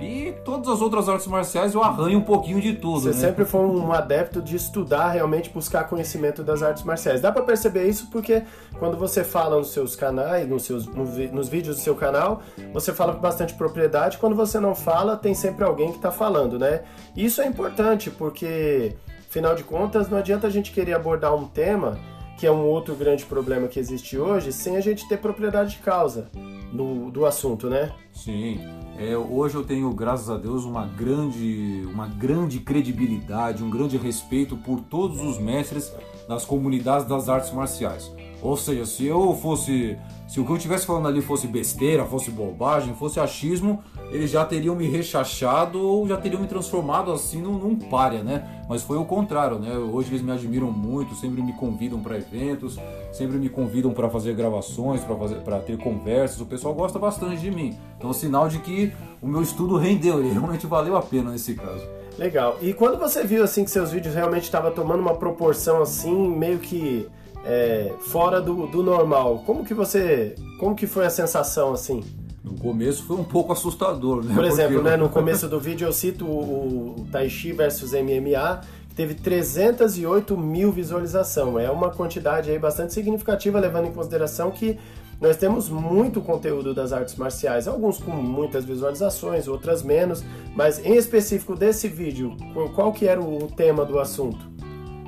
E 0.00 0.34
todas 0.44 0.68
as 0.68 0.80
outras 0.80 1.08
artes 1.08 1.26
marciais 1.26 1.74
eu 1.74 1.82
arranho 1.82 2.18
um 2.18 2.22
pouquinho 2.22 2.60
de 2.60 2.74
tudo. 2.74 3.00
Você 3.00 3.08
né? 3.08 3.14
sempre 3.14 3.44
foi 3.44 3.60
um 3.60 3.92
adepto 3.92 4.40
de 4.40 4.56
estudar, 4.56 5.10
realmente 5.10 5.50
buscar 5.50 5.84
conhecimento 5.84 6.42
das 6.42 6.62
artes 6.62 6.82
marciais. 6.82 7.20
Dá 7.20 7.32
para 7.32 7.42
perceber 7.42 7.86
isso 7.86 8.08
porque 8.10 8.42
quando 8.78 8.96
você 8.96 9.24
fala 9.24 9.56
nos 9.56 9.72
seus 9.72 9.96
canais, 9.96 10.48
nos, 10.48 10.64
seus, 10.64 10.86
nos 10.86 11.48
vídeos 11.48 11.76
do 11.76 11.82
seu 11.82 11.94
canal, 11.94 12.42
você 12.72 12.92
fala 12.92 13.14
com 13.14 13.20
bastante 13.20 13.54
propriedade. 13.54 14.18
Quando 14.18 14.36
você 14.36 14.60
não 14.60 14.74
fala, 14.74 15.16
tem 15.16 15.34
sempre 15.34 15.64
alguém 15.64 15.90
que 15.90 15.96
está 15.96 16.10
falando, 16.10 16.58
né? 16.58 16.82
Isso 17.16 17.40
é 17.40 17.46
importante 17.46 18.10
porque, 18.10 18.94
afinal 19.28 19.54
de 19.54 19.64
contas, 19.64 20.08
não 20.08 20.18
adianta 20.18 20.46
a 20.46 20.50
gente 20.50 20.72
querer 20.72 20.94
abordar 20.94 21.34
um 21.34 21.46
tema 21.46 21.98
que 22.40 22.46
é 22.46 22.50
um 22.50 22.64
outro 22.64 22.94
grande 22.94 23.26
problema 23.26 23.68
que 23.68 23.78
existe 23.78 24.16
hoje, 24.16 24.50
sem 24.50 24.74
a 24.78 24.80
gente 24.80 25.06
ter 25.06 25.18
propriedade 25.18 25.72
de 25.72 25.82
causa 25.82 26.30
do, 26.72 27.10
do 27.10 27.26
assunto, 27.26 27.68
né? 27.68 27.92
Sim. 28.14 28.58
É, 28.98 29.14
hoje 29.14 29.56
eu 29.56 29.62
tenho, 29.62 29.92
graças 29.92 30.30
a 30.30 30.38
Deus, 30.38 30.64
uma 30.64 30.86
grande, 30.86 31.86
uma 31.92 32.06
grande 32.06 32.58
credibilidade, 32.58 33.62
um 33.62 33.68
grande 33.68 33.98
respeito 33.98 34.56
por 34.56 34.80
todos 34.80 35.20
os 35.20 35.38
mestres 35.38 35.92
das 36.30 36.44
comunidades 36.44 37.04
das 37.06 37.28
artes 37.28 37.50
marciais. 37.50 38.10
Ou 38.40 38.56
seja, 38.56 38.86
se 38.86 39.04
eu 39.04 39.34
fosse. 39.34 39.98
Se 40.28 40.38
o 40.38 40.44
que 40.44 40.52
eu 40.52 40.56
estivesse 40.56 40.86
falando 40.86 41.08
ali 41.08 41.20
fosse 41.20 41.48
besteira, 41.48 42.04
fosse 42.04 42.30
bobagem, 42.30 42.94
fosse 42.94 43.18
achismo, 43.18 43.82
eles 44.12 44.30
já 44.30 44.44
teriam 44.44 44.76
me 44.76 44.86
rechachado 44.86 45.80
ou 45.80 46.06
já 46.06 46.16
teriam 46.16 46.40
me 46.40 46.46
transformado 46.46 47.10
assim 47.10 47.42
num, 47.42 47.58
num 47.58 47.74
párea, 47.74 48.22
né? 48.22 48.62
Mas 48.68 48.80
foi 48.80 48.96
o 48.96 49.04
contrário, 49.04 49.58
né? 49.58 49.76
Hoje 49.76 50.10
eles 50.10 50.22
me 50.22 50.30
admiram 50.30 50.70
muito, 50.70 51.16
sempre 51.16 51.42
me 51.42 51.52
convidam 51.54 51.98
para 51.98 52.16
eventos, 52.16 52.78
sempre 53.12 53.38
me 53.38 53.48
convidam 53.48 53.92
para 53.92 54.08
fazer 54.08 54.32
gravações, 54.36 55.00
para 55.44 55.58
ter 55.58 55.76
conversas. 55.78 56.40
O 56.40 56.46
pessoal 56.46 56.72
gosta 56.74 56.96
bastante 56.96 57.40
de 57.40 57.50
mim. 57.50 57.76
Então, 57.98 58.12
sinal 58.12 58.48
de 58.48 58.60
que 58.60 58.92
o 59.20 59.26
meu 59.26 59.42
estudo 59.42 59.76
rendeu, 59.76 60.20
ele 60.20 60.30
realmente 60.30 60.64
valeu 60.64 60.96
a 60.96 61.02
pena 61.02 61.32
nesse 61.32 61.54
caso. 61.54 61.99
Legal. 62.18 62.58
E 62.60 62.72
quando 62.72 62.98
você 62.98 63.24
viu 63.24 63.42
assim 63.42 63.64
que 63.64 63.70
seus 63.70 63.90
vídeos 63.90 64.14
realmente 64.14 64.44
estavam 64.44 64.70
tomando 64.72 65.00
uma 65.00 65.14
proporção 65.14 65.80
assim, 65.82 66.28
meio 66.28 66.58
que 66.58 67.08
é, 67.44 67.92
fora 68.00 68.40
do, 68.40 68.66
do 68.66 68.82
normal. 68.82 69.42
Como 69.46 69.64
que 69.64 69.74
você, 69.74 70.34
como 70.58 70.74
que 70.74 70.86
foi 70.86 71.06
a 71.06 71.10
sensação 71.10 71.72
assim? 71.72 72.02
No 72.42 72.54
começo 72.54 73.04
foi 73.04 73.16
um 73.16 73.24
pouco 73.24 73.52
assustador, 73.52 74.24
né? 74.24 74.34
Por 74.34 74.44
exemplo, 74.44 74.76
Porque... 74.76 74.90
né, 74.90 74.96
no 74.96 75.08
começo 75.10 75.48
do 75.48 75.60
vídeo 75.60 75.86
eu 75.86 75.92
cito 75.92 76.24
o, 76.24 76.96
o 76.98 77.06
Tai 77.10 77.28
Chi 77.28 77.52
versus 77.52 77.92
MMA, 77.92 78.60
que 78.88 78.94
teve 78.94 79.14
308 79.14 80.36
mil 80.36 80.72
visualização. 80.72 81.58
É 81.58 81.70
uma 81.70 81.90
quantidade 81.90 82.50
aí 82.50 82.58
bastante 82.58 82.92
significativa, 82.94 83.60
levando 83.60 83.88
em 83.88 83.92
consideração 83.92 84.50
que 84.50 84.78
nós 85.20 85.36
temos 85.36 85.68
muito 85.68 86.20
conteúdo 86.20 86.72
das 86.72 86.92
artes 86.92 87.14
marciais, 87.16 87.68
alguns 87.68 87.98
com 87.98 88.12
muitas 88.12 88.64
visualizações, 88.64 89.46
outras 89.46 89.82
menos, 89.82 90.24
mas 90.54 90.84
em 90.84 90.96
específico 90.96 91.54
desse 91.54 91.88
vídeo, 91.88 92.34
qual 92.74 92.92
que 92.92 93.06
era 93.06 93.20
o 93.20 93.46
tema 93.48 93.84
do 93.84 93.98
assunto? 93.98 94.50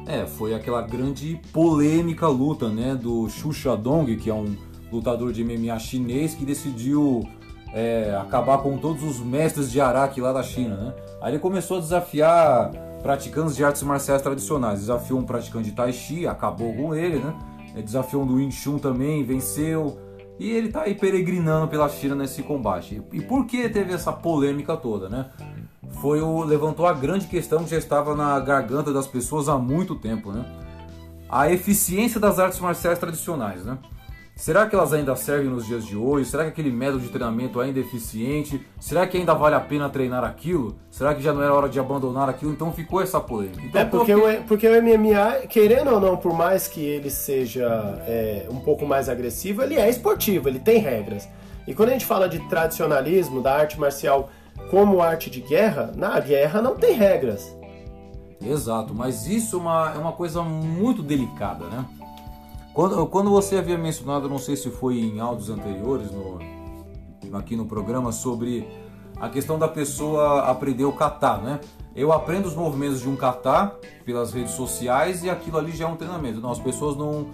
É, 0.07 0.27
foi 0.27 0.53
aquela 0.55 0.83
grande 0.83 1.41
polêmica 1.53 2.29
luta, 2.29 2.69
né, 2.69 2.95
do 2.95 3.29
Xu 3.29 3.53
Xiaodong, 3.53 4.17
que 4.17 4.29
é 4.29 4.35
um 4.35 4.55
lutador 4.93 5.33
de 5.33 5.43
MMA 5.43 5.79
chinês 5.79 6.35
que 6.35 6.45
decidiu 6.45 7.27
é, 7.73 8.15
acabar 8.21 8.59
com 8.59 8.77
todos 8.77 9.03
os 9.03 9.19
mestres 9.21 9.71
de 9.71 9.81
Araque 9.81 10.21
lá 10.21 10.33
da 10.33 10.43
China, 10.43 10.77
né? 10.77 10.95
Aí 11.23 11.33
ele 11.33 11.39
começou 11.39 11.79
a 11.79 11.81
desafiar 11.81 12.71
praticantes 13.03 13.57
de 13.57 13.65
artes 13.65 13.83
marciais 13.83 14.21
tradicionais. 14.21 14.81
Desafiou 14.81 15.19
um 15.19 15.25
praticante 15.25 15.71
de 15.71 15.73
Tai 15.75 15.93
Chi, 15.93 16.27
acabou 16.27 16.75
com 16.75 16.95
ele, 16.95 17.19
né? 17.19 17.35
Desafiou 17.81 18.25
um 18.25 18.27
do 18.27 18.35
Wing 18.35 18.51
Chun 18.51 18.79
também, 18.79 19.25
venceu. 19.25 19.99
E 20.39 20.51
ele 20.51 20.69
tá 20.69 20.83
aí 20.83 20.95
peregrinando 20.95 21.69
pela 21.69 21.89
China 21.89 22.15
nesse 22.15 22.43
combate. 22.43 23.01
E 23.13 23.21
por 23.21 23.47
que 23.47 23.69
teve 23.69 23.93
essa 23.93 24.13
polêmica 24.13 24.77
toda, 24.77 25.09
né? 25.09 25.31
foi 26.01 26.21
o 26.21 26.43
levantou 26.43 26.87
a 26.87 26.93
grande 26.93 27.27
questão 27.27 27.65
que 27.65 27.71
já 27.71 27.79
estava 27.79 28.15
na 28.15 28.39
garganta 28.41 28.93
das 28.93 29.07
pessoas 29.07 29.49
há 29.49 29.59
muito 29.59 29.95
tempo, 29.95 30.33
né? 30.33 30.45
A 31.29 31.51
eficiência 31.51 32.21
das 32.21 32.39
artes 32.39 32.59
marciais 32.61 32.99
tradicionais, 32.99 33.65
né? 33.65 33.79
Será 34.35 34.67
que 34.67 34.75
elas 34.75 34.93
ainda 34.93 35.15
servem 35.15 35.49
nos 35.49 35.67
dias 35.67 35.85
de 35.85 35.97
hoje? 35.97 36.29
Será 36.29 36.45
que 36.45 36.51
aquele 36.51 36.71
método 36.71 37.01
de 37.01 37.09
treinamento 37.11 37.61
ainda 37.61 37.79
é 37.79 37.83
eficiente? 37.83 38.67
Será 38.81 39.07
que 39.07 39.17
ainda 39.17 39.35
vale 39.35 39.55
a 39.55 39.61
pena 39.61 39.89
treinar 39.89 40.25
aquilo? 40.25 40.75
Será 40.91 41.15
que 41.15 41.23
já 41.23 41.33
não 41.33 41.43
era 41.43 41.55
hora 41.55 41.69
de 41.69 41.79
abandonar 41.79 42.29
aquilo? 42.29 42.51
Então 42.51 42.73
ficou 42.73 43.01
essa 43.01 43.21
polêmica. 43.21 43.63
Então, 43.63 43.81
é 43.81 43.85
porque, 43.85 44.15
o, 44.15 44.43
porque 44.45 44.67
o 44.67 44.83
MMA, 44.83 45.47
querendo 45.49 45.93
ou 45.93 46.01
não, 46.01 46.17
por 46.17 46.33
mais 46.33 46.67
que 46.67 46.81
ele 46.81 47.11
seja 47.11 48.03
é, 48.07 48.47
um 48.51 48.59
pouco 48.59 48.85
mais 48.87 49.09
agressivo, 49.09 49.63
ele 49.63 49.77
é 49.77 49.89
esportivo, 49.89 50.49
ele 50.49 50.59
tem 50.59 50.79
regras. 50.79 51.29
E 51.67 51.75
quando 51.75 51.91
a 51.91 51.93
gente 51.93 52.07
fala 52.07 52.29
de 52.29 52.41
tradicionalismo, 52.49 53.41
da 53.41 53.55
arte 53.55 53.79
marcial 53.79 54.31
como 54.71 55.01
arte 55.01 55.31
de 55.31 55.41
guerra, 55.41 55.93
na 55.95 56.19
guerra 56.19 56.61
não 56.61 56.75
tem 56.75 56.95
regras. 56.95 57.55
Exato, 58.45 58.93
mas 58.93 59.27
isso 59.27 59.57
é 59.57 59.59
uma, 59.61 59.93
é 59.95 59.99
uma 59.99 60.13
coisa 60.13 60.43
muito 60.43 61.01
delicada, 61.01 61.67
né? 61.67 61.85
Quando, 62.75 63.07
quando 63.07 63.31
você 63.31 63.57
havia 63.57 63.77
mencionado, 63.77 64.29
não 64.29 64.39
sei 64.39 64.57
se 64.57 64.71
foi 64.71 64.99
em 64.99 65.21
áudios 65.21 65.51
anteriores, 65.51 66.11
no, 66.11 66.39
aqui 67.37 67.55
no 67.55 67.67
programa, 67.67 68.13
sobre 68.13 68.67
a 69.21 69.29
questão 69.29 69.59
da 69.59 69.69
pessoa 69.69 70.43
aprender 70.43 70.85
o 70.85 70.93
kata, 70.93 71.37
né? 71.37 71.61
Eu 71.95 72.13
aprendo 72.13 72.49
os 72.49 72.57
movimentos 72.57 73.03
de 73.03 73.09
um 73.09 73.15
kata 73.15 73.77
pelas 74.07 74.33
redes 74.33 74.53
sociais 74.53 75.23
e 75.23 75.29
aquilo 75.29 75.59
ali 75.59 75.73
já 75.73 75.85
é 75.85 75.89
um 75.89 75.97
treinamento. 75.97 76.41
Não, 76.41 76.51
as 76.51 76.59
pessoas 76.59 76.97
não, 76.97 77.27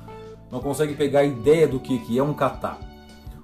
não 0.50 0.58
conseguem 0.58 0.96
pegar 0.96 1.20
a 1.20 1.24
ideia 1.24 1.68
do 1.68 1.78
que, 1.78 1.98
que 2.00 2.18
é 2.18 2.22
um 2.22 2.34
kata. 2.34 2.76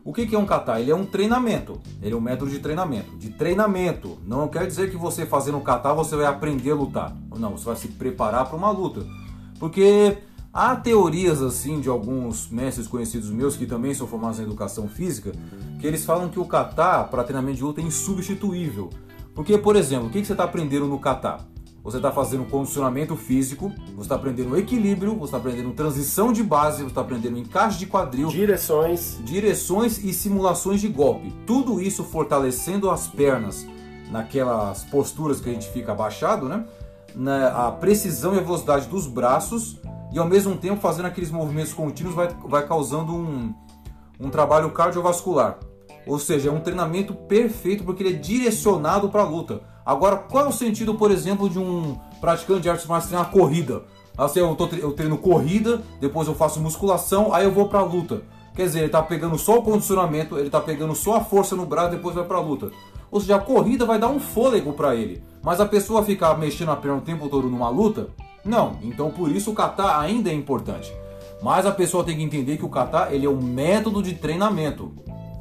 O 0.04 0.12
que 0.12 0.35
é 0.35 0.38
um 0.38 0.44
kata? 0.44 0.78
Ele 0.80 0.90
é 0.90 0.94
um 0.94 1.07
treinamento. 1.07 1.80
Ele 2.02 2.12
é 2.12 2.16
um 2.16 2.20
método 2.20 2.50
de 2.50 2.59
treinamento. 2.59 3.16
De 3.16 3.30
treinamento. 3.30 4.18
Não 4.26 4.48
quer 4.48 4.66
dizer 4.66 4.90
que 4.90 4.96
você 4.96 5.24
fazendo 5.24 5.57
um 5.57 5.62
kata 5.62 5.94
você 5.94 6.16
vai 6.16 6.26
aprender 6.26 6.72
a 6.72 6.74
lutar. 6.74 7.16
Não, 7.38 7.57
você 7.57 7.64
vai 7.64 7.76
se 7.76 7.88
preparar 7.88 8.46
para 8.46 8.57
uma 8.57 8.70
luta. 8.70 9.07
Porque 9.59 10.18
há 10.55 10.77
teorias 10.77 11.43
assim 11.43 11.81
de 11.81 11.88
alguns 11.88 12.49
mestres 12.49 12.87
conhecidos 12.87 13.29
meus 13.29 13.57
que 13.57 13.67
também 13.67 13.93
são 13.93 14.07
formados 14.07 14.38
em 14.38 14.45
educação 14.45 14.88
física, 14.88 15.33
que 15.81 15.87
eles 15.87 16.05
falam 16.05 16.29
que 16.29 16.38
o 16.38 16.47
kata 16.47 17.03
para 17.05 17.25
treinamento 17.25 17.57
de 17.57 17.64
luta 17.64 17.81
é 17.81 17.85
insubstituível. 17.85 18.88
Porque, 19.35 19.59
por 19.59 19.75
exemplo, 19.75 20.07
o 20.07 20.11
que 20.11 20.25
você 20.25 20.33
está 20.33 20.45
aprendendo 20.45 20.87
no 20.87 21.01
kata? 21.01 21.53
você 21.85 21.99
está 21.99 22.11
fazendo 22.11 22.47
condicionamento 22.47 23.14
físico, 23.14 23.71
você 23.95 24.01
está 24.01 24.14
aprendendo 24.14 24.57
equilíbrio, 24.57 25.14
você 25.17 25.25
está 25.25 25.37
aprendendo 25.37 25.71
transição 25.73 26.33
de 26.33 26.43
base, 26.43 26.79
você 26.79 26.88
está 26.88 27.03
aprendendo 27.03 27.37
encaixe 27.37 27.79
de 27.79 27.85
quadril, 27.85 28.29
direções, 28.29 29.19
direções 29.23 30.03
e 30.03 30.14
simulações 30.14 30.81
de 30.81 30.88
golpe. 30.88 31.31
Tudo 31.47 31.83
isso 31.83 32.03
fortalecendo 32.03 32.90
as 32.90 33.07
pernas 33.07 33.67
naquelas 34.11 34.83
posturas 34.85 35.43
que 35.43 35.51
a 35.51 35.53
gente 35.53 35.69
fica 35.73 35.93
abaixado, 35.93 36.49
né? 36.49 36.64
Na, 37.14 37.69
a 37.69 37.71
precisão 37.71 38.35
e 38.35 38.38
a 38.38 38.43
velocidade 38.43 38.88
dos 38.88 39.07
braços 39.07 39.79
e 40.14 40.18
ao 40.18 40.29
mesmo 40.29 40.57
tempo 40.57 40.81
fazendo 40.81 41.07
aqueles 41.07 41.33
movimentos 41.33 41.72
contínuos 41.72 42.14
vai, 42.14 42.29
vai 42.46 42.64
causando 42.64 43.12
um, 43.12 43.53
um 44.20 44.31
trabalho 44.31 44.70
cardiovascular. 44.70 45.59
Ou 46.07 46.20
seja, 46.20 46.50
é 46.50 46.53
um 46.53 46.61
treinamento 46.61 47.12
perfeito 47.12 47.83
porque 47.83 48.05
ele 48.05 48.14
é 48.14 48.18
direcionado 48.18 49.09
para 49.09 49.22
a 49.22 49.29
luta. 49.29 49.62
Agora, 49.85 50.16
qual 50.16 50.44
é 50.44 50.48
o 50.48 50.53
sentido, 50.53 50.94
por 50.94 51.11
exemplo, 51.11 51.50
de 51.50 51.59
um 51.59 51.98
praticante 52.20 52.61
de 52.61 52.70
artes 52.70 52.87
marciais 52.87 53.09
treinar 53.09 53.31
corrida? 53.33 53.83
Assim, 54.16 54.38
eu, 54.38 54.55
tô, 54.55 54.68
eu 54.77 54.92
treino 54.92 55.18
corrida, 55.18 55.83
depois 56.00 56.29
eu 56.29 56.35
faço 56.35 56.61
musculação, 56.61 57.35
aí 57.35 57.44
eu 57.44 57.50
vou 57.50 57.68
pra 57.68 57.83
luta. 57.83 58.22
Quer 58.55 58.66
dizer, 58.66 58.79
ele 58.81 58.88
tá 58.90 59.03
pegando 59.03 59.37
só 59.37 59.59
o 59.59 59.62
condicionamento, 59.62 60.38
ele 60.38 60.48
tá 60.48 60.61
pegando 60.61 60.94
só 60.94 61.16
a 61.16 61.24
força 61.24 61.57
no 61.57 61.66
braço, 61.66 61.90
depois 61.90 62.14
vai 62.14 62.24
pra 62.24 62.38
luta. 62.38 62.70
Ou 63.11 63.20
seja, 63.20 63.35
a 63.35 63.40
corrida 63.40 63.85
vai 63.85 63.98
dar 63.98 64.09
um 64.09 64.20
fôlego 64.20 64.72
para 64.74 64.94
ele. 64.94 65.24
Mas 65.42 65.61
a 65.61 65.66
pessoa 65.66 66.05
ficar 66.05 66.38
mexendo 66.38 66.70
a 66.70 66.77
perna 66.77 66.98
o 66.98 67.00
tempo 67.00 67.29
todo 67.29 67.48
numa 67.48 67.68
luta? 67.68 68.11
Não. 68.44 68.76
Então 68.83 69.11
por 69.11 69.30
isso 69.30 69.51
o 69.51 69.55
kata 69.55 69.99
ainda 69.99 70.30
é 70.30 70.34
importante. 70.34 70.92
Mas 71.42 71.66
a 71.66 71.72
pessoa 71.72 72.05
tem 72.05 72.16
que 72.16 72.22
entender 72.22 72.57
que 72.57 72.64
o 72.64 72.68
kata 72.68 73.09
ele 73.12 73.26
é 73.26 73.28
um 73.28 73.40
método 73.40 74.03
de 74.03 74.14
treinamento. 74.14 74.92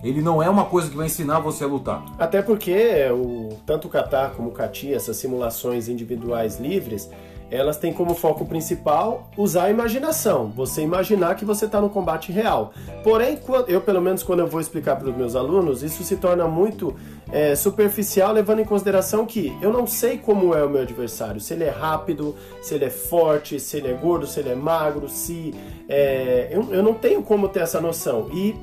Ele 0.04 0.22
não 0.22 0.44
é 0.44 0.50
uma 0.50 0.66
coisa 0.66 0.90
que 0.90 0.98
vai 0.98 1.06
ensinar 1.06 1.40
você 1.40 1.64
a 1.64 1.68
lutar. 1.68 2.04
Até 2.20 2.42
porque 2.42 3.10
o, 3.12 3.58
tanto 3.66 3.88
o 3.88 3.90
kata 3.90 4.34
como 4.36 4.50
o 4.50 4.52
kati, 4.52 4.94
essas 4.94 5.16
simulações 5.16 5.88
individuais 5.88 6.60
livres, 6.60 7.10
elas 7.54 7.78
têm 7.78 7.94
como 7.94 8.16
foco 8.16 8.46
principal 8.46 9.30
usar 9.38 9.66
a 9.66 9.70
imaginação, 9.70 10.50
você 10.50 10.82
imaginar 10.82 11.36
que 11.36 11.46
você 11.46 11.66
está 11.66 11.80
no 11.80 11.90
combate 11.90 12.32
real. 12.32 12.74
Porém, 13.04 13.40
eu 13.68 13.80
pelo 13.80 14.02
menos 14.02 14.24
quando 14.24 14.40
eu 14.40 14.48
vou 14.48 14.60
explicar 14.60 14.96
para 14.96 15.10
os 15.10 15.16
meus 15.16 15.36
alunos, 15.36 15.84
isso 15.84 16.04
se 16.04 16.16
torna 16.16 16.48
muito 16.48 16.96
é, 17.32 17.54
superficial, 17.56 18.34
levando 18.34 18.60
em 18.60 18.66
consideração 18.66 19.24
que 19.26 19.56
eu 19.62 19.72
não 19.72 19.86
sei 19.86 20.18
como 20.18 20.56
é 20.56 20.64
o 20.64 20.70
meu 20.70 20.82
adversário, 20.82 21.40
se 21.40 21.54
ele 21.54 21.64
é 21.64 21.70
rápido, 21.70 22.36
se 22.62 22.74
ele 22.74 22.86
é 22.86 22.90
forte, 22.90 23.60
se 23.60 23.78
ele 23.78 23.90
é 23.90 23.94
gordo, 23.94 24.26
se 24.26 24.40
ele 24.40 24.50
é 24.50 24.56
magro, 24.56 25.08
se 25.08 25.54
é, 25.88 26.50
eu, 26.52 26.74
eu 26.74 26.82
não 26.82 26.96
tenho 26.96 27.22
como 27.22 27.48
ter 27.48 27.60
essa 27.60 27.80
noção 27.80 28.30
e 28.34 28.56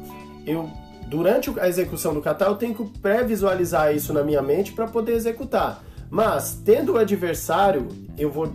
eu 0.45 0.69
durante 1.07 1.53
a 1.61 1.69
execução 1.69 2.15
do 2.15 2.21
kata 2.21 2.45
eu 2.45 2.55
tenho 2.55 2.75
que 2.75 2.99
pré-visualizar 3.01 3.95
isso 3.95 4.13
na 4.13 4.23
minha 4.23 4.43
mente 4.43 4.73
para 4.73 4.87
poder 4.87 5.13
executar. 5.13 5.83
Mas 6.09 6.61
tendo 6.65 6.95
o 6.95 6.99
adversário, 6.99 7.87
eu 8.19 8.31
vou 8.31 8.51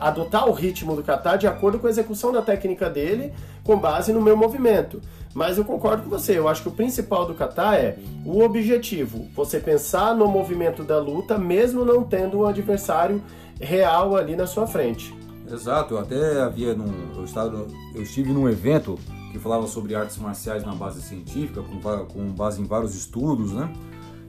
adotar 0.00 0.48
o 0.48 0.52
ritmo 0.52 0.94
do 0.94 1.02
kata 1.02 1.36
de 1.36 1.46
acordo 1.46 1.78
com 1.78 1.86
a 1.86 1.90
execução 1.90 2.32
da 2.32 2.42
técnica 2.42 2.88
dele, 2.88 3.32
com 3.64 3.78
base 3.78 4.12
no 4.12 4.20
meu 4.20 4.36
movimento. 4.36 5.00
Mas 5.34 5.58
eu 5.58 5.64
concordo 5.64 6.02
com 6.02 6.10
você, 6.10 6.36
eu 6.36 6.48
acho 6.48 6.62
que 6.62 6.68
o 6.68 6.72
principal 6.72 7.24
do 7.24 7.34
kata 7.34 7.76
é 7.76 7.98
o 8.24 8.42
objetivo, 8.42 9.28
você 9.34 9.60
pensar 9.60 10.14
no 10.14 10.26
movimento 10.26 10.82
da 10.82 10.98
luta, 10.98 11.38
mesmo 11.38 11.84
não 11.84 12.02
tendo 12.02 12.40
um 12.40 12.46
adversário 12.46 13.22
real 13.60 14.16
ali 14.16 14.34
na 14.34 14.46
sua 14.46 14.66
frente. 14.66 15.14
Exato, 15.52 15.94
eu 15.94 15.98
até 15.98 16.40
havia 16.40 16.74
num. 16.74 17.16
Eu, 17.16 17.24
estava, 17.24 17.66
eu 17.94 18.02
estive 18.02 18.32
num 18.32 18.48
evento 18.48 18.98
que 19.32 19.38
falava 19.38 19.66
sobre 19.66 19.94
artes 19.94 20.16
marciais 20.18 20.64
na 20.64 20.74
base 20.74 21.02
científica, 21.02 21.60
com, 21.62 21.80
com 22.06 22.26
base 22.32 22.60
em 22.60 22.64
vários 22.64 22.94
estudos, 22.94 23.52
né? 23.52 23.72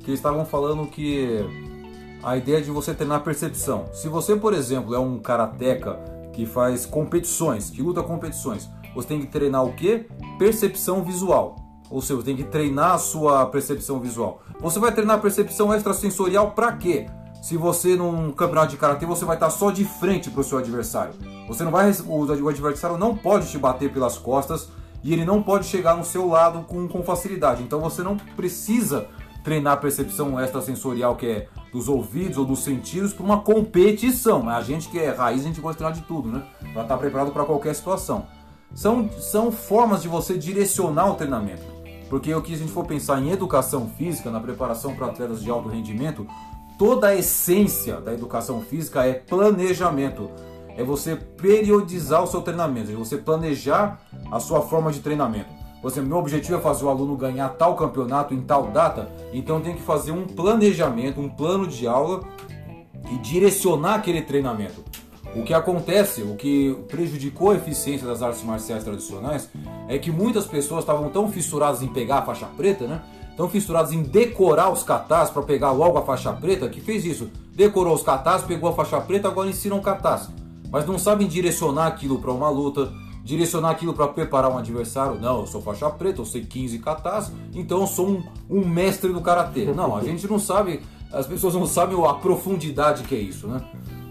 Que 0.03 0.11
estavam 0.11 0.45
falando 0.45 0.87
que 0.87 1.45
a 2.23 2.37
ideia 2.37 2.61
de 2.61 2.69
você 2.69 2.93
treinar 2.93 3.23
percepção. 3.23 3.85
Se 3.93 4.07
você, 4.07 4.35
por 4.35 4.53
exemplo, 4.53 4.93
é 4.93 4.99
um 4.99 5.19
karateca 5.19 5.99
que 6.33 6.45
faz 6.45 6.85
competições, 6.85 7.69
que 7.69 7.81
luta 7.81 8.03
competições, 8.03 8.69
você 8.95 9.07
tem 9.07 9.19
que 9.21 9.27
treinar 9.27 9.63
o 9.65 9.73
quê? 9.73 10.07
Percepção 10.37 11.03
visual. 11.03 11.55
Ou 11.89 12.01
seja, 12.01 12.15
você 12.15 12.25
tem 12.25 12.35
que 12.35 12.43
treinar 12.43 12.93
a 12.93 12.97
sua 12.97 13.45
percepção 13.47 13.99
visual. 13.99 14.41
Você 14.59 14.79
vai 14.79 14.93
treinar 14.93 15.17
a 15.17 15.19
percepção 15.19 15.73
extrasensorial 15.73 16.51
para 16.51 16.71
quê? 16.73 17.07
Se 17.41 17.57
você 17.57 17.95
num 17.95 18.31
campeonato 18.31 18.71
de 18.71 18.77
karatê 18.77 19.05
você 19.05 19.25
vai 19.25 19.35
estar 19.35 19.49
só 19.49 19.71
de 19.71 19.83
frente 19.83 20.29
para 20.29 20.41
o 20.41 20.43
seu 20.43 20.59
adversário. 20.59 21.13
Você 21.47 21.63
não 21.63 21.71
vai 21.71 21.91
o 22.07 22.47
adversário 22.47 22.97
não 22.97 23.17
pode 23.17 23.49
te 23.49 23.57
bater 23.57 23.91
pelas 23.91 24.17
costas 24.17 24.69
e 25.03 25.11
ele 25.11 25.25
não 25.25 25.41
pode 25.41 25.65
chegar 25.65 25.97
no 25.97 26.05
seu 26.05 26.27
lado 26.27 26.61
com, 26.61 26.87
com 26.87 27.03
facilidade. 27.03 27.63
Então 27.63 27.79
você 27.81 28.03
não 28.03 28.15
precisa 28.15 29.07
treinar 29.43 29.73
a 29.73 29.77
percepção 29.77 30.39
extrasensorial 30.39 31.15
que 31.15 31.25
é 31.25 31.47
dos 31.71 31.87
ouvidos 31.87 32.37
ou 32.37 32.45
dos 32.45 32.63
sentidos 32.63 33.13
para 33.13 33.23
uma 33.23 33.39
competição. 33.41 34.49
A 34.49 34.61
gente 34.61 34.89
que 34.89 34.99
é 34.99 35.11
raiz, 35.11 35.41
a 35.41 35.47
gente 35.47 35.61
gosta 35.61 35.89
de 35.91 36.01
tudo, 36.01 36.29
né? 36.29 36.43
Para 36.73 36.83
estar 36.83 36.97
preparado 36.97 37.31
para 37.31 37.45
qualquer 37.45 37.73
situação. 37.73 38.25
São, 38.73 39.09
são 39.19 39.51
formas 39.51 40.01
de 40.01 40.07
você 40.07 40.37
direcionar 40.37 41.09
o 41.09 41.15
treinamento. 41.15 41.63
Porque 42.09 42.33
o 42.33 42.41
que 42.41 42.53
a 42.53 42.57
gente 42.57 42.71
for 42.71 42.85
pensar 42.85 43.21
em 43.21 43.31
educação 43.31 43.89
física, 43.97 44.29
na 44.29 44.39
preparação 44.39 44.93
para 44.93 45.07
atletas 45.07 45.41
de 45.41 45.49
alto 45.49 45.69
rendimento, 45.69 46.27
toda 46.77 47.07
a 47.07 47.15
essência 47.15 48.01
da 48.01 48.13
educação 48.13 48.61
física 48.61 49.05
é 49.05 49.13
planejamento. 49.13 50.29
É 50.75 50.83
você 50.83 51.15
periodizar 51.15 52.23
o 52.23 52.27
seu 52.27 52.41
treinamento, 52.41 52.91
é 52.91 52.95
você 52.95 53.17
planejar 53.17 54.01
a 54.31 54.39
sua 54.39 54.61
forma 54.61 54.91
de 54.91 54.99
treinamento. 54.99 55.60
Você, 55.81 55.99
meu 55.99 56.17
objetivo 56.17 56.57
é 56.57 56.61
fazer 56.61 56.85
o 56.85 56.89
aluno 56.89 57.17
ganhar 57.17 57.49
tal 57.49 57.75
campeonato 57.75 58.33
em 58.33 58.41
tal 58.41 58.67
data, 58.67 59.09
então 59.33 59.59
tem 59.59 59.75
que 59.75 59.81
fazer 59.81 60.11
um 60.11 60.27
planejamento, 60.27 61.19
um 61.19 61.27
plano 61.27 61.65
de 61.65 61.87
aula 61.87 62.21
e 63.11 63.17
direcionar 63.17 63.95
aquele 63.95 64.21
treinamento. 64.21 64.83
O 65.35 65.43
que 65.43 65.53
acontece, 65.53 66.21
o 66.21 66.35
que 66.35 66.77
prejudicou 66.89 67.51
a 67.51 67.55
eficiência 67.55 68.05
das 68.05 68.21
artes 68.21 68.43
marciais 68.43 68.83
tradicionais, 68.83 69.49
é 69.87 69.97
que 69.97 70.11
muitas 70.11 70.45
pessoas 70.45 70.81
estavam 70.81 71.09
tão 71.09 71.31
fissuradas 71.31 71.81
em 71.81 71.87
pegar 71.87 72.19
a 72.19 72.21
faixa 72.21 72.45
preta, 72.45 72.85
né? 72.85 73.01
Tão 73.37 73.49
fissuradas 73.49 73.93
em 73.93 74.03
decorar 74.03 74.69
os 74.69 74.83
catás 74.83 75.29
para 75.29 75.41
pegar 75.41 75.71
logo 75.71 75.97
a 75.97 76.03
faixa 76.03 76.33
preta, 76.33 76.67
que 76.67 76.81
fez 76.81 77.05
isso. 77.05 77.31
Decorou 77.55 77.95
os 77.95 78.03
catás, 78.03 78.43
pegou 78.43 78.69
a 78.69 78.73
faixa 78.73 78.99
preta, 78.99 79.29
agora 79.29 79.49
ensinam 79.49 79.79
catás. 79.79 80.29
Mas 80.69 80.85
não 80.85 80.99
sabem 80.99 81.27
direcionar 81.27 81.87
aquilo 81.87 82.19
para 82.19 82.31
uma 82.31 82.49
luta, 82.49 82.91
direcionar 83.23 83.71
aquilo 83.71 83.93
para 83.93 84.07
preparar 84.07 84.51
um 84.51 84.57
adversário. 84.57 85.19
Não, 85.19 85.41
eu 85.41 85.47
sou 85.47 85.61
faixa 85.61 85.89
preta, 85.89 86.21
eu 86.21 86.25
sei 86.25 86.43
15 86.43 86.79
katas, 86.79 87.31
então 87.53 87.81
eu 87.81 87.87
sou 87.87 88.07
um, 88.09 88.23
um 88.49 88.67
mestre 88.67 89.11
do 89.11 89.21
karatê. 89.21 89.65
Não, 89.65 89.95
a 89.95 90.03
gente 90.03 90.27
não 90.27 90.39
sabe, 90.39 90.81
as 91.11 91.27
pessoas 91.27 91.53
não 91.53 91.65
sabem 91.65 91.97
a 92.05 92.13
profundidade 92.13 93.03
que 93.03 93.15
é 93.15 93.19
isso, 93.19 93.47
né? 93.47 93.61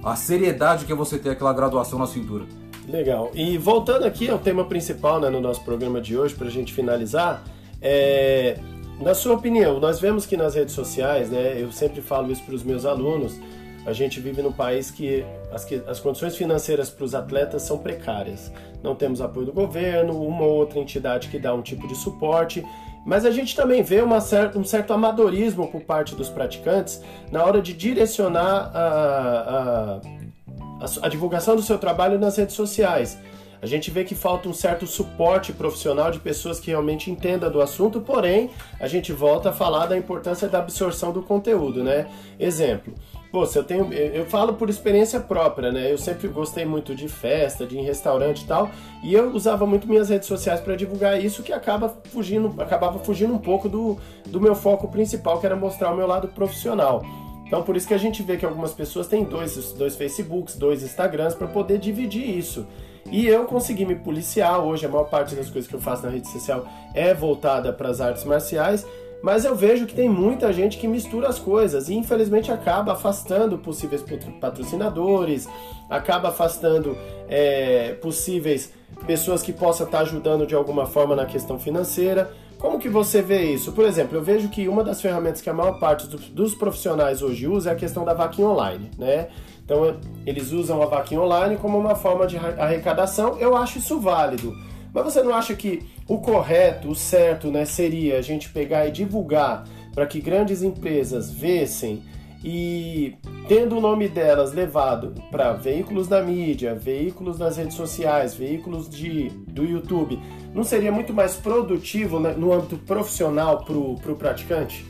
A 0.03 0.17
seriedade 0.17 0.87
que 0.87 0.93
é 0.93 0.95
você 0.95 1.19
ter 1.19 1.31
aquela 1.31 1.53
graduação 1.53 1.99
na 1.99 2.07
cintura. 2.07 2.47
Legal. 2.89 3.31
E 3.35 3.59
voltando 3.59 4.05
aqui 4.05 4.29
ao 4.29 4.39
tema 4.39 4.65
principal 4.65 5.21
né, 5.21 5.29
no 5.29 5.41
nosso 5.41 5.63
programa 5.63 6.01
de 6.01 6.17
hoje, 6.17 6.35
para 6.35 6.49
a 6.49 6.51
gente 6.51 6.73
finalizar, 6.73 7.45
é... 7.81 8.59
na 9.01 9.15
sua 9.15 9.35
opinião, 9.35 9.79
nós 9.79 10.01
vemos 10.01 10.27
que 10.27 10.37
nas 10.37 10.55
redes 10.55 10.75
sociais, 10.75 11.31
né, 11.31 11.61
eu 11.61 11.71
sempre 11.71 12.01
falo 12.01 12.33
isso 12.33 12.43
para 12.43 12.55
os 12.55 12.63
meus 12.63 12.85
alunos, 12.85 13.39
a 13.87 13.93
gente 13.93 14.21
vive 14.21 14.43
num 14.43 14.53
país 14.53 14.91
que 14.91 15.25
as, 15.53 15.65
que 15.65 15.83
as 15.87 15.99
condições 15.99 16.37
financeiras 16.37 16.91
para 16.91 17.05
os 17.05 17.15
atletas 17.15 17.63
são 17.63 17.79
precárias. 17.79 18.53
Não 18.83 18.95
temos 18.95 19.21
apoio 19.21 19.47
do 19.47 19.53
governo, 19.53 20.23
uma 20.23 20.43
ou 20.43 20.57
outra 20.57 20.79
entidade 20.79 21.29
que 21.29 21.39
dá 21.39 21.55
um 21.55 21.63
tipo 21.63 21.89
de 21.89 21.95
suporte, 21.95 22.65
mas 23.05 23.25
a 23.25 23.31
gente 23.31 23.57
também 23.57 23.83
vê 23.83 24.03
um 24.03 24.65
certo 24.65 24.93
amadorismo 24.93 25.69
por 25.69 25.81
parte 25.83 26.15
dos 26.15 26.29
praticantes 26.29 27.01
na 27.33 27.45
hora 27.45 27.63
de 27.63 27.73
direcionar 27.73 28.71
a, 28.75 28.81
a, 28.81 29.97
a, 29.97 31.07
a 31.07 31.09
divulgação 31.09 31.57
do 31.57 31.63
seu 31.63 31.79
trabalho 31.79 32.19
nas 32.19 32.37
redes 32.37 32.55
sociais. 32.55 33.19
A 33.63 33.67
gente 33.67 33.91
vê 33.91 34.05
que 34.05 34.15
falta 34.15 34.49
um 34.49 34.55
certo 34.55 34.87
suporte 34.87 35.53
profissional 35.53 36.11
de 36.11 36.19
pessoas 36.19 36.59
que 36.59 36.71
realmente 36.71 37.11
entendam 37.11 37.51
do 37.51 37.61
assunto, 37.61 38.01
porém, 38.01 38.51
a 38.79 38.89
gente 38.89 39.13
volta 39.13 39.51
a 39.51 39.53
falar 39.53 39.87
da 39.87 39.99
importância 39.99 40.49
da 40.49 40.59
absorção 40.59 41.13
do 41.13 41.23
conteúdo, 41.23 41.85
né? 41.85 42.07
Exemplo, 42.39 42.95
Pô, 43.31 43.45
eu 43.45 43.65
tenho. 43.65 43.93
Eu 43.93 44.27
falo 44.27 44.55
por 44.55 44.69
experiência 44.69 45.21
própria, 45.21 45.71
né? 45.71 45.93
Eu 45.93 45.99
sempre 45.99 46.27
gostei 46.27 46.65
muito 46.65 46.95
de 46.95 47.09
festa, 47.09 47.65
de 47.65 47.81
restaurante 47.81 48.43
e 48.43 48.47
tal. 48.47 48.69
E 49.05 49.15
eu 49.15 49.31
usava 49.31 49.65
muito 49.65 49.87
minhas 49.87 50.09
redes 50.09 50.27
sociais 50.27 50.61
para 50.61 50.75
divulgar 50.75 51.23
isso, 51.23 51.43
que 51.43 51.53
acaba 51.53 51.89
fugindo, 52.13 52.61
acabava 52.61 52.99
fugindo 52.99 53.33
um 53.33 53.39
pouco 53.39 53.69
do, 53.69 53.99
do 54.27 54.41
meu 54.41 54.57
foco 54.57 54.89
principal, 54.89 55.39
que 55.39 55.47
era 55.47 55.55
mostrar 55.55 55.93
o 55.93 55.97
meu 55.97 56.09
lado 56.09 56.27
profissional. 56.29 57.03
Então 57.47 57.63
por 57.63 57.77
isso 57.77 57.87
que 57.87 57.95
a 57.95 57.99
gente 57.99 58.23
vê 58.23 58.37
que 58.37 58.47
algumas 58.47 58.73
pessoas 58.73 59.09
têm 59.09 59.25
dois, 59.25 59.73
dois 59.73 59.97
Facebooks, 59.97 60.57
dois 60.57 60.83
Instagrams 60.83 61.35
para 61.35 61.49
poder 61.49 61.79
dividir 61.79 62.29
isso. 62.29 62.67
E 63.11 63.27
eu 63.27 63.45
consegui 63.45 63.85
me 63.85 63.97
policiar. 63.97 64.61
Hoje 64.61 64.87
a 64.87 64.89
maior 64.89 65.05
parte 65.05 65.35
das 65.35 65.51
coisas 65.51 65.69
que 65.69 65.75
eu 65.75 65.81
faço 65.81 66.05
na 66.05 66.11
rede 66.11 66.29
social 66.29 66.65
é 66.95 67.13
voltada 67.13 67.73
para 67.73 67.89
as 67.89 68.01
artes 68.01 68.25
marciais. 68.25 68.87
Mas 69.23 69.45
eu 69.45 69.55
vejo 69.55 69.87
que 69.87 69.95
tem 69.95 70.09
muita 70.09 70.53
gente 70.53 70.79
que 70.79 70.89
mistura 70.89 71.29
as 71.29 71.39
coisas 71.39 71.89
e 71.89 71.95
infelizmente 71.95 72.51
acaba 72.51 72.93
afastando 72.93 73.59
possíveis 73.59 74.03
patrocinadores, 74.41 75.47
acaba 75.89 76.29
afastando 76.29 76.97
é, 77.29 77.95
possíveis 78.01 78.73
pessoas 79.07 79.43
que 79.43 79.53
possam 79.53 79.87
estar 79.87 80.01
ajudando 80.01 80.47
de 80.47 80.55
alguma 80.55 80.87
forma 80.87 81.15
na 81.15 81.27
questão 81.27 81.59
financeira. 81.59 82.33
Como 82.59 82.79
que 82.79 82.89
você 82.89 83.23
vê 83.23 83.53
isso? 83.53 83.73
Por 83.73 83.85
exemplo, 83.85 84.17
eu 84.17 84.23
vejo 84.23 84.49
que 84.49 84.69
uma 84.69 84.85
das 84.85 85.01
ferramentas 85.01 85.41
que 85.41 85.49
a 85.49 85.55
maior 85.55 85.79
parte 85.79 86.07
dos 86.07 86.55
profissionais 86.55 87.23
hoje 87.23 87.47
usa 87.47 87.71
é 87.71 87.73
a 87.73 87.77
questão 87.77 88.05
da 88.05 88.13
vaquinha 88.13 88.49
online, 88.49 88.91
né? 88.99 89.29
Então 89.65 89.97
eles 90.27 90.51
usam 90.53 90.83
a 90.83 90.87
vaquinha 90.87 91.21
online 91.21 91.57
como 91.57 91.79
uma 91.79 91.95
forma 91.95 92.27
de 92.27 92.37
arrecadação. 92.37 93.39
Eu 93.39 93.57
acho 93.57 93.79
isso 93.79 93.99
válido. 93.99 94.53
Mas 94.93 95.05
você 95.05 95.23
não 95.23 95.35
acha 95.35 95.55
que 95.55 95.83
o 96.09 96.19
correto, 96.19 96.89
o 96.89 96.95
certo, 96.95 97.51
né, 97.51 97.65
seria 97.65 98.19
a 98.19 98.23
gente 98.23 98.51
pegar 98.51 98.87
e 98.87 98.91
divulgar 98.91 99.65
para 99.95 100.07
que 100.07 100.21
grandes 100.21 100.63
empresas 100.63 101.31
vissem 101.31 102.03
e 102.43 103.17
tendo 103.49 103.77
o 103.77 103.81
nome 103.81 104.09
delas 104.09 104.53
levado 104.53 105.15
para 105.31 105.53
veículos 105.53 106.09
da 106.09 106.23
mídia, 106.23 106.75
veículos 106.75 107.39
nas 107.39 107.57
redes 107.57 107.77
sociais, 107.77 108.35
veículos 108.35 108.89
de, 108.89 109.29
do 109.29 109.65
YouTube, 109.65 110.19
não 110.55 110.65
seria 110.65 110.91
muito 110.91 111.13
mais 111.13 111.37
produtivo 111.37 112.19
né, 112.19 112.33
no 112.33 112.53
âmbito 112.53 112.79
profissional 112.79 113.65
para 113.65 113.77
o 113.77 114.17
praticante? 114.17 114.87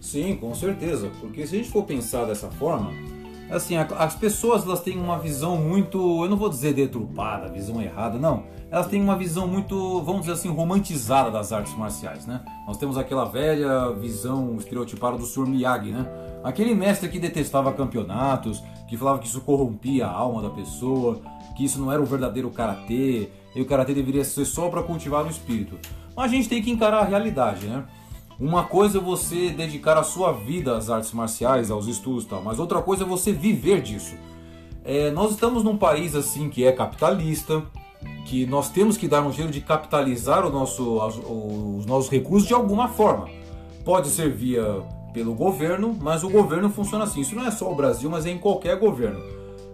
Sim, 0.00 0.36
com 0.36 0.54
certeza. 0.54 1.10
Porque 1.20 1.44
se 1.46 1.56
a 1.56 1.58
gente 1.58 1.70
for 1.70 1.82
pensar 1.84 2.24
dessa 2.24 2.48
forma, 2.52 2.92
assim, 3.50 3.76
as 3.76 4.14
pessoas 4.14 4.64
elas 4.64 4.80
têm 4.80 4.98
uma 4.98 5.18
visão 5.18 5.56
muito, 5.56 6.24
eu 6.24 6.30
não 6.30 6.36
vou 6.36 6.48
dizer 6.48 6.74
deturpada, 6.74 7.48
visão 7.48 7.80
errada, 7.80 8.18
não 8.18 8.44
elas 8.74 8.88
têm 8.88 9.00
uma 9.00 9.16
visão 9.16 9.46
muito, 9.46 10.02
vamos 10.02 10.22
dizer 10.22 10.32
assim, 10.32 10.48
romantizada 10.48 11.30
das 11.30 11.52
artes 11.52 11.72
marciais, 11.76 12.26
né? 12.26 12.40
Nós 12.66 12.76
temos 12.76 12.98
aquela 12.98 13.24
velha 13.24 13.92
visão 13.92 14.56
estereotipada 14.56 15.16
do 15.16 15.24
Sr. 15.24 15.46
Miyagi, 15.46 15.92
né? 15.92 16.04
Aquele 16.42 16.74
mestre 16.74 17.08
que 17.08 17.20
detestava 17.20 17.72
campeonatos, 17.72 18.64
que 18.88 18.96
falava 18.96 19.20
que 19.20 19.28
isso 19.28 19.40
corrompia 19.42 20.08
a 20.08 20.10
alma 20.10 20.42
da 20.42 20.50
pessoa, 20.50 21.20
que 21.56 21.64
isso 21.64 21.78
não 21.78 21.92
era 21.92 22.02
o 22.02 22.04
verdadeiro 22.04 22.50
karatê, 22.50 23.30
e 23.54 23.62
o 23.62 23.64
karatê 23.64 23.94
deveria 23.94 24.24
ser 24.24 24.44
só 24.44 24.68
para 24.68 24.82
cultivar 24.82 25.24
o 25.24 25.30
espírito. 25.30 25.78
Mas 26.16 26.32
a 26.32 26.34
gente 26.34 26.48
tem 26.48 26.60
que 26.60 26.72
encarar 26.72 26.98
a 26.98 27.04
realidade, 27.04 27.68
né? 27.68 27.84
Uma 28.38 28.64
coisa 28.64 28.98
é 28.98 29.00
você 29.00 29.50
dedicar 29.50 29.96
a 29.96 30.02
sua 30.02 30.32
vida 30.32 30.76
às 30.76 30.90
artes 30.90 31.12
marciais, 31.12 31.70
aos 31.70 31.86
estudos 31.86 32.24
e 32.24 32.28
tal, 32.28 32.42
mas 32.42 32.58
outra 32.58 32.82
coisa 32.82 33.04
é 33.04 33.06
você 33.06 33.32
viver 33.32 33.80
disso. 33.80 34.16
É, 34.84 35.10
nós 35.10 35.30
estamos 35.30 35.62
num 35.62 35.76
país 35.76 36.14
assim 36.14 36.50
que 36.50 36.64
é 36.64 36.72
capitalista, 36.72 37.62
que 38.26 38.44
nós 38.46 38.70
temos 38.70 38.96
que 38.96 39.06
dar 39.06 39.22
um 39.22 39.32
jeito 39.32 39.52
de 39.52 39.60
capitalizar 39.60 40.44
o 40.44 40.50
nosso, 40.50 40.98
os 41.78 41.86
nossos 41.86 42.10
recursos 42.10 42.48
de 42.48 42.54
alguma 42.54 42.88
forma. 42.88 43.28
Pode 43.84 44.08
ser 44.08 44.30
via 44.30 44.82
pelo 45.12 45.34
governo, 45.34 45.96
mas 46.00 46.24
o 46.24 46.28
governo 46.28 46.68
funciona 46.68 47.04
assim. 47.04 47.20
Isso 47.20 47.36
não 47.36 47.46
é 47.46 47.50
só 47.50 47.70
o 47.70 47.74
Brasil, 47.74 48.10
mas 48.10 48.26
é 48.26 48.30
em 48.30 48.38
qualquer 48.38 48.78
governo. 48.78 49.20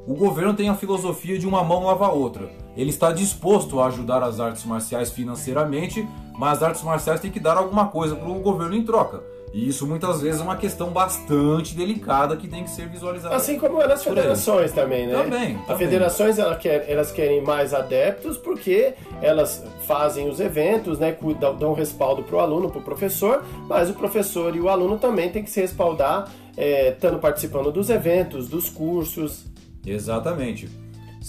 O 0.06 0.14
governo 0.14 0.54
tem 0.54 0.68
a 0.68 0.74
filosofia 0.74 1.38
de 1.38 1.46
uma 1.46 1.62
mão 1.62 1.84
lava 1.84 2.06
a 2.06 2.12
outra. 2.12 2.50
Ele 2.76 2.90
está 2.90 3.12
disposto 3.12 3.80
a 3.80 3.86
ajudar 3.86 4.22
as 4.22 4.40
artes 4.40 4.64
marciais 4.64 5.10
financeiramente, 5.10 6.06
mas 6.36 6.58
as 6.58 6.62
artes 6.62 6.82
marciais 6.82 7.20
têm 7.20 7.30
que 7.30 7.40
dar 7.40 7.56
alguma 7.56 7.88
coisa 7.88 8.16
para 8.16 8.28
o 8.28 8.40
governo 8.40 8.74
em 8.74 8.84
troca. 8.84 9.22
E 9.52 9.68
isso 9.68 9.84
muitas 9.84 10.20
vezes 10.20 10.40
é 10.40 10.44
uma 10.44 10.56
questão 10.56 10.90
bastante 10.90 11.74
delicada 11.74 12.36
que 12.36 12.46
tem 12.46 12.62
que 12.62 12.70
ser 12.70 12.88
visualizada. 12.88 13.34
Assim 13.34 13.58
como 13.58 13.82
é 13.82 13.88
nas 13.88 14.04
federações 14.04 14.70
também, 14.72 15.08
né? 15.08 15.22
Também. 15.24 15.58
As 15.68 15.76
federações 15.76 16.38
elas 16.38 16.58
querem, 16.58 16.88
elas 16.88 17.10
querem 17.10 17.42
mais 17.42 17.74
adeptos 17.74 18.36
porque 18.36 18.94
elas 19.20 19.64
fazem 19.88 20.28
os 20.28 20.38
eventos, 20.38 21.00
né? 21.00 21.16
Dão, 21.40 21.56
dão 21.56 21.72
respaldo 21.72 22.22
para 22.22 22.36
o 22.36 22.40
aluno, 22.40 22.70
para 22.70 22.78
o 22.78 22.82
professor, 22.82 23.42
mas 23.68 23.90
o 23.90 23.94
professor 23.94 24.54
e 24.54 24.60
o 24.60 24.68
aluno 24.68 24.98
também 24.98 25.30
tem 25.30 25.42
que 25.42 25.50
se 25.50 25.60
respaldar, 25.60 26.30
é, 26.56 26.90
estando 26.90 27.18
participando 27.18 27.72
dos 27.72 27.90
eventos, 27.90 28.48
dos 28.48 28.70
cursos. 28.70 29.49
Exatamente. 29.84 30.68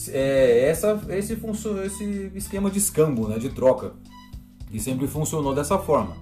É, 0.10 0.70
essa, 0.70 1.00
esse, 1.10 1.38
esse 1.86 2.32
esquema 2.36 2.70
de 2.70 2.78
escambo, 2.78 3.28
né? 3.28 3.38
De 3.38 3.50
troca. 3.50 3.94
Que 4.70 4.80
sempre 4.80 5.08
funcionou 5.08 5.54
dessa 5.54 5.78
forma. 5.78 6.16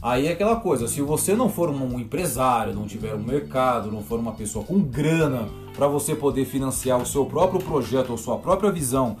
Aí 0.00 0.28
é 0.28 0.32
aquela 0.32 0.56
coisa, 0.56 0.86
se 0.86 1.02
você 1.02 1.34
não 1.34 1.48
for 1.48 1.70
um 1.70 1.98
empresário, 1.98 2.72
não 2.72 2.86
tiver 2.86 3.14
um 3.14 3.22
mercado, 3.22 3.90
não 3.90 4.00
for 4.00 4.20
uma 4.20 4.32
pessoa 4.32 4.64
com 4.64 4.78
grana 4.78 5.48
para 5.74 5.88
você 5.88 6.14
poder 6.14 6.44
financiar 6.44 7.02
o 7.02 7.06
seu 7.06 7.26
próprio 7.26 7.60
projeto 7.60 8.10
ou 8.10 8.18
sua 8.18 8.38
própria 8.38 8.70
visão, 8.70 9.16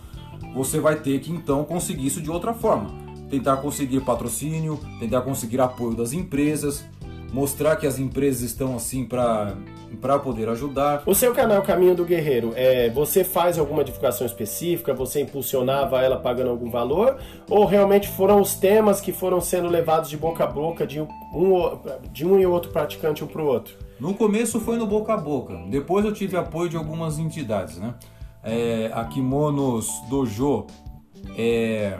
você 0.54 0.78
vai 0.78 1.00
ter 1.00 1.18
que 1.18 1.32
então 1.32 1.64
conseguir 1.64 2.06
isso 2.06 2.20
de 2.20 2.30
outra 2.30 2.54
forma. 2.54 2.94
Tentar 3.28 3.56
conseguir 3.56 4.00
patrocínio, 4.02 4.78
tentar 5.00 5.22
conseguir 5.22 5.60
apoio 5.60 5.96
das 5.96 6.12
empresas, 6.12 6.84
mostrar 7.32 7.76
que 7.76 7.86
as 7.86 7.98
empresas 7.98 8.42
estão 8.42 8.76
assim 8.76 9.04
para 9.04 10.18
poder 10.22 10.48
ajudar. 10.48 11.02
O 11.06 11.14
seu 11.14 11.34
canal 11.34 11.62
Caminho 11.62 11.94
do 11.94 12.04
Guerreiro, 12.04 12.52
é, 12.54 12.90
você 12.90 13.24
faz 13.24 13.58
alguma 13.58 13.84
divulgação 13.84 14.26
específica? 14.26 14.94
Você 14.94 15.20
impulsionava 15.20 16.00
ela 16.02 16.16
pagando 16.16 16.50
algum 16.50 16.70
valor? 16.70 17.18
Ou 17.48 17.64
realmente 17.64 18.08
foram 18.08 18.40
os 18.40 18.54
temas 18.54 19.00
que 19.00 19.12
foram 19.12 19.40
sendo 19.40 19.68
levados 19.68 20.10
de 20.10 20.16
boca 20.16 20.44
a 20.44 20.46
boca 20.46 20.86
de 20.86 21.00
um, 21.00 21.08
de 22.12 22.26
um 22.26 22.38
e 22.38 22.46
outro 22.46 22.70
praticante 22.70 23.22
um 23.22 23.26
para 23.26 23.42
o 23.42 23.46
outro? 23.46 23.76
No 24.00 24.14
começo 24.14 24.60
foi 24.60 24.76
no 24.76 24.86
boca 24.86 25.12
a 25.12 25.16
boca. 25.16 25.54
Depois 25.68 26.04
eu 26.04 26.12
tive 26.12 26.36
apoio 26.36 26.68
de 26.68 26.76
algumas 26.76 27.18
entidades, 27.18 27.78
né? 27.78 27.94
É, 28.42 28.90
a 28.94 29.04
Kimonos 29.04 29.88
Dojo 30.08 30.66
é, 31.36 31.98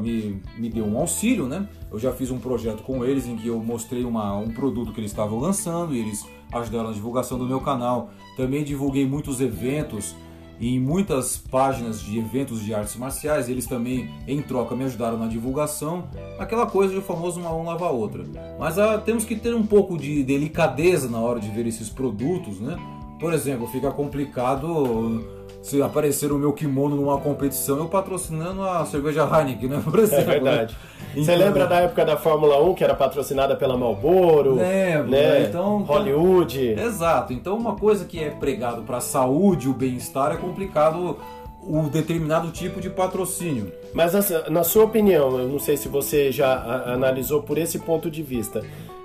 me, 0.00 0.42
me 0.58 0.68
deu 0.68 0.84
um 0.84 0.98
auxílio, 0.98 1.46
né? 1.46 1.68
Eu 1.90 1.98
já 1.98 2.12
fiz 2.12 2.30
um 2.30 2.38
projeto 2.38 2.82
com 2.82 3.04
eles 3.04 3.26
em 3.26 3.36
que 3.36 3.46
eu 3.46 3.58
mostrei 3.58 4.04
uma, 4.04 4.36
um 4.36 4.50
produto 4.50 4.92
que 4.92 5.00
eles 5.00 5.10
estavam 5.10 5.38
lançando 5.38 5.94
e 5.94 6.00
eles 6.00 6.26
ajudaram 6.52 6.88
na 6.88 6.92
divulgação 6.92 7.38
do 7.38 7.46
meu 7.46 7.60
canal. 7.60 8.10
Também 8.36 8.64
divulguei 8.64 9.06
muitos 9.06 9.40
eventos 9.40 10.14
em 10.60 10.80
muitas 10.80 11.36
páginas 11.36 12.00
de 12.00 12.18
eventos 12.18 12.64
de 12.64 12.74
artes 12.74 12.96
marciais. 12.96 13.48
Eles 13.48 13.66
também, 13.66 14.10
em 14.26 14.40
troca, 14.42 14.74
me 14.74 14.84
ajudaram 14.84 15.18
na 15.18 15.26
divulgação. 15.26 16.08
Aquela 16.38 16.66
coisa 16.66 16.94
de 16.94 17.00
famoso 17.00 17.40
uma 17.40 17.54
um 17.54 17.64
lava 17.64 17.86
a 17.86 17.90
outra. 17.90 18.24
Mas 18.58 18.78
ah, 18.78 18.98
temos 18.98 19.24
que 19.24 19.36
ter 19.36 19.54
um 19.54 19.66
pouco 19.66 19.96
de 19.96 20.22
delicadeza 20.22 21.08
na 21.08 21.20
hora 21.20 21.40
de 21.40 21.48
ver 21.50 21.66
esses 21.66 21.88
produtos, 21.88 22.60
né? 22.60 22.76
Por 23.20 23.32
exemplo, 23.32 23.66
fica 23.68 23.90
complicado 23.90 25.35
se 25.66 25.82
aparecer 25.82 26.30
o 26.30 26.38
meu 26.38 26.52
kimono 26.52 26.94
numa 26.94 27.18
competição, 27.18 27.78
eu 27.78 27.86
patrocinando 27.86 28.62
a 28.62 28.86
cerveja 28.86 29.22
Heineken, 29.24 29.68
né? 29.68 29.82
Por 29.84 29.98
exemplo. 29.98 30.30
É 30.30 30.34
verdade. 30.34 30.76
Então, 31.10 31.24
Você 31.24 31.34
lembra 31.34 31.66
da 31.66 31.80
época 31.80 32.04
da 32.04 32.16
Fórmula 32.16 32.62
1 32.62 32.74
que 32.74 32.84
era 32.84 32.94
patrocinada 32.94 33.56
pela 33.56 33.76
Marlboro? 33.76 34.54
Lembro, 34.54 35.10
né? 35.10 35.42
Então, 35.42 35.82
Hollywood. 35.82 36.72
Exato. 36.78 37.32
Então, 37.32 37.56
uma 37.56 37.74
coisa 37.74 38.04
que 38.04 38.22
é 38.22 38.30
pregado 38.30 38.82
para 38.82 38.98
a 38.98 39.00
saúde, 39.00 39.68
o 39.68 39.72
bem-estar, 39.72 40.32
é 40.32 40.36
complicado 40.36 41.16
o 41.60 41.82
determinado 41.88 42.52
tipo 42.52 42.80
de 42.80 42.88
patrocínio. 42.88 43.72
Mas 43.92 44.14
assim, 44.14 44.34
na 44.48 44.62
sua 44.62 44.84
opinião, 44.84 45.36
eu 45.36 45.48
não 45.48 45.58
sei 45.58 45.76
se 45.76 45.88
você 45.88 46.30
já 46.30 46.84
analisou 46.86 47.42
por 47.42 47.58
esse 47.58 47.80
ponto 47.80 48.08
de 48.08 48.22
vista, 48.22 48.62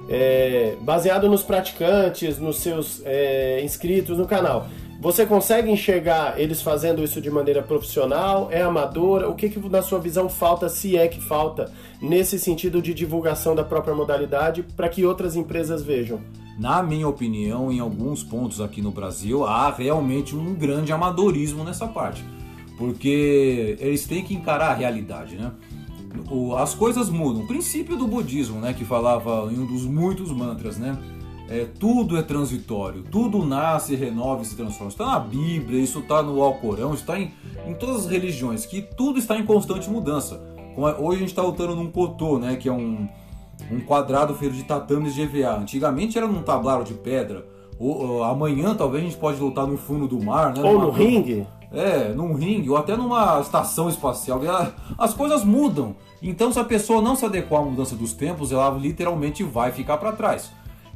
é, 0.07 0.75
baseado 0.81 1.27
nos 1.27 1.41
praticantes, 1.41 2.37
nos 2.37 2.57
seus 2.57 3.01
é, 3.03 3.61
inscritos 3.63 4.17
no 4.17 4.27
canal, 4.27 4.67
você 5.01 5.25
consegue 5.25 5.71
enxergar 5.71 6.39
eles 6.39 6.61
fazendo 6.61 7.03
isso 7.03 7.19
de 7.19 7.31
maneira 7.31 7.63
profissional? 7.63 8.49
É 8.51 8.61
amadora? 8.61 9.27
O 9.27 9.33
que, 9.33 9.49
que 9.49 9.59
na 9.67 9.81
sua 9.81 9.97
visão 9.97 10.29
falta, 10.29 10.69
se 10.69 10.95
é 10.95 11.07
que 11.07 11.19
falta, 11.19 11.73
nesse 11.99 12.37
sentido 12.37 12.79
de 12.79 12.93
divulgação 12.93 13.55
da 13.55 13.63
própria 13.63 13.95
modalidade 13.95 14.61
para 14.61 14.87
que 14.87 15.03
outras 15.03 15.35
empresas 15.35 15.81
vejam? 15.81 16.21
Na 16.59 16.83
minha 16.83 17.07
opinião, 17.07 17.71
em 17.71 17.79
alguns 17.79 18.23
pontos 18.23 18.61
aqui 18.61 18.79
no 18.79 18.91
Brasil, 18.91 19.43
há 19.43 19.71
realmente 19.71 20.35
um 20.35 20.53
grande 20.53 20.93
amadorismo 20.93 21.63
nessa 21.63 21.87
parte. 21.87 22.23
Porque 22.77 23.75
eles 23.79 24.05
têm 24.05 24.23
que 24.23 24.35
encarar 24.35 24.69
a 24.69 24.75
realidade, 24.75 25.35
né? 25.35 25.51
As 26.59 26.75
coisas 26.75 27.09
mudam. 27.09 27.41
O 27.41 27.47
princípio 27.47 27.97
do 27.97 28.05
budismo, 28.05 28.59
né, 28.59 28.71
que 28.71 28.85
falava 28.85 29.51
em 29.51 29.57
um 29.57 29.65
dos 29.65 29.83
muitos 29.83 30.31
mantras, 30.31 30.77
né? 30.77 30.95
É, 31.51 31.67
tudo 31.77 32.17
é 32.17 32.21
transitório, 32.21 33.03
tudo 33.03 33.45
nasce, 33.45 33.93
renova 33.93 34.41
e 34.41 34.45
se 34.45 34.55
transforma. 34.55 34.87
Isso 34.87 35.01
está 35.01 35.05
na 35.11 35.19
Bíblia, 35.19 35.81
isso 35.81 35.99
está 35.99 36.23
no 36.23 36.41
Alcorão, 36.41 36.93
está 36.93 37.19
em, 37.19 37.33
em 37.67 37.73
todas 37.73 38.05
as 38.05 38.05
religiões, 38.05 38.65
que 38.65 38.81
tudo 38.81 39.19
está 39.19 39.37
em 39.37 39.45
constante 39.45 39.89
mudança. 39.89 40.41
Hoje 40.77 41.17
a 41.17 41.19
gente 41.19 41.29
está 41.29 41.41
lutando 41.41 41.75
num 41.75 41.91
cotô, 41.91 42.39
né, 42.39 42.55
que 42.55 42.69
é 42.69 42.71
um, 42.71 43.05
um 43.69 43.81
quadrado 43.81 44.33
feito 44.33 44.55
de 44.55 44.63
tatames 44.63 45.13
de 45.13 45.23
EVA. 45.23 45.57
Antigamente 45.57 46.17
era 46.17 46.25
num 46.25 46.41
tablado 46.41 46.85
de 46.85 46.93
pedra. 46.93 47.45
Ou, 47.77 48.23
amanhã 48.23 48.73
talvez 48.73 49.03
a 49.03 49.07
gente 49.07 49.17
pode 49.17 49.39
lutar 49.39 49.67
no 49.67 49.77
fundo 49.77 50.07
do 50.07 50.23
mar, 50.23 50.53
né? 50.55 50.61
Ou 50.63 50.79
no 50.79 50.89
ringue. 50.91 51.45
É, 51.73 52.13
num 52.13 52.33
ringue, 52.33 52.69
ou 52.69 52.77
até 52.77 52.95
numa 52.95 53.41
estação 53.41 53.89
espacial. 53.89 54.39
As 54.97 55.13
coisas 55.13 55.43
mudam. 55.43 55.95
Então, 56.21 56.51
se 56.51 56.59
a 56.59 56.63
pessoa 56.63 57.01
não 57.01 57.15
se 57.15 57.25
adequar 57.25 57.61
à 57.61 57.65
mudança 57.65 57.95
dos 57.95 58.13
tempos, 58.13 58.51
ela 58.51 58.69
literalmente 58.69 59.43
vai 59.43 59.71
ficar 59.71 59.97
para 59.97 60.11
trás. 60.11 60.51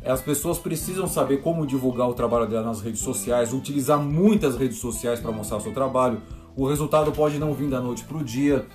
As 0.05 0.21
pessoas 0.21 0.59
precisam 0.59 1.07
saber 1.07 1.41
como 1.41 1.65
divulgar 1.65 2.07
o 2.07 2.13
trabalho 2.13 2.47
dela 2.47 2.67
nas 2.67 2.81
redes 2.81 3.01
sociais, 3.01 3.53
utilizar 3.53 3.99
muitas 3.99 4.55
redes 4.55 4.77
sociais 4.77 5.19
para 5.19 5.31
mostrar 5.31 5.57
o 5.57 5.61
seu 5.61 5.73
trabalho. 5.73 6.21
O 6.55 6.67
resultado 6.67 7.11
pode 7.11 7.39
não 7.39 7.53
vir 7.53 7.69
da 7.69 7.81
noite 7.81 8.03
para 8.03 8.17
o 8.17 8.23
dia, 8.23 8.65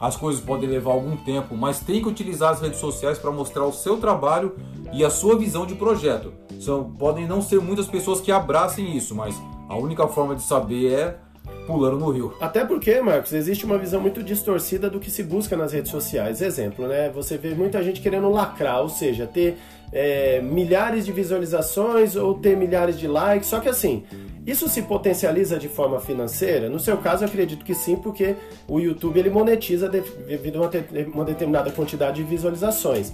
as 0.00 0.16
coisas 0.16 0.40
podem 0.40 0.68
levar 0.68 0.92
algum 0.92 1.16
tempo, 1.16 1.56
mas 1.56 1.80
tem 1.80 2.00
que 2.00 2.08
utilizar 2.08 2.52
as 2.52 2.60
redes 2.60 2.78
sociais 2.78 3.18
para 3.18 3.30
mostrar 3.30 3.64
o 3.64 3.72
seu 3.72 3.96
trabalho 3.98 4.56
e 4.92 5.04
a 5.04 5.10
sua 5.10 5.36
visão 5.36 5.66
de 5.66 5.74
projeto. 5.74 6.32
São, 6.60 6.84
podem 6.92 7.26
não 7.26 7.42
ser 7.42 7.60
muitas 7.60 7.86
pessoas 7.86 8.20
que 8.20 8.30
abracem 8.30 8.96
isso, 8.96 9.14
mas 9.14 9.40
a 9.68 9.76
única 9.76 10.06
forma 10.06 10.36
de 10.36 10.42
saber 10.42 10.92
é 10.92 11.18
pulando 11.66 11.98
no 11.98 12.10
rio. 12.10 12.34
Até 12.40 12.64
porque, 12.64 13.00
Marcos, 13.00 13.32
existe 13.32 13.64
uma 13.64 13.76
visão 13.76 14.00
muito 14.00 14.22
distorcida 14.22 14.88
do 14.88 14.98
que 15.00 15.10
se 15.10 15.22
busca 15.22 15.56
nas 15.56 15.72
redes 15.72 15.90
sociais. 15.90 16.40
Exemplo, 16.40 16.86
né? 16.86 17.10
Você 17.10 17.36
vê 17.36 17.54
muita 17.54 17.82
gente 17.82 18.00
querendo 18.00 18.30
lacrar, 18.30 18.80
ou 18.80 18.88
seja, 18.88 19.26
ter 19.26 19.58
é, 19.92 20.40
milhares 20.40 21.04
de 21.06 21.12
visualizações 21.12 22.16
ou 22.16 22.34
ter 22.34 22.56
milhares 22.56 22.98
de 22.98 23.06
likes. 23.06 23.48
Só 23.48 23.60
que 23.60 23.68
assim, 23.68 24.04
isso 24.48 24.66
se 24.66 24.80
potencializa 24.80 25.58
de 25.58 25.68
forma 25.68 26.00
financeira? 26.00 26.70
No 26.70 26.80
seu 26.80 26.96
caso, 26.96 27.22
eu 27.22 27.28
acredito 27.28 27.62
que 27.64 27.74
sim, 27.74 27.96
porque 27.96 28.34
o 28.66 28.80
YouTube 28.80 29.18
ele 29.18 29.28
monetiza 29.28 29.90
devido 29.90 30.64
a 30.64 30.70
uma 31.12 31.24
determinada 31.24 31.70
quantidade 31.70 32.16
de 32.16 32.22
visualizações. 32.22 33.12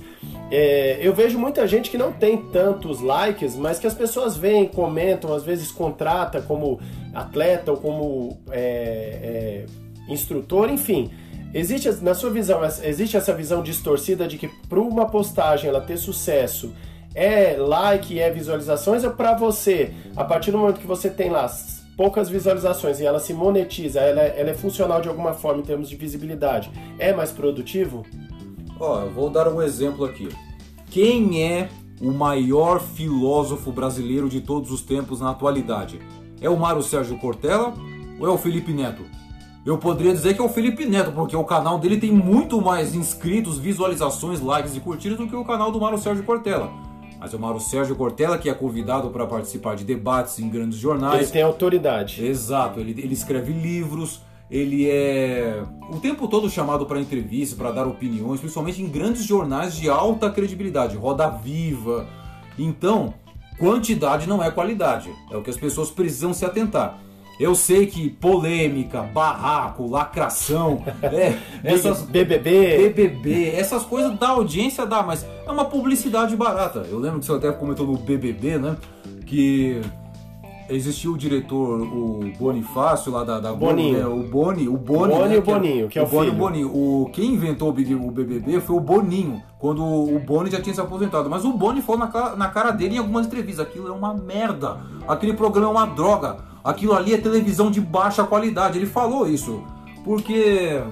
É, 0.49 0.99
eu 1.01 1.12
vejo 1.12 1.37
muita 1.37 1.66
gente 1.66 1.91
que 1.91 1.99
não 1.99 2.12
tem 2.12 2.37
tantos 2.37 3.01
likes, 3.01 3.57
mas 3.57 3.81
que 3.81 3.87
as 3.89 3.95
pessoas 3.95 4.37
veem, 4.37 4.68
comentam, 4.68 5.35
às 5.35 5.43
vezes 5.43 5.72
contrata 5.72 6.41
como 6.41 6.79
atleta 7.12 7.72
ou 7.72 7.79
como 7.79 8.39
é, 8.53 9.64
é 10.09 10.12
instrutor, 10.12 10.70
enfim. 10.70 11.11
Existe, 11.55 11.89
na 12.03 12.15
sua 12.15 12.31
visão, 12.31 12.61
existe 12.83 13.17
essa 13.17 13.33
visão 13.33 13.63
distorcida 13.63 14.27
de 14.27 14.37
que 14.37 14.49
para 14.69 14.81
uma 14.81 15.07
postagem 15.07 15.71
ela 15.71 15.81
ter 15.81 15.97
sucesso 15.97 16.75
é 17.15 17.57
like, 17.57 18.19
é 18.19 18.29
visualizações, 18.29 19.05
ou 19.05 19.13
para 19.13 19.37
você, 19.37 19.95
a 20.17 20.25
partir 20.25 20.51
do 20.51 20.59
momento 20.59 20.81
que 20.81 20.87
você 20.87 21.09
tem 21.09 21.31
lá 21.31 21.49
poucas 21.97 22.29
visualizações 22.29 22.99
e 22.99 23.07
ela 23.07 23.21
se 23.21 23.33
monetiza, 23.33 24.01
ela 24.01 24.21
é, 24.21 24.41
ela 24.41 24.51
é 24.51 24.55
funcional 24.55 25.01
de 25.01 25.09
alguma 25.09 25.33
forma 25.33 25.61
em 25.61 25.65
termos 25.65 25.89
de 25.89 25.95
visibilidade, 25.95 26.73
é 26.99 27.13
mais 27.13 27.31
produtivo? 27.31 28.05
Ó, 28.81 29.03
eu 29.03 29.11
vou 29.13 29.31
dar 29.31 29.47
um 29.47 29.63
exemplo 29.63 30.05
aqui. 30.05 30.29
Quem 30.91 31.41
é 31.41 31.69
o 32.01 32.11
maior 32.11 32.81
filósofo 32.81 33.71
brasileiro 33.71 34.29
de 34.29 34.41
todos 34.41 34.73
os 34.73 34.83
tempos 34.83 35.21
na 35.21 35.31
atualidade? 35.31 36.01
É 36.41 36.51
o 36.51 36.57
Mário 36.57 36.83
Sérgio 36.83 37.17
Cortella 37.19 37.73
ou 38.19 38.27
é 38.27 38.31
o 38.31 38.39
Felipe 38.39 38.73
Neto? 38.73 39.05
Eu 39.65 39.79
poderia 39.79 40.12
dizer 40.12 40.35
que 40.35 40.43
é 40.43 40.45
o 40.45 40.49
Felipe 40.49 40.85
Neto, 40.85 41.11
porque 41.12 41.35
o 41.35 41.43
canal 41.43 41.79
dele 41.79 41.97
tem 41.97 42.12
muito 42.12 42.61
mais 42.61 42.95
inscritos, 42.95 43.59
visualizações, 43.59 44.41
likes 44.41 44.77
e 44.77 44.81
curtidas 44.81 45.17
do 45.17 45.27
que 45.27 45.35
o 45.35 45.45
canal 45.45 45.73
do 45.73 45.81
Mário 45.81 45.97
Sérgio 45.97 46.23
Cortella. 46.23 46.71
Mas 47.19 47.33
é 47.33 47.37
o 47.39 47.41
Mário 47.41 47.59
Sérgio 47.59 47.97
Cortella 47.97 48.37
que 48.37 48.51
é 48.51 48.53
convidado 48.53 49.09
para 49.09 49.27
participar 49.27 49.75
de 49.75 49.85
debates 49.85 50.39
em 50.39 50.51
grandes 50.51 50.79
jornais. 50.79 51.23
Ele 51.23 51.31
tem 51.31 51.43
autoridade. 51.43 52.23
Exato, 52.23 52.79
ele, 52.79 52.91
ele 52.91 53.15
escreve 53.15 53.55
livros, 53.55 54.21
ele 54.51 54.87
é 54.87 55.62
o 55.91 55.99
tempo 55.99 56.29
todo 56.29 56.51
chamado 56.51 56.85
para 56.85 57.01
entrevista, 57.01 57.57
para 57.57 57.73
dar 57.73 57.87
opiniões, 57.87 58.41
principalmente 58.41 58.83
em 58.83 58.87
grandes 58.87 59.25
jornais 59.25 59.75
de 59.75 59.89
alta 59.89 60.31
credibilidade, 60.31 60.95
Roda 60.95 61.31
Viva. 61.31 62.07
Então, 62.59 63.15
quantidade 63.59 64.29
não 64.29 64.45
é 64.45 64.51
qualidade, 64.51 65.11
é 65.31 65.37
o 65.39 65.43
que 65.43 65.49
as 65.49 65.57
pessoas 65.57 65.91
precisam 65.91 66.35
se 66.35 66.45
atentar. 66.45 67.01
Eu 67.39 67.55
sei 67.55 67.87
que 67.87 68.09
polêmica, 68.09 69.03
barraco, 69.03 69.89
lacração, 69.89 70.85
é, 71.03 71.37
essas 71.64 72.03
BBB, 72.03 72.91
BBB, 72.91 73.51
essas 73.51 73.82
coisas 73.85 74.16
da 74.18 74.28
audiência 74.28 74.87
dá, 74.87 75.03
mas 75.03 75.26
é 75.47 75.51
uma 75.51 75.64
publicidade 75.64 76.37
barata. 76.37 76.87
Eu 76.91 76.99
lembro 76.99 77.20
que 77.20 77.26
você 77.26 77.32
até 77.32 77.51
comentou 77.53 77.87
no 77.87 77.99
BBB, 77.99 78.59
né? 78.59 78.76
Que 79.26 79.80
existiu 80.69 81.12
o 81.12 81.19
diretor, 81.19 81.81
o 81.83 82.33
Bonifácio 82.39 83.12
lá 83.12 83.25
da, 83.25 83.41
da 83.41 83.53
Boninho. 83.53 83.99
Né? 83.99 84.07
o 84.07 84.23
Boni, 84.23 84.69
o 84.69 84.77
Boni, 84.77 85.12
Boni 85.15 85.29
né? 85.29 85.35
e 85.35 85.39
o 85.39 85.43
Boninho, 85.43 85.89
que 85.89 85.99
é 85.99 86.03
o 86.03 86.07
Boni, 86.07 86.27
filho. 86.27 86.39
Boninho. 86.39 86.69
O 86.69 87.11
quem 87.12 87.35
inventou 87.35 87.69
o, 87.69 87.71
o 87.71 88.11
BBB 88.11 88.61
foi 88.61 88.77
o 88.77 88.81
Boninho, 88.81 89.43
quando 89.59 89.85
o 89.85 90.19
Boni 90.19 90.51
já 90.51 90.61
tinha 90.61 90.75
se 90.75 90.81
aposentado. 90.81 91.29
Mas 91.29 91.45
o 91.45 91.53
Boni 91.53 91.83
falou 91.83 92.07
na, 92.07 92.37
na 92.37 92.49
cara 92.49 92.71
dele 92.71 92.97
em 92.97 92.99
algumas 92.99 93.27
entrevistas, 93.27 93.67
aquilo 93.67 93.89
é 93.89 93.93
uma 93.93 94.15
merda, 94.15 94.79
aquele 95.07 95.35
programa 95.35 95.69
é 95.69 95.71
uma 95.71 95.87
droga, 95.87 96.39
aquilo 96.62 96.95
ali 96.95 97.15
é 97.15 97.19
televisão 97.19 97.71
de 97.71 97.81
baixa 97.81 98.25
qualidade. 98.25 98.79
Ele 98.79 98.87
falou 98.87 99.29
isso 99.29 99.62
porque 100.05 100.83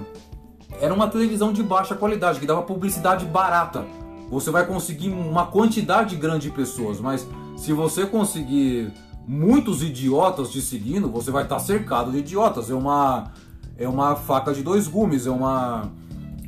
era 0.81 0.93
uma 0.93 1.07
televisão 1.07 1.53
de 1.53 1.61
baixa 1.61 1.95
qualidade, 1.95 2.39
que 2.39 2.45
dava 2.45 2.63
publicidade 2.63 3.25
barata. 3.25 3.85
Você 4.29 4.49
vai 4.49 4.65
conseguir 4.65 5.09
uma 5.09 5.45
quantidade 5.45 6.15
grande 6.15 6.49
de 6.49 6.55
pessoas, 6.55 6.99
mas 6.99 7.27
se 7.55 7.71
você 7.71 8.05
conseguir 8.05 8.91
muitos 9.27 9.81
idiotas 9.83 10.49
te 10.51 10.61
seguindo, 10.61 11.09
você 11.09 11.31
vai 11.31 11.43
estar 11.43 11.59
cercado 11.59 12.11
de 12.11 12.19
idiotas. 12.19 12.69
É 12.69 12.73
uma 12.73 13.31
é 13.77 13.87
uma 13.87 14.15
faca 14.15 14.53
de 14.53 14.61
dois 14.61 14.87
gumes, 14.87 15.25
é 15.25 15.31
uma 15.31 15.89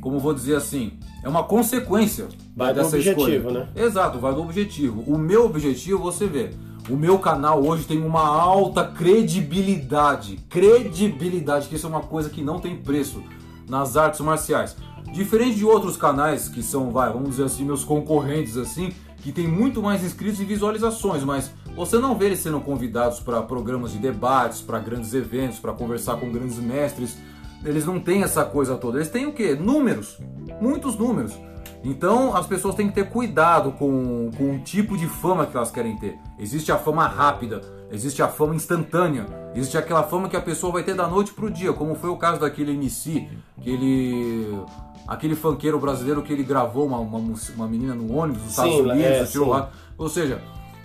como 0.00 0.20
vou 0.20 0.32
dizer 0.32 0.54
assim, 0.54 0.92
é 1.24 1.28
uma 1.28 1.42
consequência 1.42 2.28
Vai 2.54 2.72
do 2.72 2.76
dessa 2.76 2.96
objetivo, 2.96 3.48
escolha. 3.48 3.60
né? 3.60 3.68
Exato, 3.74 4.18
vai 4.18 4.32
do 4.32 4.40
objetivo. 4.40 5.02
O 5.06 5.18
meu 5.18 5.44
objetivo, 5.46 5.98
você 6.00 6.26
vê, 6.28 6.50
o 6.88 6.94
meu 6.96 7.18
canal 7.18 7.64
hoje 7.64 7.84
tem 7.84 8.00
uma 8.00 8.24
alta 8.24 8.84
credibilidade. 8.84 10.36
Credibilidade, 10.48 11.68
que 11.68 11.74
isso 11.74 11.86
é 11.86 11.90
uma 11.90 12.00
coisa 12.02 12.30
que 12.30 12.42
não 12.42 12.60
tem 12.60 12.76
preço 12.76 13.22
nas 13.68 13.96
artes 13.96 14.20
marciais. 14.20 14.76
Diferente 15.12 15.56
de 15.56 15.64
outros 15.64 15.96
canais 15.96 16.48
que 16.48 16.62
são, 16.62 16.90
vai, 16.90 17.12
vamos 17.12 17.30
dizer 17.30 17.44
assim, 17.44 17.64
meus 17.64 17.82
concorrentes 17.82 18.56
assim, 18.56 18.92
que 19.26 19.32
tem 19.32 19.48
muito 19.48 19.82
mais 19.82 20.04
inscritos 20.04 20.38
e 20.38 20.44
visualizações, 20.44 21.24
mas 21.24 21.50
você 21.74 21.98
não 21.98 22.16
vê 22.16 22.26
eles 22.26 22.38
sendo 22.38 22.60
convidados 22.60 23.18
para 23.18 23.42
programas 23.42 23.90
de 23.90 23.98
debates, 23.98 24.60
para 24.60 24.78
grandes 24.78 25.12
eventos, 25.14 25.58
para 25.58 25.72
conversar 25.72 26.14
com 26.20 26.30
grandes 26.30 26.60
mestres. 26.60 27.18
Eles 27.64 27.84
não 27.84 27.98
têm 27.98 28.22
essa 28.22 28.44
coisa 28.44 28.76
toda. 28.76 28.98
Eles 28.98 29.10
têm 29.10 29.26
o 29.26 29.32
quê? 29.32 29.56
Números. 29.56 30.16
Muitos 30.60 30.96
números. 30.96 31.36
Então 31.82 32.36
as 32.36 32.46
pessoas 32.46 32.76
têm 32.76 32.86
que 32.86 32.94
ter 32.94 33.08
cuidado 33.08 33.72
com, 33.72 34.30
com 34.38 34.54
o 34.54 34.58
tipo 34.60 34.96
de 34.96 35.08
fama 35.08 35.44
que 35.44 35.56
elas 35.56 35.72
querem 35.72 35.96
ter. 35.96 36.16
Existe 36.38 36.70
a 36.70 36.78
fama 36.78 37.08
rápida, 37.08 37.62
existe 37.90 38.22
a 38.22 38.28
fama 38.28 38.54
instantânea, 38.54 39.26
existe 39.54 39.76
aquela 39.76 40.02
fama 40.02 40.28
que 40.28 40.36
a 40.36 40.40
pessoa 40.40 40.72
vai 40.72 40.82
ter 40.82 40.94
da 40.94 41.06
noite 41.06 41.32
pro 41.32 41.50
dia, 41.50 41.72
como 41.72 41.94
foi 41.94 42.10
o 42.10 42.16
caso 42.16 42.40
daquele 42.40 42.72
MC, 42.72 43.28
que 43.60 43.70
ele. 43.70 44.58
aquele 45.06 45.34
funkeiro 45.34 45.78
brasileiro 45.78 46.22
que 46.22 46.32
ele 46.32 46.42
gravou 46.42 46.86
uma, 46.86 46.98
uma, 46.98 47.18
uma 47.18 47.68
menina 47.68 47.94
no 47.94 48.16
ônibus 48.16 48.42
nos 48.42 48.50
Estados 48.50 48.74
Unidos, 48.74 49.02
é, 49.02 49.24
tirou 49.24 49.48
lá. 49.48 49.70
Ou 49.96 50.08
seja, 50.08 50.40